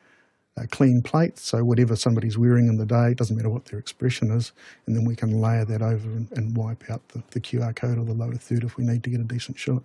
[0.57, 1.39] a clean plate.
[1.39, 4.53] So whatever somebody's wearing in the day, it doesn't matter what their expression is,
[4.87, 7.99] and then we can layer that over and, and wipe out the, the, QR code
[7.99, 9.83] or the lower third if we need to get a decent shot.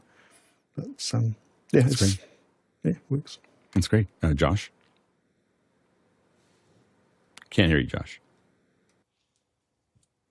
[0.75, 1.35] But um,
[1.71, 2.29] yeah, That's it's, great.
[2.83, 3.37] yeah, it works.
[3.73, 4.71] That's great, uh, Josh.
[7.49, 8.21] Can't hear you, Josh.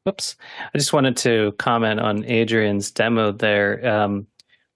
[0.09, 0.37] Oops.
[0.75, 3.87] I just wanted to comment on Adrian's demo there.
[3.87, 4.27] Um,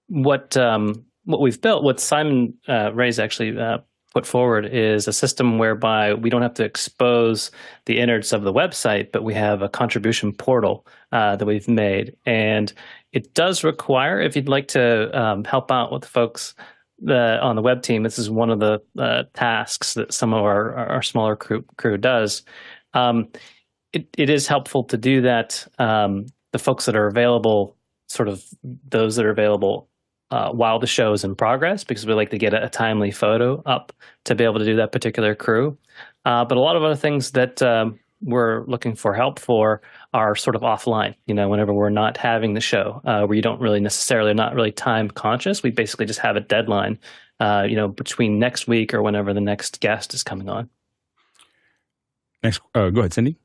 [0.09, 3.79] what um, what we've built, what Simon uh, Ray's actually uh,
[4.15, 7.51] put forward is a system whereby we don't have to expose
[7.87, 12.17] the innards of the website, but we have a contribution portal uh, that we've made.
[12.25, 12.73] And
[13.13, 16.55] it does require, if you'd like to um, help out with folks
[17.01, 20.45] the on the web team, this is one of the uh, tasks that some of
[20.45, 22.43] our our smaller crew crew does.
[22.95, 23.29] Um,
[23.93, 25.67] it, it is helpful to do that.
[25.79, 27.77] Um, the folks that are available,
[28.09, 29.89] sort of those that are available
[30.35, 33.13] uh, while the show is in progress, because we like to get a, a, timely
[33.13, 33.93] photo up
[34.25, 35.79] to be able to do that particular crew.
[36.25, 39.81] Uh, but a lot of other things that um, we're looking for help for
[40.13, 41.15] are sort of offline.
[41.27, 44.57] You know, whenever we're not having the show, uh, where you don't really necessarily not
[44.57, 46.99] really time conscious, we basically just have a deadline.
[47.39, 50.69] Uh, you know, between next week or whenever the next guest is coming on.
[52.43, 53.37] Next, uh, go ahead, Cindy.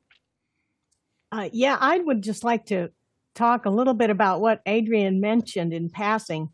[1.30, 2.90] Uh, yeah, I would just like to
[3.36, 6.50] talk a little bit about what Adrian mentioned in passing.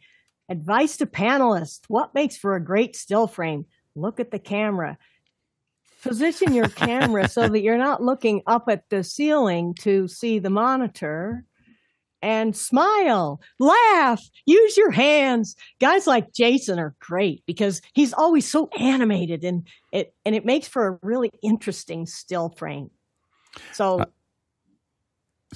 [0.48, 3.66] Advice to panelists: What makes for a great still frame?
[3.94, 4.98] Look at the camera
[6.06, 10.51] position your camera so that you're not looking up at the ceiling to see the
[10.51, 11.44] monitor
[12.23, 15.55] and smile, laugh, use your hands.
[15.81, 20.66] Guys like Jason are great because he's always so animated and it and it makes
[20.66, 22.90] for a really interesting still frame.
[23.73, 24.06] So uh,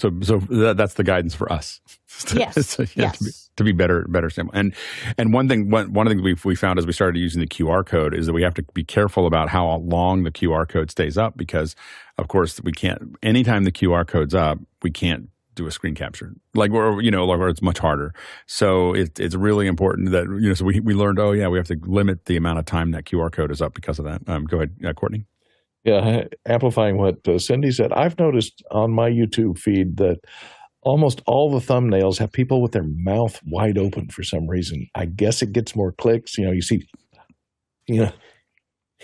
[0.00, 1.80] so so that, that's the guidance for us.
[2.34, 2.66] Yes.
[2.66, 3.18] so, yeah, yes.
[3.18, 4.52] To be, to be, better better sample.
[4.54, 4.74] And
[5.16, 7.40] and one thing one one of the things we we found as we started using
[7.40, 10.68] the QR code is that we have to be careful about how long the QR
[10.68, 11.76] code stays up because
[12.18, 16.34] of course we can't anytime the QR code's up we can't do a screen capture
[16.54, 18.14] like or you know or it's much harder
[18.46, 21.58] so it, it's really important that you know so we, we learned oh yeah we
[21.58, 24.22] have to limit the amount of time that qr code is up because of that
[24.28, 25.24] um, go ahead uh, courtney
[25.84, 30.18] yeah, amplifying what uh, Cindy said, I've noticed on my YouTube feed that
[30.82, 34.86] almost all the thumbnails have people with their mouth wide open for some reason.
[34.94, 36.36] I guess it gets more clicks.
[36.38, 36.86] You know, you see,
[37.86, 38.12] you know,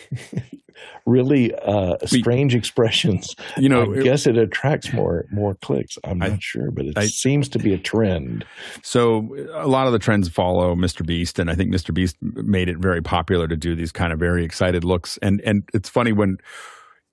[1.06, 3.34] really uh, strange expressions.
[3.56, 5.98] You know, I it, guess it attracts more more clicks.
[6.04, 8.44] I'm not sure, but it I, seems to be a trend.
[8.82, 11.04] So a lot of the trends follow Mr.
[11.04, 11.92] Beast, and I think Mr.
[11.92, 15.18] Beast made it very popular to do these kind of very excited looks.
[15.22, 16.38] And and it's funny when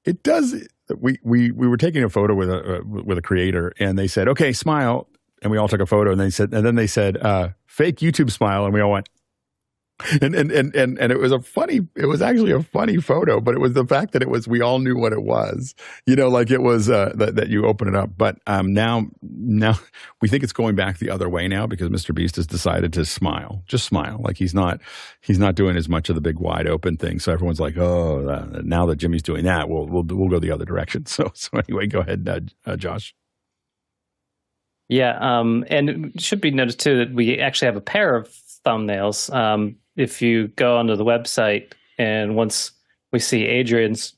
[0.05, 0.55] it does.
[0.97, 4.07] We we we were taking a photo with a uh, with a creator, and they
[4.07, 5.07] said, "Okay, smile,"
[5.41, 7.97] and we all took a photo, and they said, and then they said, uh, "Fake
[7.97, 9.07] YouTube smile," and we all went
[10.21, 13.39] and, and and and and it was a funny it was actually a funny photo
[13.39, 15.75] but it was the fact that it was we all knew what it was.
[16.07, 18.09] You know like it was uh, that, that you open it up.
[18.17, 19.79] But um, now now
[20.21, 23.05] we think it's going back the other way now because mr beast has decided to
[23.05, 24.19] smile just smile.
[24.23, 24.81] Like he's not
[25.21, 27.19] he's not doing as much of the big wide open thing.
[27.19, 30.51] So everyone's like oh uh, now that jimmy's doing that we'll we'll, we'll go the
[30.51, 31.05] other direction.
[31.13, 33.13] So so anyway go ahead uh, uh josh.
[34.89, 38.27] Yeah, um, and it should be noticed too that we actually have a pair of
[38.65, 39.33] thumbnails.
[39.33, 42.71] Um, if you go onto the website and once
[43.11, 44.13] we see Adrian's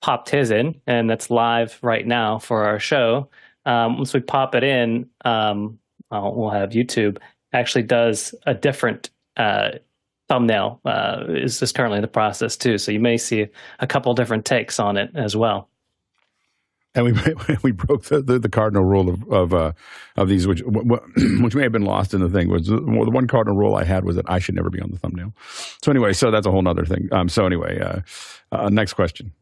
[0.00, 3.28] popped his in, and that's live right now for our show.
[3.66, 5.78] Um, once we pop it in, um,
[6.10, 7.18] we'll have YouTube
[7.52, 9.70] actually does a different uh,
[10.28, 10.80] thumbnail.
[10.84, 13.46] Uh, is is currently in the process too, so you may see
[13.80, 15.68] a couple different takes on it as well
[16.98, 19.72] and we we broke the, the, the cardinal rule of of, uh,
[20.16, 22.48] of these, which which may have been lost in the thing.
[22.48, 24.90] Was the, the one cardinal rule I had was that I should never be on
[24.90, 25.32] the thumbnail.
[25.82, 27.08] So anyway, so that's a whole other thing.
[27.12, 28.00] Um, so anyway, uh,
[28.52, 29.32] uh, next question.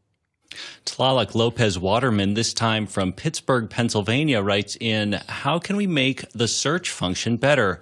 [0.85, 6.47] Tlaloc Lopez Waterman, this time from Pittsburgh, Pennsylvania, writes in How can we make the
[6.47, 7.79] search function better?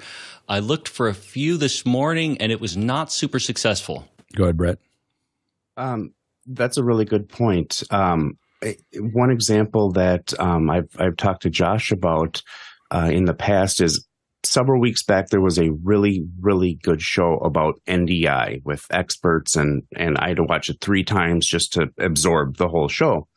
[0.47, 4.07] I looked for a few this morning and it was not super successful.
[4.35, 4.79] Go ahead, Brett.
[5.77, 6.13] Um,
[6.45, 7.83] that's a really good point.
[7.89, 8.37] Um,
[8.93, 12.41] one example that um, I've I've talked to Josh about
[12.91, 14.07] uh, in the past is
[14.43, 19.83] several weeks back there was a really really good show about NDI with experts and
[19.95, 23.27] and I had to watch it three times just to absorb the whole show.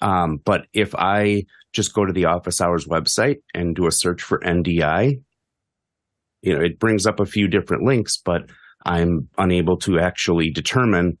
[0.00, 4.22] Um, but if I just go to the office hours website and do a search
[4.22, 5.22] for NDI,
[6.42, 8.42] you know, it brings up a few different links, but
[8.84, 11.18] I'm unable to actually determine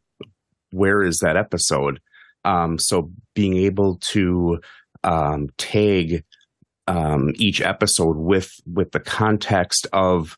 [0.70, 2.00] where is that episode.
[2.44, 4.60] Um, so being able to
[5.04, 6.24] um, tag
[6.86, 10.36] um, each episode with with the context of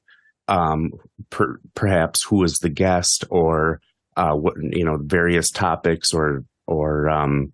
[0.49, 0.93] um,
[1.31, 3.81] per, perhaps who is the guest or
[4.17, 7.53] uh, what you know various topics or or um,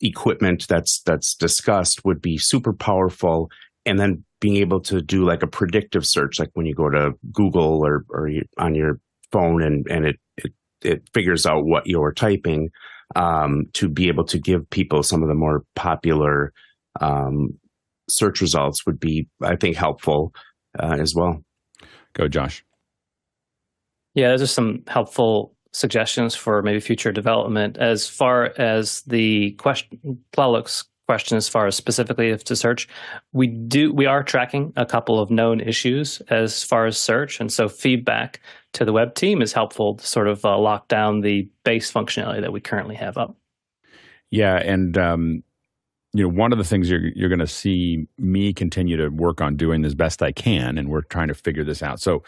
[0.00, 3.50] equipment that's that's discussed would be super powerful.
[3.84, 7.12] And then being able to do like a predictive search like when you go to
[7.32, 8.28] google or or
[8.58, 8.98] on your
[9.30, 10.52] phone and and it it,
[10.82, 12.68] it figures out what you're typing
[13.16, 16.52] um, to be able to give people some of the more popular
[17.00, 17.58] um,
[18.08, 20.32] search results would be, I think, helpful
[20.78, 21.42] uh, as well.
[22.14, 22.64] Go, Josh.
[24.14, 27.78] Yeah, those are some helpful suggestions for maybe future development.
[27.78, 32.88] As far as the question, Tlaloc's question as far as specifically if to search.
[33.34, 37.52] We do we are tracking a couple of known issues as far as search, and
[37.52, 38.40] so feedback
[38.72, 42.40] to the web team is helpful to sort of uh, lock down the base functionality
[42.40, 43.36] that we currently have up.
[44.30, 45.42] Yeah, and um,
[46.14, 49.42] you know, one of the things you're you're going to see me continue to work
[49.42, 52.00] on doing as best I can, and we're trying to figure this out.
[52.00, 52.22] So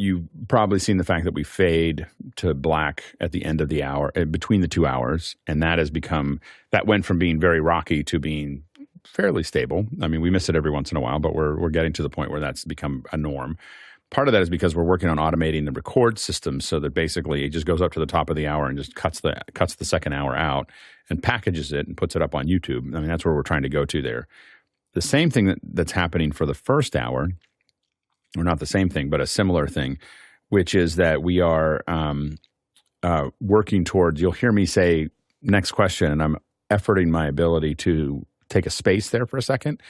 [0.00, 2.06] you've probably seen the fact that we fade
[2.36, 5.78] to black at the end of the hour uh, between the two hours and that
[5.78, 6.40] has become
[6.72, 8.64] that went from being very rocky to being
[9.04, 9.86] fairly stable.
[10.00, 12.02] I mean we miss it every once in a while but we're we're getting to
[12.02, 13.58] the point where that's become a norm.
[14.10, 17.44] Part of that is because we're working on automating the record system so that basically
[17.44, 19.74] it just goes up to the top of the hour and just cuts the cuts
[19.74, 20.70] the second hour out
[21.10, 22.96] and packages it and puts it up on youtube.
[22.96, 24.26] I mean that's where we're trying to go to there.
[24.94, 27.28] The same thing that, that's happening for the first hour
[28.36, 29.98] or not the same thing, but a similar thing,
[30.48, 32.36] which is that we are um,
[33.02, 34.20] uh, working towards.
[34.20, 35.08] You'll hear me say
[35.42, 36.36] next question, and I'm
[36.70, 39.80] efforting my ability to take a space there for a second,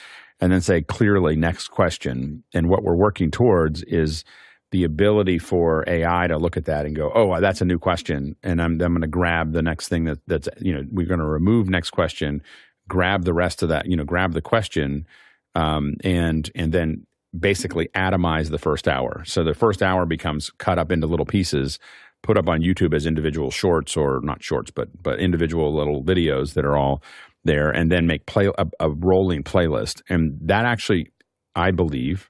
[0.41, 2.45] and then say clearly next question.
[2.55, 4.25] And what we're working towards is
[4.71, 8.37] the ability for AI to look at that and go, "Oh, that's a new question,"
[8.43, 11.21] and I'm, I'm going to grab the next thing that, that's you know we're going
[11.21, 12.43] to remove next question,
[12.89, 15.07] grab the rest of that, you know, grab the question,
[15.55, 17.07] um, and and then
[17.39, 19.23] basically atomize the first hour.
[19.25, 21.79] So the first hour becomes cut up into little pieces,
[22.23, 26.55] put up on YouTube as individual shorts or not shorts, but but individual little videos
[26.55, 27.03] that are all
[27.45, 30.03] there, and then make play a, a rolling playlist.
[30.09, 31.11] And that actually,
[31.55, 32.29] I believe,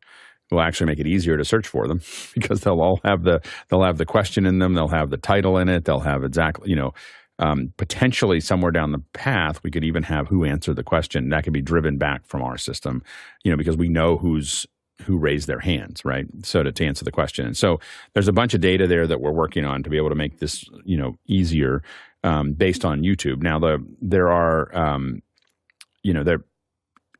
[0.51, 2.01] will actually make it easier to search for them
[2.35, 5.57] because they'll all have the they'll have the question in them, they'll have the title
[5.59, 6.93] in it, they'll have exactly you know.
[7.43, 11.31] Um, potentially somewhere down the path, we could even have who answered the question.
[11.31, 13.03] That could be driven back from our system,
[13.45, 14.67] you know, because we know who's
[15.03, 16.27] who raised their hands, right?
[16.43, 17.47] So to, to answer the question.
[17.47, 17.81] And so
[18.13, 20.39] there's a bunch of data there that we're working on to be able to make
[20.39, 21.83] this, you know, easier
[22.25, 23.43] um, based on YouTube.
[23.43, 25.23] Now the there are, um,
[26.03, 26.45] you know, there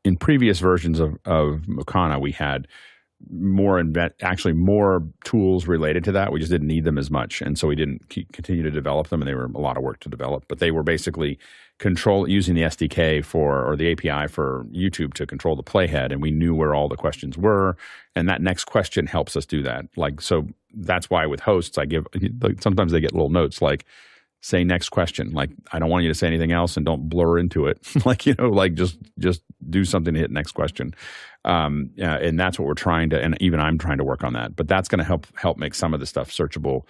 [0.03, 2.67] in previous versions of of Mukana we had
[3.29, 6.31] more invent actually more tools related to that.
[6.31, 9.21] We just didn't need them as much, and so we didn't continue to develop them.
[9.21, 11.37] And they were a lot of work to develop, but they were basically
[11.81, 16.21] control using the SDK for or the API for YouTube to control the playhead, and
[16.21, 17.75] we knew where all the questions were.
[18.15, 19.85] And that next question helps us do that.
[19.97, 22.05] Like so, that's why with hosts I give
[22.59, 23.85] sometimes they get little notes like
[24.43, 27.37] say next question like i don't want you to say anything else and don't blur
[27.37, 27.77] into it
[28.07, 30.95] like you know like just just do something to hit next question
[31.45, 34.33] um, uh, and that's what we're trying to and even i'm trying to work on
[34.33, 36.81] that but that's going to help help make some of the stuff searchable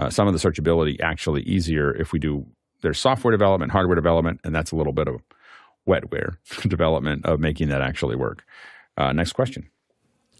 [0.00, 2.44] uh, some of the searchability actually easier if we do
[2.86, 5.20] there's software development hardware development and that's a little bit of
[5.88, 6.36] wetware
[6.68, 8.44] development of making that actually work
[8.96, 9.68] uh, next question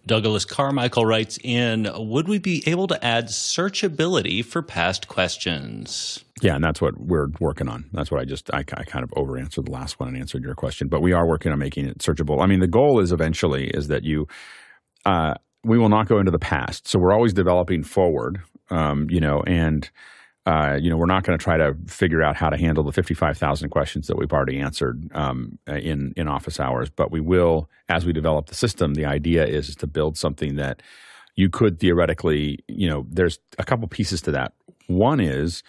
[0.06, 6.24] Douglas Carmichael writes in Would we be able to add searchability for past questions?
[6.40, 7.90] Yeah, and that's what we're working on.
[7.92, 10.44] That's what I just, I, I kind of over answered the last one and answered
[10.44, 12.40] your question, but we are working on making it searchable.
[12.40, 14.28] I mean, the goal is eventually is that you,
[15.04, 16.86] uh, we will not go into the past.
[16.86, 18.40] So we're always developing forward,
[18.70, 19.90] um, you know, and
[20.46, 22.92] uh, you know, we're not going to try to figure out how to handle the
[22.92, 28.06] 55,000 questions that we've already answered um, in in office hours, but we will as
[28.06, 28.94] we develop the system.
[28.94, 30.82] The idea is, is to build something that
[31.34, 34.52] you could theoretically, you know, there's a couple pieces to that.
[34.86, 35.64] One is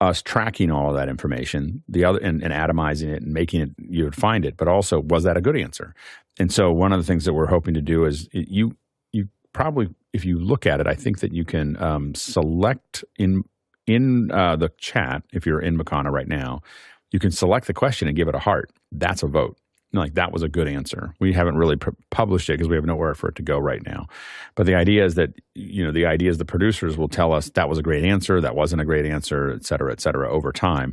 [0.00, 3.70] us tracking all of that information, the other and, and atomizing it and making it
[3.78, 5.94] you would find it, but also was that a good answer?
[6.38, 8.76] And so one of the things that we're hoping to do is you
[9.12, 13.44] you probably if you look at it, I think that you can um, select in
[13.86, 16.60] in uh, the chat, if you're in Mukana right now,
[17.12, 18.70] you can select the question and give it a heart.
[18.92, 19.56] That's a vote.
[19.92, 21.14] Like that was a good answer.
[21.20, 21.76] We haven't really
[22.10, 24.06] published it because we have nowhere for it to go right now.
[24.54, 27.50] But the idea is that you know the idea is the producers will tell us
[27.50, 30.52] that was a great answer, that wasn't a great answer, et cetera, et cetera, over
[30.52, 30.92] time,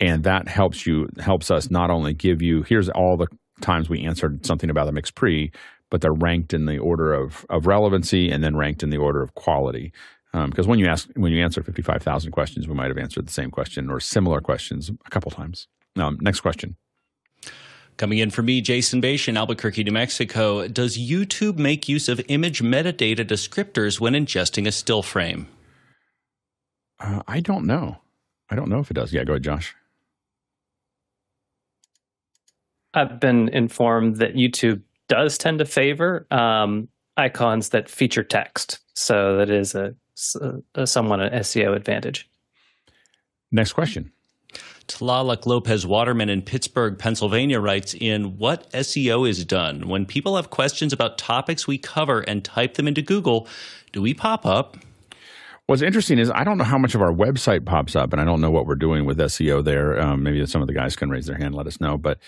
[0.00, 3.28] and that helps you helps us not only give you here's all the
[3.60, 5.54] times we answered something about the MixPre,
[5.88, 9.22] but they're ranked in the order of of relevancy and then ranked in the order
[9.22, 9.92] of quality.
[10.32, 13.26] Because um, when you ask, when you answer fifty-five thousand questions, we might have answered
[13.26, 15.68] the same question or similar questions a couple times.
[15.96, 16.76] Um, next question.
[17.98, 20.66] Coming in for me, Jason Bache in Albuquerque, New Mexico.
[20.66, 25.46] Does YouTube make use of image metadata descriptors when ingesting a still frame?
[26.98, 27.98] Uh, I don't know.
[28.48, 29.12] I don't know if it does.
[29.12, 29.74] Yeah, go ahead, Josh.
[32.94, 36.88] I've been informed that YouTube does tend to favor um,
[37.18, 38.80] icons that feature text.
[38.94, 39.94] So that is a
[40.74, 42.28] uh, somewhat an SEO advantage.
[43.50, 44.12] Next question.
[44.88, 49.88] Tlaloc Lopez Waterman in Pittsburgh, Pennsylvania writes in What SEO is done?
[49.88, 53.46] When people have questions about topics we cover and type them into Google,
[53.92, 54.76] do we pop up?
[55.66, 58.24] What's interesting is I don't know how much of our website pops up, and I
[58.24, 60.00] don't know what we're doing with SEO there.
[60.00, 61.96] Um, maybe some of the guys can raise their hand, and let us know.
[61.96, 62.18] But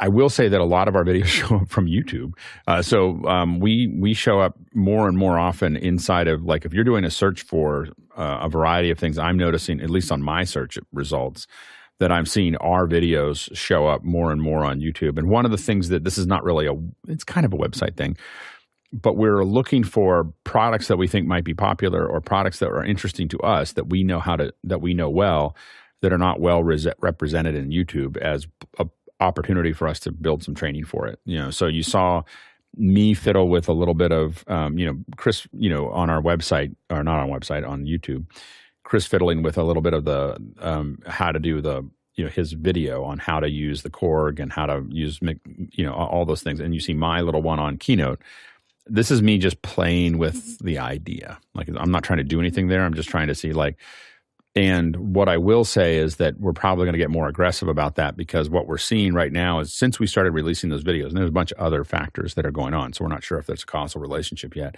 [0.00, 2.32] I, will say that a lot of our videos show up from YouTube.
[2.66, 6.72] Uh, so um, we we show up more and more often inside of like if
[6.72, 9.18] you're doing a search for uh, a variety of things.
[9.18, 11.46] I'm noticing at least on my search results
[12.00, 15.18] that I'm seeing our videos show up more and more on YouTube.
[15.18, 16.74] And one of the things that this is not really a
[17.06, 18.16] it's kind of a website thing
[18.92, 22.84] but we're looking for products that we think might be popular or products that are
[22.84, 25.54] interesting to us that we know how to that we know well
[26.00, 28.46] that are not well res- represented in YouTube as
[28.78, 28.86] a
[29.20, 31.18] opportunity for us to build some training for it.
[31.24, 32.22] You know, so you saw
[32.76, 36.20] me fiddle with a little bit of, um, you know, Chris, you know, on our
[36.22, 38.26] website or not on website on YouTube,
[38.84, 42.30] Chris fiddling with a little bit of the um, how to do the you know
[42.30, 46.24] his video on how to use the Korg and how to use you know all
[46.24, 48.20] those things, and you see my little one on Keynote.
[48.86, 51.38] This is me just playing with the idea.
[51.54, 52.82] Like I'm not trying to do anything there.
[52.82, 53.76] I'm just trying to see like
[54.58, 57.94] and what I will say is that we're probably going to get more aggressive about
[57.94, 61.16] that because what we're seeing right now is since we started releasing those videos, and
[61.16, 62.92] there's a bunch of other factors that are going on.
[62.92, 64.74] So we're not sure if there's a causal relationship yet.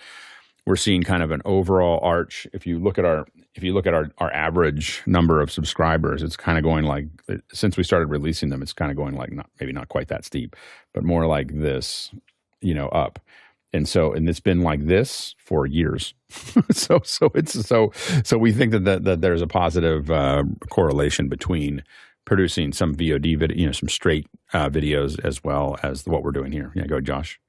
[0.67, 2.47] We're seeing kind of an overall arch.
[2.53, 3.25] If you look at our
[3.55, 7.07] if you look at our, our average number of subscribers, it's kind of going like
[7.51, 10.27] since we started releasing them, it's kind of going like not maybe not quite that
[10.27, 10.57] steep,
[10.93, 12.11] but more like this,
[12.61, 13.19] you know, up
[13.73, 16.15] and so and it's been like this for years.
[16.71, 17.93] So so it's so
[18.25, 21.83] so we think that that, that there's a positive uh, correlation between
[22.25, 26.31] producing some vod video you know some straight uh, videos as well as what we're
[26.31, 26.73] doing here.
[26.75, 27.41] Yeah go josh.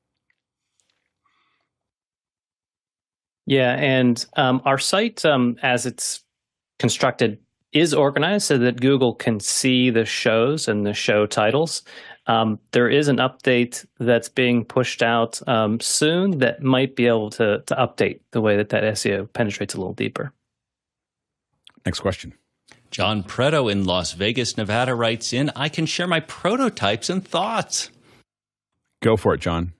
[3.45, 6.23] Yeah and um, our site um, as it's
[6.79, 7.39] constructed
[7.71, 11.83] is organized so that google can see the shows and the show titles
[12.27, 17.29] um, there is an update that's being pushed out um, soon that might be able
[17.31, 20.33] to to update the way that that SEO penetrates a little deeper.
[21.85, 22.33] Next question.
[22.91, 27.89] John Preto in Las Vegas, Nevada writes in, I can share my prototypes and thoughts.
[29.01, 29.73] Go for it, John.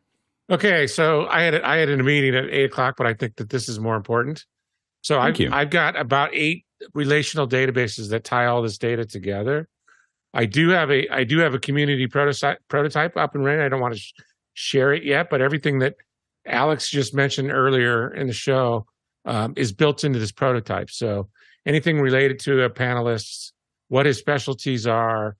[0.49, 3.49] Okay, so I had I had a meeting at eight o'clock, but I think that
[3.49, 4.45] this is more important.
[5.01, 9.67] So I've, I've got about eight relational databases that tie all this data together.
[10.33, 13.61] I do have a I do have a community prototype prototype up and running.
[13.61, 14.13] I don't want to sh-
[14.53, 15.95] share it yet, but everything that
[16.45, 18.85] Alex just mentioned earlier in the show
[19.25, 20.89] um, is built into this prototype.
[20.89, 21.29] So
[21.65, 23.51] anything related to a panelist,
[23.89, 25.35] what his specialties are,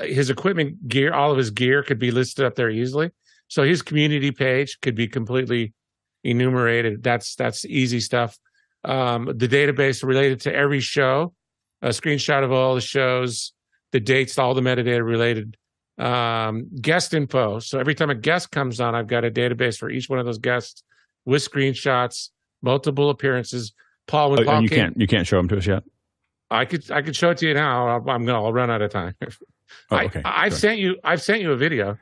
[0.00, 3.10] his equipment gear, all of his gear could be listed up there easily.
[3.48, 5.72] So his community page could be completely
[6.24, 7.02] enumerated.
[7.02, 8.38] That's that's easy stuff.
[8.84, 11.32] Um, the database related to every show,
[11.82, 13.52] a screenshot of all the shows,
[13.92, 15.56] the dates, all the metadata related
[15.98, 17.58] um, guest info.
[17.58, 20.26] So every time a guest comes on, I've got a database for each one of
[20.26, 20.82] those guests
[21.24, 22.30] with screenshots,
[22.62, 23.72] multiple appearances.
[24.06, 25.82] Paul, when oh, Paul you came, can't you can't show them to us yet.
[26.50, 27.88] I could I could show it to you now.
[27.88, 29.14] I'm gonna I'll run out of time.
[29.90, 30.22] oh, okay.
[30.24, 31.98] I, have sent you I've sent you a video.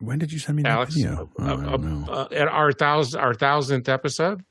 [0.00, 1.30] When did you send me that Alex, video?
[1.38, 4.42] Uh, uh, uh, at our thousand our thousandth episode.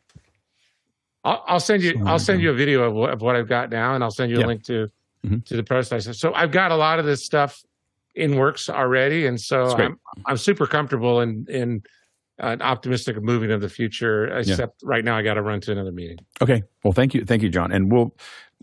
[1.25, 3.93] I'll, I'll send you I'll send you a video of of what I've got now,
[3.93, 4.89] and I'll send you a link to
[5.25, 5.39] mm-hmm.
[5.39, 6.01] to the prototype.
[6.15, 7.63] So I've got a lot of this stuff
[8.15, 11.83] in works already, and so I'm I'm super comfortable and in, in
[12.41, 14.25] uh, optimistic of moving in the future.
[14.37, 14.89] Except yeah.
[14.89, 16.17] right now, I got to run to another meeting.
[16.41, 16.63] Okay.
[16.83, 18.15] Well, thank you, thank you, John, and we'll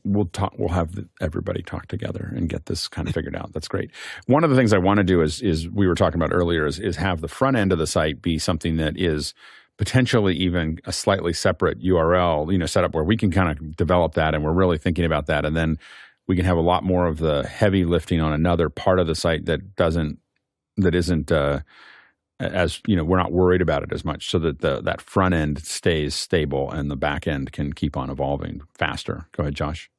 [0.05, 3.53] we'll talk we'll have the, everybody talk together and get this kind of figured out
[3.53, 3.91] that's great
[4.27, 6.67] one of the things i want to do is is we were talking about earlier
[6.67, 9.35] is, is have the front end of the site be something that is
[9.79, 13.77] potentially even a slightly separate url you know set up where we can kind of
[13.77, 15.77] develop that and we're really thinking about that and then
[16.29, 19.15] we can have a lot more of the heavy lifting on another part of the
[19.15, 20.19] site that doesn't
[20.77, 21.61] that isn't uh,
[22.41, 25.35] as you know we're not worried about it as much so that the that front
[25.35, 29.27] end stays stable and the back end can keep on evolving faster.
[29.33, 29.91] Go ahead josh.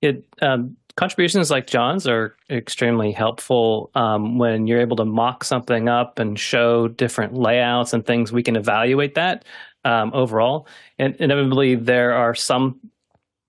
[0.00, 5.88] It um, contributions like john's are extremely helpful um, when you're able to mock something
[5.88, 9.44] up and show different layouts and things we can evaluate that
[9.84, 10.68] um, overall.
[10.98, 12.78] And inevitably there are some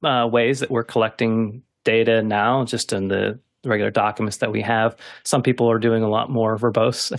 [0.04, 4.96] uh, ways that we're collecting data now, just in the regular documents that we have.
[5.24, 7.12] Some people are doing a lot more verbose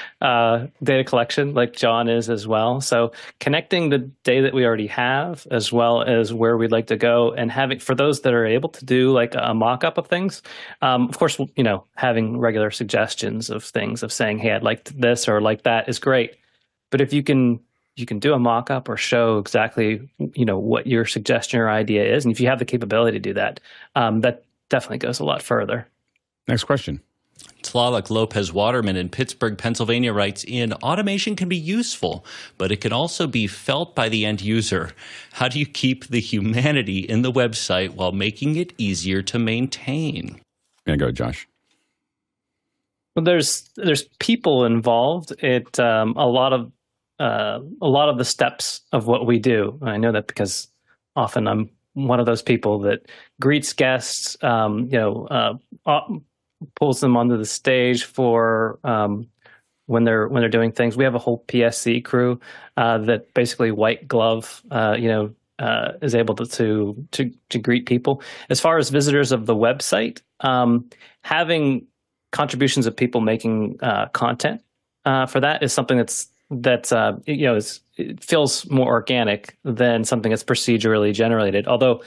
[0.20, 2.80] uh, data collection, like John is as well.
[2.80, 6.96] So connecting the data that we already have, as well as where we'd like to
[6.96, 10.42] go, and having for those that are able to do like a mock-up of things.
[10.82, 14.84] Um, of course, you know, having regular suggestions of things of saying, "Hey, I'd like
[14.84, 16.36] this or like that" is great.
[16.90, 17.60] But if you can
[17.98, 22.14] you can do a mock-up or show exactly you know what your suggestion or idea
[22.14, 23.60] is and if you have the capability to do that
[23.94, 25.86] um, that definitely goes a lot further
[26.46, 27.00] next question
[27.62, 32.24] Tlaloc Lopez Waterman in Pittsburgh, Pennsylvania writes in Automation can be useful,
[32.56, 34.90] but it can also be felt by the end user.
[35.32, 40.40] How do you keep the humanity in the website while making it easier to maintain?
[40.86, 41.46] Yeah, go, Josh.
[43.14, 45.32] Well, there's there's people involved.
[45.42, 46.70] It um, a lot of
[47.18, 49.78] uh, a lot of the steps of what we do.
[49.82, 50.68] I know that because
[51.16, 53.06] often I'm one of those people that
[53.40, 54.36] greets guests.
[54.42, 55.26] Um, you know,
[55.86, 56.02] uh,
[56.76, 59.28] pulls them onto the stage for um,
[59.86, 60.96] when they're when they're doing things.
[60.96, 62.40] We have a whole PSC crew
[62.76, 64.62] uh, that basically white glove.
[64.70, 68.22] Uh, you know, uh, is able to, to, to to greet people.
[68.48, 70.88] As far as visitors of the website, um,
[71.24, 71.86] having
[72.30, 74.62] contributions of people making uh, content
[75.04, 79.56] uh, for that is something that's that's uh, you know is, it feels more organic
[79.64, 81.66] than something that's procedurally generated.
[81.66, 82.02] Although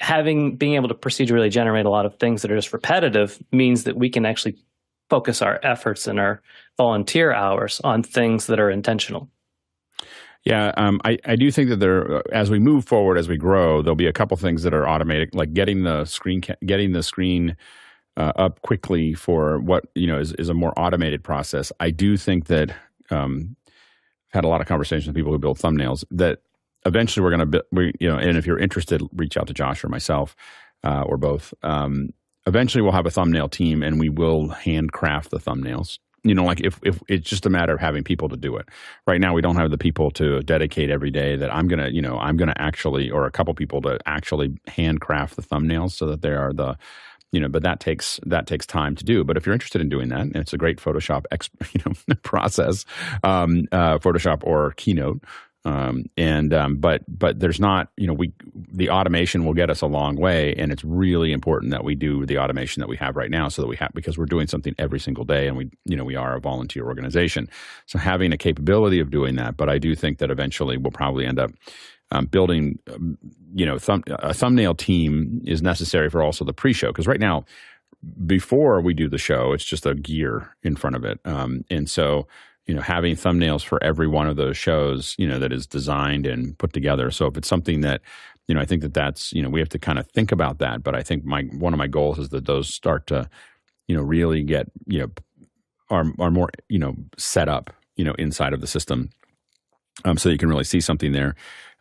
[0.00, 3.84] having being able to procedurally generate a lot of things that are just repetitive means
[3.84, 4.56] that we can actually
[5.08, 6.42] focus our efforts and our
[6.76, 9.28] volunteer hours on things that are intentional.
[10.44, 13.36] Yeah, um, I, I do think that there, uh, as we move forward, as we
[13.36, 17.02] grow, there'll be a couple things that are automated, like getting the screen, getting the
[17.04, 17.56] screen
[18.16, 21.70] uh, up quickly for what you know is, is a more automated process.
[21.78, 22.74] I do think that
[23.10, 23.54] um,
[24.32, 26.40] had a lot of conversations with people who build thumbnails that
[26.86, 29.84] eventually we're going to, we, you know, and if you're interested, reach out to Josh
[29.84, 30.34] or myself
[30.84, 31.54] uh, or both.
[31.62, 32.10] Um,
[32.46, 36.60] eventually, we'll have a thumbnail team, and we will handcraft the thumbnails you know like
[36.60, 38.68] if, if it's just a matter of having people to do it
[39.06, 42.00] right now we don't have the people to dedicate every day that i'm gonna you
[42.02, 46.22] know i'm gonna actually or a couple people to actually handcraft the thumbnails so that
[46.22, 46.76] they are the
[47.32, 49.88] you know but that takes that takes time to do but if you're interested in
[49.88, 52.84] doing that it's a great photoshop ex, you know process
[53.24, 55.22] um, uh, photoshop or keynote
[55.64, 59.80] um, and um, but but there's not you know we the automation will get us
[59.80, 63.16] a long way, and it's really important that we do the automation that we have
[63.16, 65.70] right now, so that we have because we're doing something every single day, and we
[65.84, 67.48] you know we are a volunteer organization,
[67.86, 69.56] so having a capability of doing that.
[69.56, 71.52] But I do think that eventually we'll probably end up
[72.12, 73.18] um, building um,
[73.54, 77.44] you know thumb, a thumbnail team is necessary for also the pre-show because right now
[78.26, 81.90] before we do the show, it's just a gear in front of it, um, and
[81.90, 82.26] so
[82.66, 86.26] you know, having thumbnails for every one of those shows, you know, that is designed
[86.26, 87.10] and put together.
[87.10, 88.02] So if it's something that,
[88.46, 90.58] you know, I think that that's, you know, we have to kind of think about
[90.58, 90.82] that.
[90.82, 93.28] But I think my one of my goals is that those start to,
[93.88, 95.10] you know, really get, you know,
[95.90, 99.10] are are more, you know, set up, you know, inside of the system,
[100.04, 101.34] um, so you can really see something there.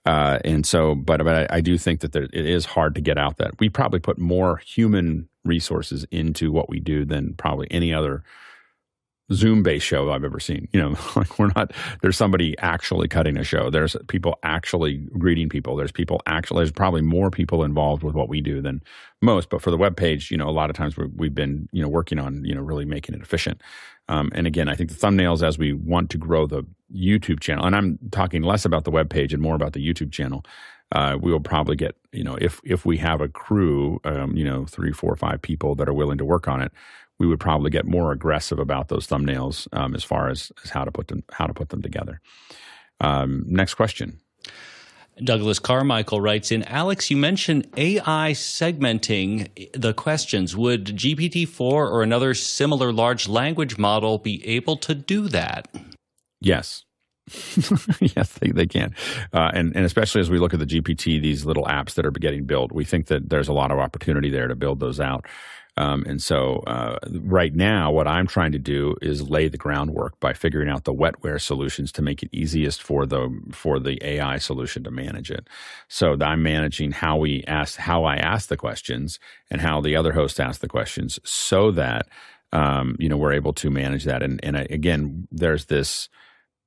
[0.06, 3.02] Uh, and so, but but I, I do think that there, it is hard to
[3.02, 7.68] get out that we probably put more human resources into what we do than probably
[7.70, 8.24] any other
[9.34, 10.68] Zoom based show I've ever seen.
[10.72, 11.72] You know, like we're not,
[12.02, 13.70] there's somebody actually cutting a show.
[13.70, 15.76] There's people actually greeting people.
[15.76, 18.82] There's people actually, there's probably more people involved with what we do than
[19.22, 19.50] most.
[19.50, 21.82] But for the web page, you know, a lot of times we have been, you
[21.82, 23.62] know, working on, you know, really making it efficient.
[24.08, 26.66] Um, and again, I think the thumbnails as we want to grow the
[26.96, 30.12] YouTube channel, and I'm talking less about the web page and more about the YouTube
[30.12, 30.44] channel.
[30.92, 34.44] Uh, we will probably get, you know, if if we have a crew, um, you
[34.44, 36.72] know, three, four, five people that are willing to work on it,
[37.18, 40.84] we would probably get more aggressive about those thumbnails um, as far as, as how
[40.84, 42.20] to put them how to put them together.
[43.00, 44.20] Um, next question.
[45.24, 49.50] Douglas Carmichael writes in Alex, you mentioned AI segmenting
[49.80, 50.56] the questions.
[50.56, 55.68] Would GPT 4 or another similar large language model be able to do that?
[56.42, 56.84] Yes.
[58.02, 58.94] yes, they, they can.
[59.34, 62.12] Uh, and, and especially as we look at the GPT, these little apps that are
[62.12, 65.26] getting built, we think that there's a lot of opportunity there to build those out.
[65.78, 70.20] Um, and so, uh, right now, what I'm trying to do is lay the groundwork
[70.20, 74.38] by figuring out the wetware solutions to make it easiest for the for the AI
[74.38, 75.48] solution to manage it.
[75.88, 79.18] So I'm managing how we ask, how I ask the questions,
[79.50, 82.10] and how the other host asks the questions, so that
[82.52, 84.22] um, you know we're able to manage that.
[84.22, 86.10] And and again, there's this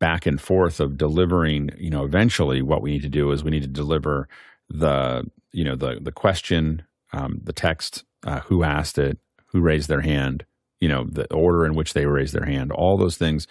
[0.04, 1.70] back and forth of delivering.
[1.78, 4.28] You know, eventually, what we need to do is we need to deliver
[4.68, 6.82] the you know the the question,
[7.14, 9.16] um, the text uh, who asked it,
[9.46, 10.44] who raised their hand,
[10.78, 12.70] you know, the order in which they raised their hand.
[12.70, 13.46] All those things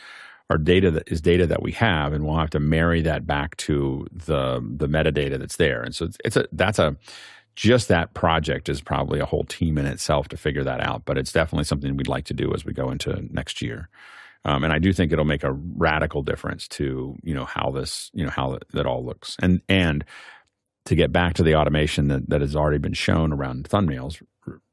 [0.52, 3.58] are data that is data that we have, and we'll have to marry that back
[3.58, 5.82] to the the metadata that's there.
[5.82, 6.96] And so it's, it's a that's a
[7.56, 11.06] just that project is probably a whole team in itself to figure that out.
[11.06, 13.90] But it's definitely something we'd like to do as we go into next year.
[14.46, 18.12] Um, and I do think it'll make a radical difference to you know how this
[18.14, 19.36] you know how that all looks.
[19.42, 20.04] And and
[20.86, 24.22] to get back to the automation that, that has already been shown around thumbnails,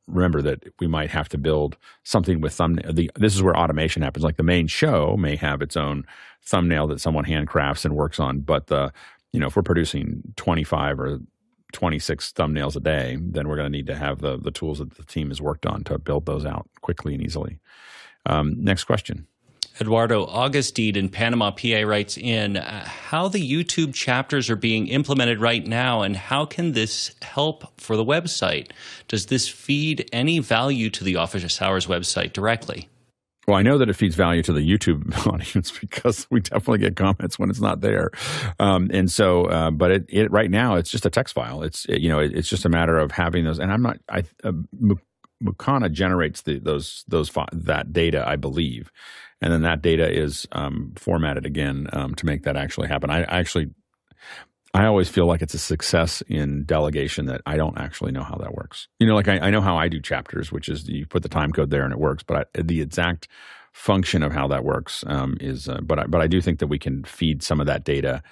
[0.08, 2.92] remember that we might have to build something with thumbnail.
[2.92, 4.24] The, this is where automation happens.
[4.24, 6.04] Like the main show may have its own
[6.42, 8.92] thumbnail that someone handcrafts and works on, but the
[9.32, 11.18] you know if we're producing 25 or
[11.72, 14.94] 26 thumbnails a day, then we're going to need to have the the tools that
[14.94, 17.60] the team has worked on to build those out quickly and easily.
[18.26, 19.26] Um, next question.
[19.80, 25.40] Eduardo Augustine in Panama, PA writes in uh, how the YouTube chapters are being implemented
[25.40, 28.70] right now and how can this help for the website?
[29.08, 32.88] Does this feed any value to the Office Hours website directly?
[33.48, 36.96] Well, I know that it feeds value to the YouTube audience because we definitely get
[36.96, 38.10] comments when it's not there,
[38.58, 39.46] um, and so.
[39.46, 41.62] Uh, but it, it right now it's just a text file.
[41.62, 43.58] It's it, you know it, it's just a matter of having those.
[43.58, 43.98] And I'm not.
[44.08, 44.52] I uh,
[45.42, 48.92] Mukana generates the, those those that data, I believe,
[49.40, 53.10] and then that data is um, formatted again um, to make that actually happen.
[53.10, 53.70] I, I actually
[54.72, 58.36] I always feel like it's a success in delegation that I don't actually know how
[58.36, 58.86] that works.
[59.00, 61.28] You know, like I, I know how I do chapters, which is you put the
[61.28, 63.26] time code there and it works, but I, the exact
[63.72, 66.68] function of how that works um, is, uh, but I, but I do think that
[66.68, 68.22] we can feed some of that data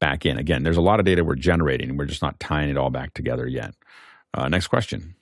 [0.00, 0.38] back in.
[0.38, 3.14] Again, there's a lot of data we're generating, we're just not tying it all back
[3.14, 3.74] together yet.
[4.34, 5.16] Uh, next question.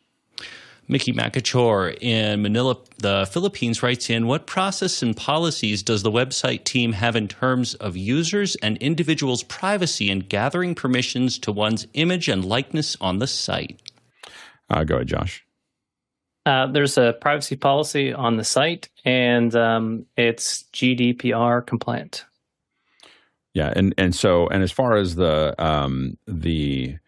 [0.88, 6.64] Mickey Makachor in Manila, the Philippines writes in What process and policies does the website
[6.64, 12.28] team have in terms of users and individuals' privacy in gathering permissions to one's image
[12.28, 13.80] and likeness on the site?
[14.70, 15.44] Uh, go ahead, Josh.
[16.44, 22.24] Uh, there's a privacy policy on the site, and um, it's GDPR compliant.
[23.54, 26.98] Yeah, and and so and as far as the um, the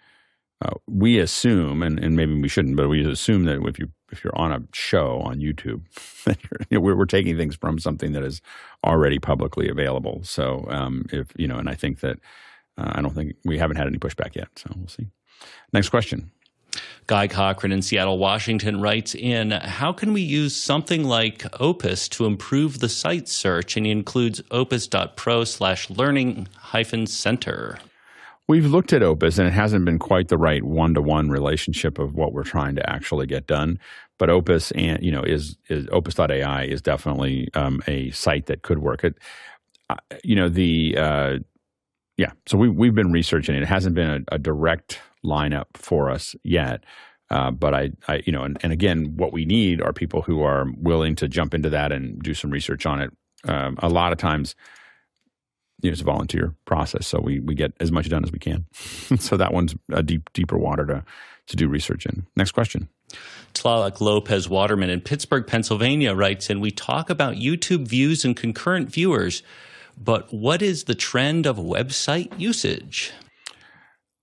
[0.64, 4.24] uh, we assume, and, and maybe we shouldn't, but we assume that if you if
[4.24, 5.82] you're on a show on YouTube,
[6.70, 8.40] you know, we're, we're taking things from something that is
[8.84, 10.20] already publicly available.
[10.24, 12.18] So um, if you know, and I think that
[12.76, 14.48] uh, I don't think we haven't had any pushback yet.
[14.56, 15.06] So we'll see.
[15.72, 16.30] Next question.
[17.06, 22.26] Guy Cochran in Seattle, Washington writes in How can we use something like Opus to
[22.26, 23.76] improve the site search?
[23.76, 27.78] And he includes opus.pro slash learning hyphen center.
[28.48, 32.32] We've looked at Opus, and it hasn't been quite the right one-to-one relationship of what
[32.32, 33.78] we're trying to actually get done.
[34.18, 38.78] But Opus, and you know, is is Opus.ai is definitely um, a site that could
[38.78, 39.04] work.
[39.04, 39.16] It,
[39.90, 41.38] uh, you know, the uh,
[42.16, 42.32] yeah.
[42.46, 43.62] So we we've been researching it.
[43.62, 46.84] It hasn't been a, a direct lineup for us yet.
[47.30, 50.40] Uh, but I, I, you know, and, and again, what we need are people who
[50.42, 53.10] are willing to jump into that and do some research on it.
[53.44, 54.56] Um, a lot of times,
[55.80, 58.38] you know, it's a volunteer process, so we we get as much done as we
[58.38, 58.66] can.
[59.18, 61.04] so that one's a deep deeper water to
[61.48, 62.26] to do research in.
[62.36, 62.88] Next question.
[63.54, 68.90] Tlaloc Lopez Waterman in Pittsburgh, Pennsylvania writes, and we talk about YouTube views and concurrent
[68.90, 69.42] viewers,
[69.96, 73.12] but what is the trend of website usage?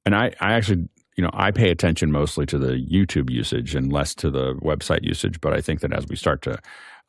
[0.06, 0.88] And I, I actually,
[1.18, 5.04] you know, I pay attention mostly to the YouTube usage and less to the website
[5.04, 5.42] usage.
[5.42, 6.60] But I think that as we start to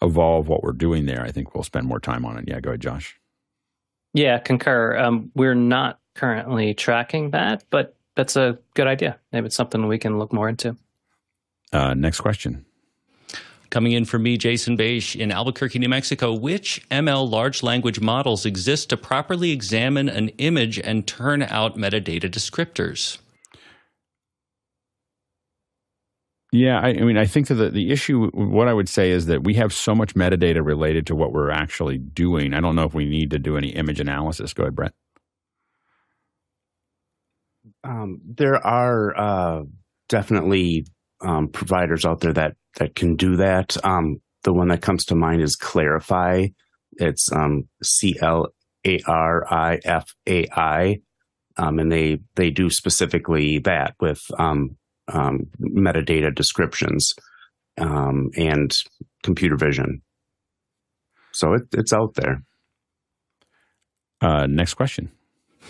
[0.02, 2.44] evolve what we're doing there, I think we'll spend more time on it.
[2.48, 3.18] Yeah, go ahead, Josh.
[4.16, 4.96] Yeah, concur.
[4.96, 9.18] Um, we're not currently tracking that, but that's a good idea.
[9.30, 10.74] Maybe it's something we can look more into.
[11.70, 12.64] Uh, next question.
[13.68, 16.32] Coming in for me, Jason Beish in Albuquerque, New Mexico.
[16.32, 22.30] Which ML large language models exist to properly examine an image and turn out metadata
[22.30, 23.18] descriptors?
[26.56, 29.26] Yeah, I, I, mean, I think that the, the issue, what I would say is
[29.26, 32.54] that we have so much metadata related to what we're actually doing.
[32.54, 34.54] I don't know if we need to do any image analysis.
[34.54, 34.92] Go ahead, Brett.
[37.84, 39.62] Um, there are uh,
[40.08, 40.86] definitely
[41.20, 43.76] um, providers out there that that can do that.
[43.84, 46.54] Um, the one that comes to mind is Clarifai.
[46.92, 48.48] It's um, C L
[48.86, 51.00] A R I F A I,
[51.58, 54.22] um, and they they do specifically that with
[55.08, 57.14] um, metadata descriptions
[57.78, 58.76] um, and
[59.22, 60.02] computer vision.
[61.32, 62.42] So it, it's out there.
[64.20, 65.10] Uh, next question.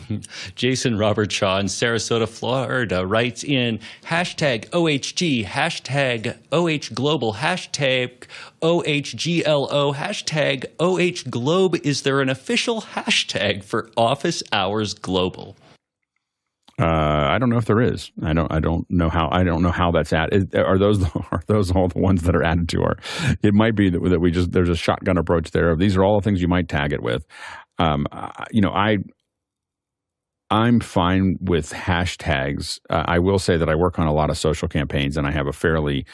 [0.54, 8.24] Jason Robert Shaw in Sarasota, Florida writes in hashtag OHG, hashtag OH Global, hashtag
[8.62, 11.76] OHGLO, hashtag OH Globe.
[11.84, 15.56] Is there an official hashtag for Office Hours Global?
[16.78, 18.12] Uh, I don't know if there is.
[18.22, 18.52] I don't.
[18.52, 19.30] I don't know how.
[19.32, 20.34] I don't know how that's at.
[20.34, 22.96] Is, are those are those all the ones that are added to our?
[23.42, 25.74] It might be that, that we just there's a shotgun approach there.
[25.74, 27.26] These are all the things you might tag it with.
[27.78, 28.06] Um,
[28.50, 28.98] you know, I
[30.50, 32.78] I'm fine with hashtags.
[32.90, 35.32] Uh, I will say that I work on a lot of social campaigns, and I
[35.32, 36.04] have a fairly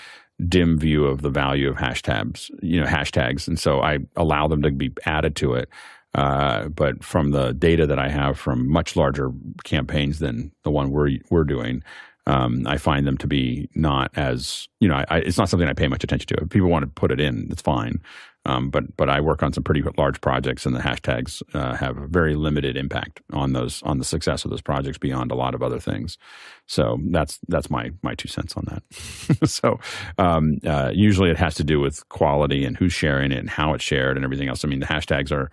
[0.48, 2.50] dim view of the value of hashtags.
[2.62, 5.68] You know, hashtags, and so I allow them to be added to it.
[6.14, 9.30] Uh, but from the data that I have from much larger
[9.64, 11.82] campaigns than the one we're we're doing,
[12.26, 15.04] um, I find them to be not as you know.
[15.08, 16.42] I, it's not something I pay much attention to.
[16.42, 18.00] If people want to put it in, it's fine.
[18.44, 21.96] Um, but but I work on some pretty large projects, and the hashtags uh, have
[21.96, 25.54] a very limited impact on those on the success of those projects beyond a lot
[25.54, 26.18] of other things.
[26.66, 29.48] So that's that's my my two cents on that.
[29.48, 29.78] so
[30.18, 33.74] um, uh, usually it has to do with quality and who's sharing it and how
[33.74, 34.64] it's shared and everything else.
[34.64, 35.50] I mean the hashtags are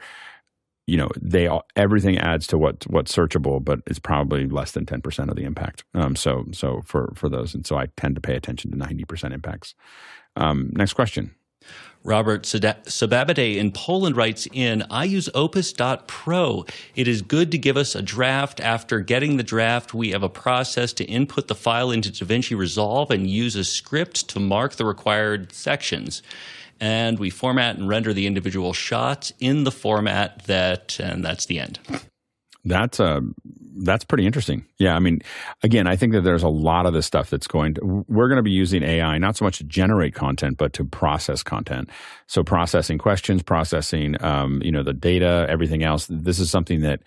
[0.90, 4.86] you know they all, everything adds to what what's searchable, but it's probably less than
[4.86, 5.84] ten percent of the impact.
[5.94, 9.06] Um, so so for for those, and so I tend to pay attention to ninety
[9.06, 9.76] percent impacts.
[10.36, 11.36] Um, next question.
[12.04, 16.66] Robert Sababade in Poland writes in, I use Opus.pro.
[16.96, 18.62] It is good to give us a draft.
[18.62, 23.12] After getting the draft, we have a process to input the file into DaVinci Resolve
[23.12, 26.24] and use a script to mark the required sections.
[26.80, 31.60] And we format and render the individual shots in the format that, and that's the
[31.60, 31.80] end.
[32.66, 33.22] That's uh,
[33.84, 34.66] that's pretty interesting.
[34.78, 35.22] Yeah, I mean,
[35.64, 38.04] again, I think that there's a lot of this stuff that's going to.
[38.08, 41.42] We're going to be using AI not so much to generate content, but to process
[41.44, 41.90] content.
[42.28, 46.08] So processing questions, processing, um, you know, the data, everything else.
[46.10, 47.02] This is something that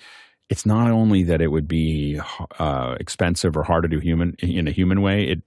[0.48, 2.20] it's not only that it would be
[2.58, 5.24] uh, expensive or hard to do human in a human way.
[5.24, 5.42] It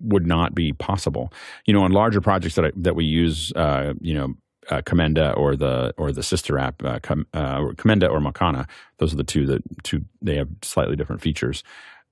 [0.00, 1.32] would not be possible.
[1.66, 4.34] You know, on larger projects that I, that we use, uh, you know,
[4.70, 8.68] uh, Commenda or the or the sister app, uh, Com, uh, Commenda or Maucana.
[8.98, 11.62] Those are the two that two they have slightly different features.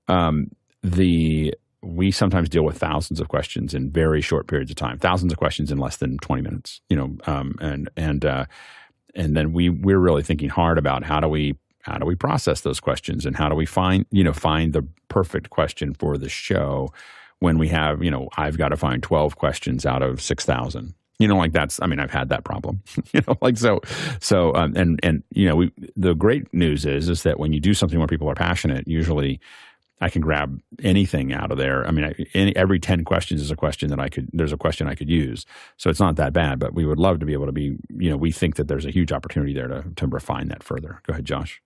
[0.07, 0.51] Um,
[0.83, 5.31] the we sometimes deal with thousands of questions in very short periods of time, thousands
[5.31, 6.81] of questions in less than twenty minutes.
[6.89, 8.45] You know, um, and and uh,
[9.15, 12.61] and then we we're really thinking hard about how do we how do we process
[12.61, 16.29] those questions and how do we find you know find the perfect question for the
[16.29, 16.91] show
[17.39, 20.93] when we have you know I've got to find twelve questions out of six thousand.
[21.19, 23.81] You know like that's i mean i've had that problem you know like so
[24.21, 27.59] so um, and and you know we the great news is is that when you
[27.59, 29.39] do something where people are passionate usually
[29.99, 31.87] i can grab anything out of there.
[31.87, 34.57] I mean I, any, every 10 questions is a question that i could there's a
[34.57, 35.43] question i could use.
[35.77, 38.11] So it's not that bad but we would love to be able to be you
[38.11, 41.01] know we think that there's a huge opportunity there to to refine that further.
[41.07, 41.61] Go ahead josh.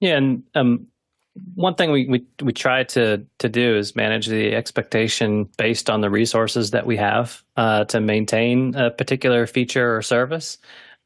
[0.00, 0.88] Yeah and um
[1.54, 6.00] one thing we, we we try to to do is manage the expectation based on
[6.00, 10.58] the resources that we have uh, to maintain a particular feature or service.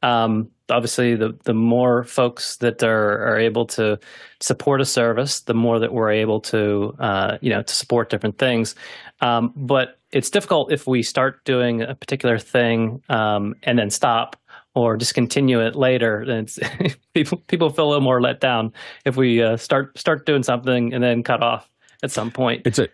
[0.03, 3.99] Um, obviously, the the more folks that are are able to
[4.41, 8.37] support a service, the more that we're able to uh, you know to support different
[8.37, 8.75] things.
[9.21, 14.35] Um, but it's difficult if we start doing a particular thing um, and then stop
[14.77, 16.47] or discontinue it later, then
[17.15, 18.71] people people feel a little more let down
[19.05, 21.69] if we uh, start start doing something and then cut off
[22.03, 22.61] at some point.
[22.65, 22.87] It's a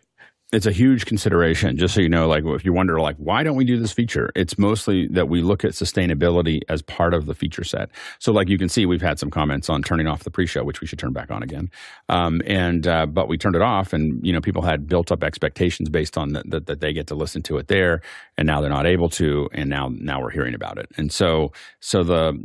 [0.53, 1.77] it's a huge consideration.
[1.77, 4.29] Just so you know, like if you wonder, like why don't we do this feature?
[4.35, 7.89] It's mostly that we look at sustainability as part of the feature set.
[8.19, 10.79] So, like you can see, we've had some comments on turning off the pre-show, which
[10.79, 11.69] we should turn back on again.
[12.07, 15.23] Um, and uh, but we turned it off, and you know, people had built up
[15.23, 18.01] expectations based on that, that that they get to listen to it there,
[18.37, 20.85] and now they're not able to, and now now we're hearing about it.
[20.97, 22.37] And so so the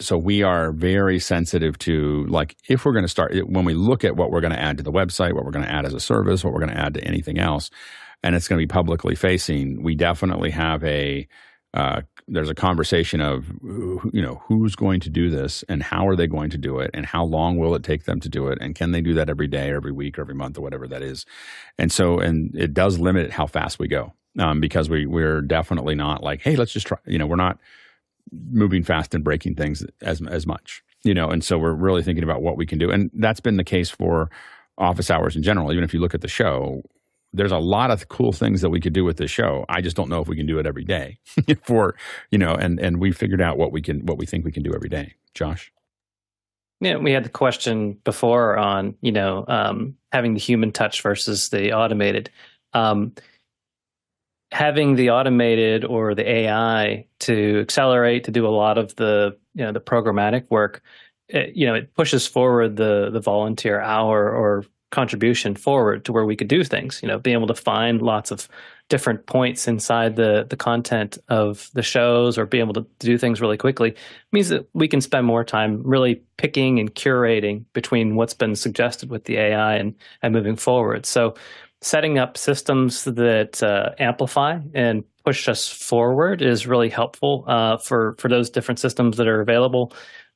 [0.00, 4.04] so we are very sensitive to like if we're going to start when we look
[4.04, 5.94] at what we're going to add to the website what we're going to add as
[5.94, 7.70] a service what we're going to add to anything else
[8.22, 11.26] and it's going to be publicly facing we definitely have a
[11.72, 16.16] uh, there's a conversation of you know who's going to do this and how are
[16.16, 18.58] they going to do it and how long will it take them to do it
[18.60, 20.86] and can they do that every day or every week or every month or whatever
[20.88, 21.26] that is.
[21.78, 25.94] And so and it does limit how fast we go um, because we we're definitely
[25.94, 27.58] not like hey let's just try you know we're not
[28.50, 32.24] moving fast and breaking things as as much you know and so we're really thinking
[32.24, 32.90] about what we can do.
[32.90, 34.30] And that's been the case for
[34.78, 35.72] office hours in general.
[35.72, 36.82] Even if you look at the show
[37.32, 39.64] there's a lot of cool things that we could do with this show.
[39.68, 41.18] I just don't know if we can do it every day
[41.62, 41.94] for
[42.30, 44.62] you know and and we figured out what we can what we think we can
[44.62, 45.14] do every day.
[45.34, 45.72] Josh?
[46.80, 51.50] Yeah we had the question before on you know um, having the human touch versus
[51.50, 52.30] the automated.
[52.72, 53.12] Um,
[54.52, 59.64] having the automated or the AI to accelerate to do a lot of the you
[59.64, 60.82] know the programmatic work,
[61.28, 66.24] it, you know, it pushes forward the the volunteer hour or contribution forward to where
[66.26, 67.00] we could do things.
[67.02, 68.48] You know, being able to find lots of
[68.88, 73.40] different points inside the the content of the shows or be able to do things
[73.40, 73.94] really quickly
[74.32, 79.08] means that we can spend more time really picking and curating between what's been suggested
[79.08, 81.06] with the AI and and moving forward.
[81.06, 81.34] So
[81.82, 88.14] setting up systems that uh, amplify and push us forward is really helpful uh, for
[88.18, 89.92] for those different systems that are available.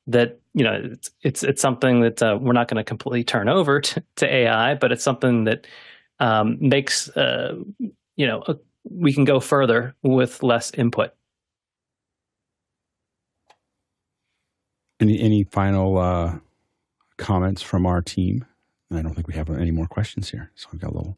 [0.07, 3.49] That you know, it's it's, it's something that uh, we're not going to completely turn
[3.49, 5.67] over to, to, AI, but it's something that
[6.19, 7.55] um, makes uh,
[8.15, 11.11] you know a, we can go further with less input.
[14.99, 16.37] Any any final uh,
[17.17, 18.45] comments from our team?
[18.91, 21.17] I don't think we have any more questions here, so I've got a little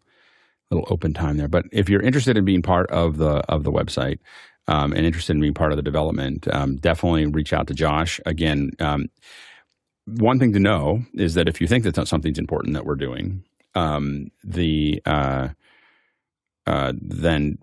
[0.71, 1.47] little open time there.
[1.47, 4.19] But if you're interested in being part of the of the website
[4.67, 8.19] um, and interested in being part of the development, um, definitely reach out to Josh.
[8.25, 9.07] Again, um,
[10.05, 13.43] one thing to know is that if you think that something's important that we're doing,
[13.75, 15.49] um, the uh,
[16.65, 17.57] uh, then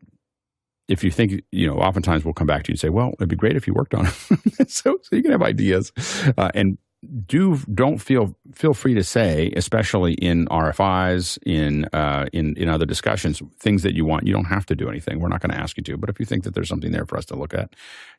[0.88, 3.28] if you think you know, oftentimes we'll come back to you and say, "Well, it'd
[3.28, 4.12] be great if you worked on it."
[4.70, 5.92] so, so you can have ideas,
[6.36, 6.78] uh, and
[7.26, 12.86] do don't feel feel free to say, especially in RFIs, in uh, in in other
[12.86, 14.26] discussions, things that you want.
[14.26, 15.20] You don't have to do anything.
[15.20, 17.06] We're not going to ask you to, but if you think that there's something there
[17.06, 17.74] for us to look at,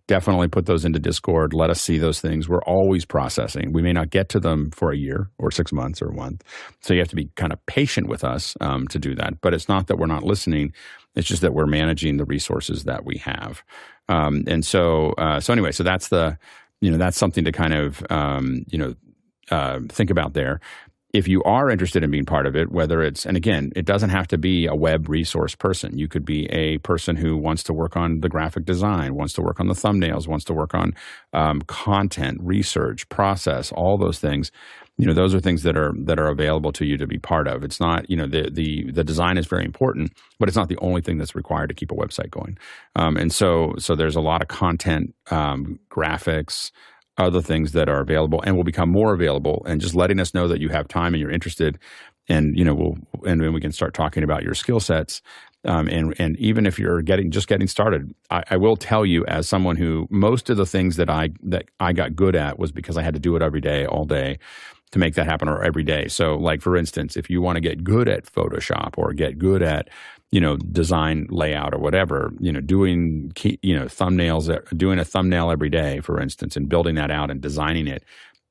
[0.08, 1.54] definitely put those into Discord.
[1.54, 2.48] Let us see those things.
[2.48, 3.74] We're always processing.
[3.74, 6.44] We may not get to them for a year or six months or a month,
[6.82, 9.42] so you have to be kind of patient with us um, to do that.
[9.42, 10.74] But it's not that we're not listening.
[11.16, 13.64] It's just that we're managing the resources that we have.
[14.08, 16.38] Um, and so, uh, so anyway, so that's the
[16.82, 18.94] you know that's something to kind of um, you know
[19.52, 20.60] uh, think about there
[21.16, 24.10] if you are interested in being part of it, whether it's, and again, it doesn't
[24.10, 25.98] have to be a web resource person.
[25.98, 29.42] You could be a person who wants to work on the graphic design, wants to
[29.42, 30.94] work on the thumbnails, wants to work on
[31.32, 34.52] um, content, research, process, all those things.
[34.98, 37.48] You know, those are things that are that are available to you to be part
[37.48, 37.64] of.
[37.64, 40.78] It's not, you know, the the the design is very important, but it's not the
[40.78, 42.58] only thing that's required to keep a website going.
[42.96, 46.72] Um, and so, so there's a lot of content, um, graphics,
[47.18, 50.48] other things that are available and will become more available and just letting us know
[50.48, 51.80] that you have time and you're interested
[52.28, 55.22] and you know we'll and then we can start talking about your skill sets
[55.64, 59.26] um, and and even if you're getting just getting started I, I, will tell you
[59.28, 62.72] as someone who most of the things that I that I got good at was
[62.72, 64.40] because I had to do it every day all day
[64.92, 67.62] to make that happen or every day so like for instance if you want to
[67.62, 69.90] get good at Photoshop or get good at
[70.36, 75.06] you know, design layout or whatever, you know, doing, key, you know, thumbnails, doing a
[75.06, 78.04] thumbnail every day, for instance, and building that out and designing it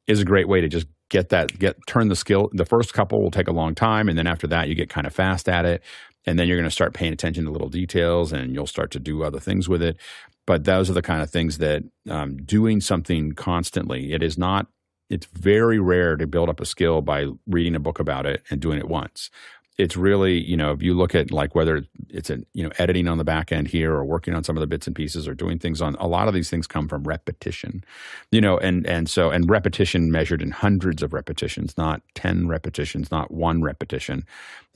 [0.07, 2.49] is a great way to just get that, get, turn the skill.
[2.55, 4.09] The first couple will take a long time.
[4.09, 5.83] And then after that, you get kind of fast at it.
[6.25, 8.99] And then you're going to start paying attention to little details and you'll start to
[8.99, 9.99] do other things with it.
[10.47, 14.69] But those are the kind of things that um, doing something constantly, it is not
[15.11, 18.61] it's very rare to build up a skill by reading a book about it and
[18.61, 19.31] doing it once.
[19.77, 23.09] It's really you know if you look at like whether it's a you know editing
[23.09, 25.35] on the back end here or working on some of the bits and pieces or
[25.35, 27.85] doing things on a lot of these things come from repetition
[28.31, 33.11] you know and and so and repetition measured in hundreds of repetitions not 10 repetitions
[33.11, 34.25] not one repetition.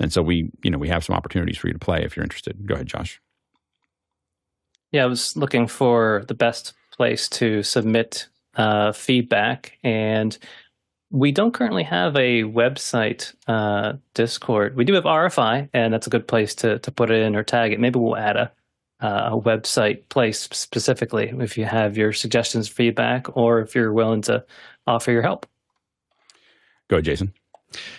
[0.00, 2.24] And so we you know we have some opportunities for you to play if you're
[2.24, 2.66] interested.
[2.66, 3.20] Go ahead josh.
[4.90, 8.26] Yeah i was looking for the best place to submit
[8.58, 10.36] uh, feedback and
[11.10, 14.76] we don't currently have a website uh, Discord.
[14.76, 17.42] We do have RFI, and that's a good place to to put it in or
[17.42, 17.80] tag it.
[17.80, 18.52] Maybe we'll add a
[19.00, 24.22] uh, a website place specifically if you have your suggestions, feedback, or if you're willing
[24.22, 24.44] to
[24.86, 25.46] offer your help.
[26.88, 27.32] Go, Jason.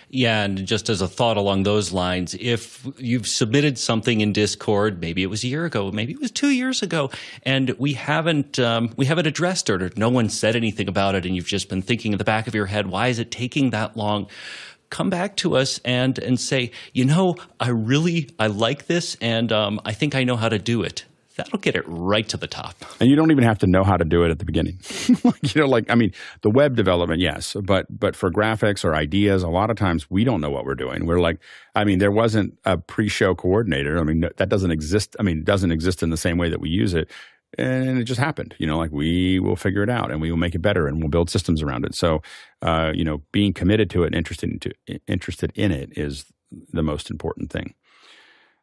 [0.08, 5.00] Yeah, and just as a thought along those lines, if you've submitted something in Discord,
[5.00, 7.10] maybe it was a year ago, maybe it was two years ago,
[7.44, 11.24] and we haven't um, we haven't addressed it, or no one said anything about it,
[11.24, 13.70] and you've just been thinking in the back of your head, why is it taking
[13.70, 14.26] that long?
[14.90, 19.52] Come back to us and and say, you know, I really I like this, and
[19.52, 21.04] um, I think I know how to do it
[21.40, 22.76] that'll get it right to the top.
[23.00, 24.78] And you don't even have to know how to do it at the beginning.
[25.22, 26.12] Like, you know, like I mean,
[26.42, 30.24] the web development, yes, but but for graphics or ideas, a lot of times we
[30.24, 31.04] don't know what we're doing.
[31.04, 31.40] We're like,
[31.74, 33.98] I mean, there wasn't a pre-show coordinator.
[33.98, 35.16] I mean, that doesn't exist.
[35.18, 37.10] I mean, it doesn't exist in the same way that we use it.
[37.58, 40.38] And it just happened, you know, like we will figure it out and we will
[40.38, 41.94] make it better and we'll build systems around it.
[41.94, 42.22] So,
[42.62, 46.26] uh, you know, being committed to it and interested in, interested in it is
[46.72, 47.74] the most important thing.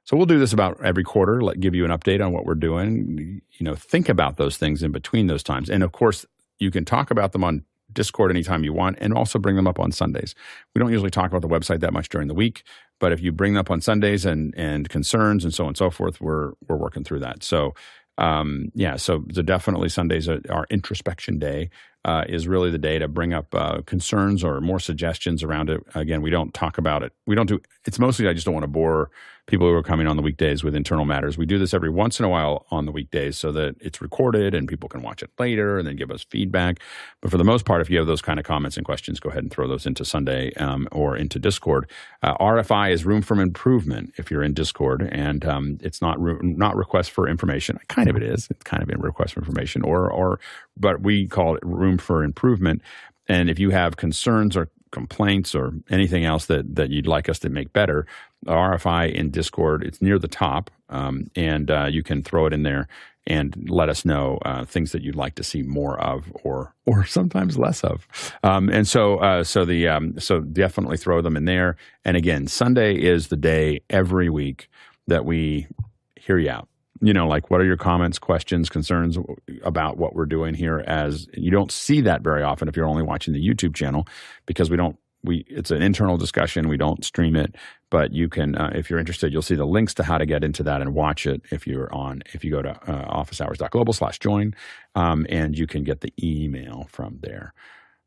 [0.07, 2.55] So we'll do this about every quarter, let give you an update on what we're
[2.55, 3.41] doing.
[3.51, 5.69] You know, think about those things in between those times.
[5.69, 6.25] And of course,
[6.59, 9.79] you can talk about them on Discord anytime you want and also bring them up
[9.79, 10.33] on Sundays.
[10.73, 12.63] We don't usually talk about the website that much during the week,
[13.01, 15.77] but if you bring them up on Sundays and and concerns and so on and
[15.77, 17.43] so forth, we're we're working through that.
[17.43, 17.73] So
[18.17, 21.69] um, yeah, so the definitely Sundays are our introspection day
[22.05, 25.83] uh, is really the day to bring up uh, concerns or more suggestions around it.
[25.95, 27.11] Again, we don't talk about it.
[27.25, 27.59] We don't do.
[27.85, 29.11] It's mostly I just don't want to bore
[29.47, 31.37] people who are coming on the weekdays with internal matters.
[31.37, 34.53] We do this every once in a while on the weekdays so that it's recorded
[34.53, 36.81] and people can watch it later and then give us feedback.
[37.21, 39.29] But for the most part, if you have those kind of comments and questions, go
[39.29, 41.89] ahead and throw those into Sunday um, or into Discord.
[42.21, 46.75] Uh, RFI is room for improvement if you're in Discord, and um, it's not not
[46.75, 47.79] request for information.
[47.87, 48.47] Kind of it is.
[48.49, 50.39] It's kind of a request for information, or or
[50.75, 52.81] but we call it room for improvement.
[53.29, 57.39] And if you have concerns or complaints or anything else that, that you'd like us
[57.39, 58.05] to make better,
[58.45, 62.63] RFI in Discord, it's near the top, um, and uh, you can throw it in
[62.63, 62.87] there
[63.25, 67.05] and let us know uh, things that you'd like to see more of, or or
[67.17, 68.07] sometimes less of.
[68.43, 71.75] Um, and so, uh, so the um, so definitely throw them in there.
[72.05, 74.69] And again, Sunday is the day every week
[75.07, 75.67] that we
[76.15, 76.67] hear you out
[77.01, 79.17] you know, like what are your comments, questions, concerns
[79.63, 80.83] about what we're doing here?
[80.87, 84.07] As you don't see that very often if you're only watching the YouTube channel,
[84.45, 84.97] because we don't.
[85.23, 86.67] We it's an internal discussion.
[86.67, 87.55] We don't stream it,
[87.89, 90.43] but you can, uh, if you're interested, you'll see the links to how to get
[90.43, 91.41] into that and watch it.
[91.51, 94.53] If you're on, if you go to uh, officehours.global slash join,
[94.95, 97.53] um, and you can get the email from there.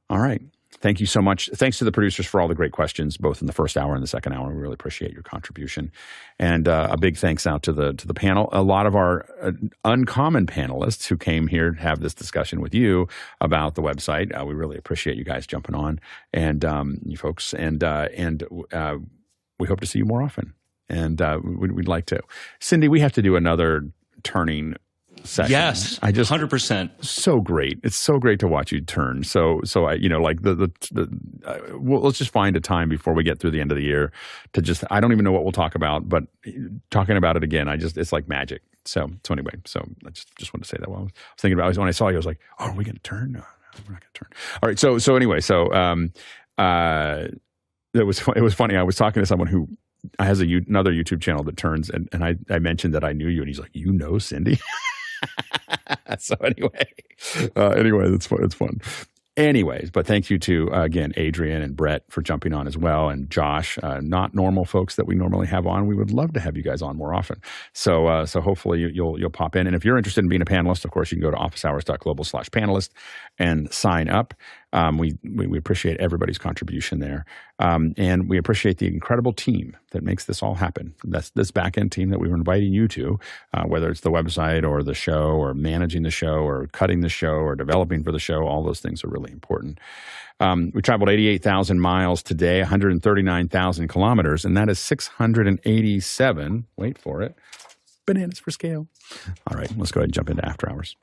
[0.08, 0.42] All right.
[0.80, 1.50] thank you so much.
[1.54, 4.02] Thanks to the producers for all the great questions, both in the first hour and
[4.02, 4.48] the second hour.
[4.48, 5.92] We really appreciate your contribution,
[6.38, 8.48] and uh, a big thanks out to the to the panel.
[8.52, 9.52] A lot of our uh,
[9.84, 13.08] uncommon panelists who came here to have this discussion with you
[13.40, 14.38] about the website.
[14.38, 16.00] Uh, we really appreciate you guys jumping on,
[16.32, 18.96] and um, you folks, and uh, and uh,
[19.60, 20.54] we hope to see you more often.
[20.88, 22.20] And uh, we'd, we'd like to,
[22.58, 22.88] Cindy.
[22.88, 23.84] We have to do another
[24.24, 24.74] turning
[25.24, 25.52] session.
[25.52, 26.90] Yes, I just hundred percent.
[27.00, 27.78] so great.
[27.82, 29.24] It's so great to watch you turn.
[29.24, 31.08] So so I you know like the the, the
[31.44, 33.84] uh, well, let's just find a time before we get through the end of the
[33.84, 34.12] year
[34.52, 36.24] to just I don't even know what we'll talk about, but
[36.90, 38.62] talking about it again, I just it's like magic.
[38.84, 40.88] So so anyway, so I just just wanted to say that.
[40.88, 42.74] While I was thinking about it, when I saw you, I was like, oh, are
[42.74, 43.32] we going to turn?
[43.32, 43.44] No, no,
[43.86, 44.28] we're not going to turn.
[44.62, 44.78] All right.
[44.78, 46.12] So so anyway, so um
[46.58, 47.28] uh
[47.94, 48.76] it was it was funny.
[48.76, 49.68] I was talking to someone who
[50.18, 53.28] has a another YouTube channel that turns, and, and I, I mentioned that I knew
[53.28, 54.58] you, and he's like, "You know Cindy."
[56.18, 56.92] so anyway,
[57.56, 58.42] uh, anyway, it's fun.
[58.42, 58.80] It's fun.
[59.36, 63.08] Anyways, but thank you to uh, again Adrian and Brett for jumping on as well,
[63.08, 65.86] and Josh, uh, not normal folks that we normally have on.
[65.86, 67.40] We would love to have you guys on more often.
[67.72, 70.42] So, uh, so hopefully you, will you'll pop in, and if you're interested in being
[70.42, 72.90] a panelist, of course you can go to officehours.global/panelist
[73.38, 74.34] and sign up.
[74.72, 77.24] Um, we, we, we appreciate everybody's contribution there,
[77.58, 80.94] um, and we appreciate the incredible team that makes this all happen.
[81.04, 83.18] That's this back end team that we were inviting you to,
[83.52, 87.08] uh, whether it's the website or the show or managing the show or cutting the
[87.08, 88.46] show or developing for the show.
[88.46, 89.78] All those things are really important.
[90.40, 96.66] Um, we traveled 88,000 miles today, 139,000 kilometers, and that is 687.
[96.76, 97.36] Wait for it.
[98.06, 98.88] Bananas for scale.
[99.46, 100.96] All right, let's go ahead and jump into after hours.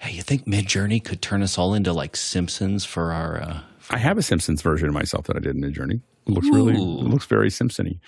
[0.00, 3.42] Hey, you think Midjourney could turn us all into like Simpsons for our?
[3.42, 3.60] Uh,
[3.90, 6.00] I have a Simpsons version of myself that I did in Midjourney.
[6.26, 8.00] It looks really, it looks very Simpsony.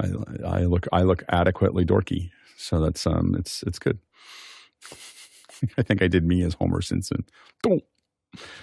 [0.00, 0.06] I,
[0.46, 3.98] I look, I look adequately dorky, so that's um, it's it's good.
[5.78, 7.24] I think I did me as Homer Simpson.
[7.62, 7.82] Don't,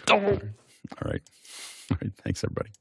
[0.06, 0.24] don't.
[0.24, 0.32] All
[1.12, 1.22] right,
[1.92, 2.12] all right.
[2.24, 2.72] Thanks everybody.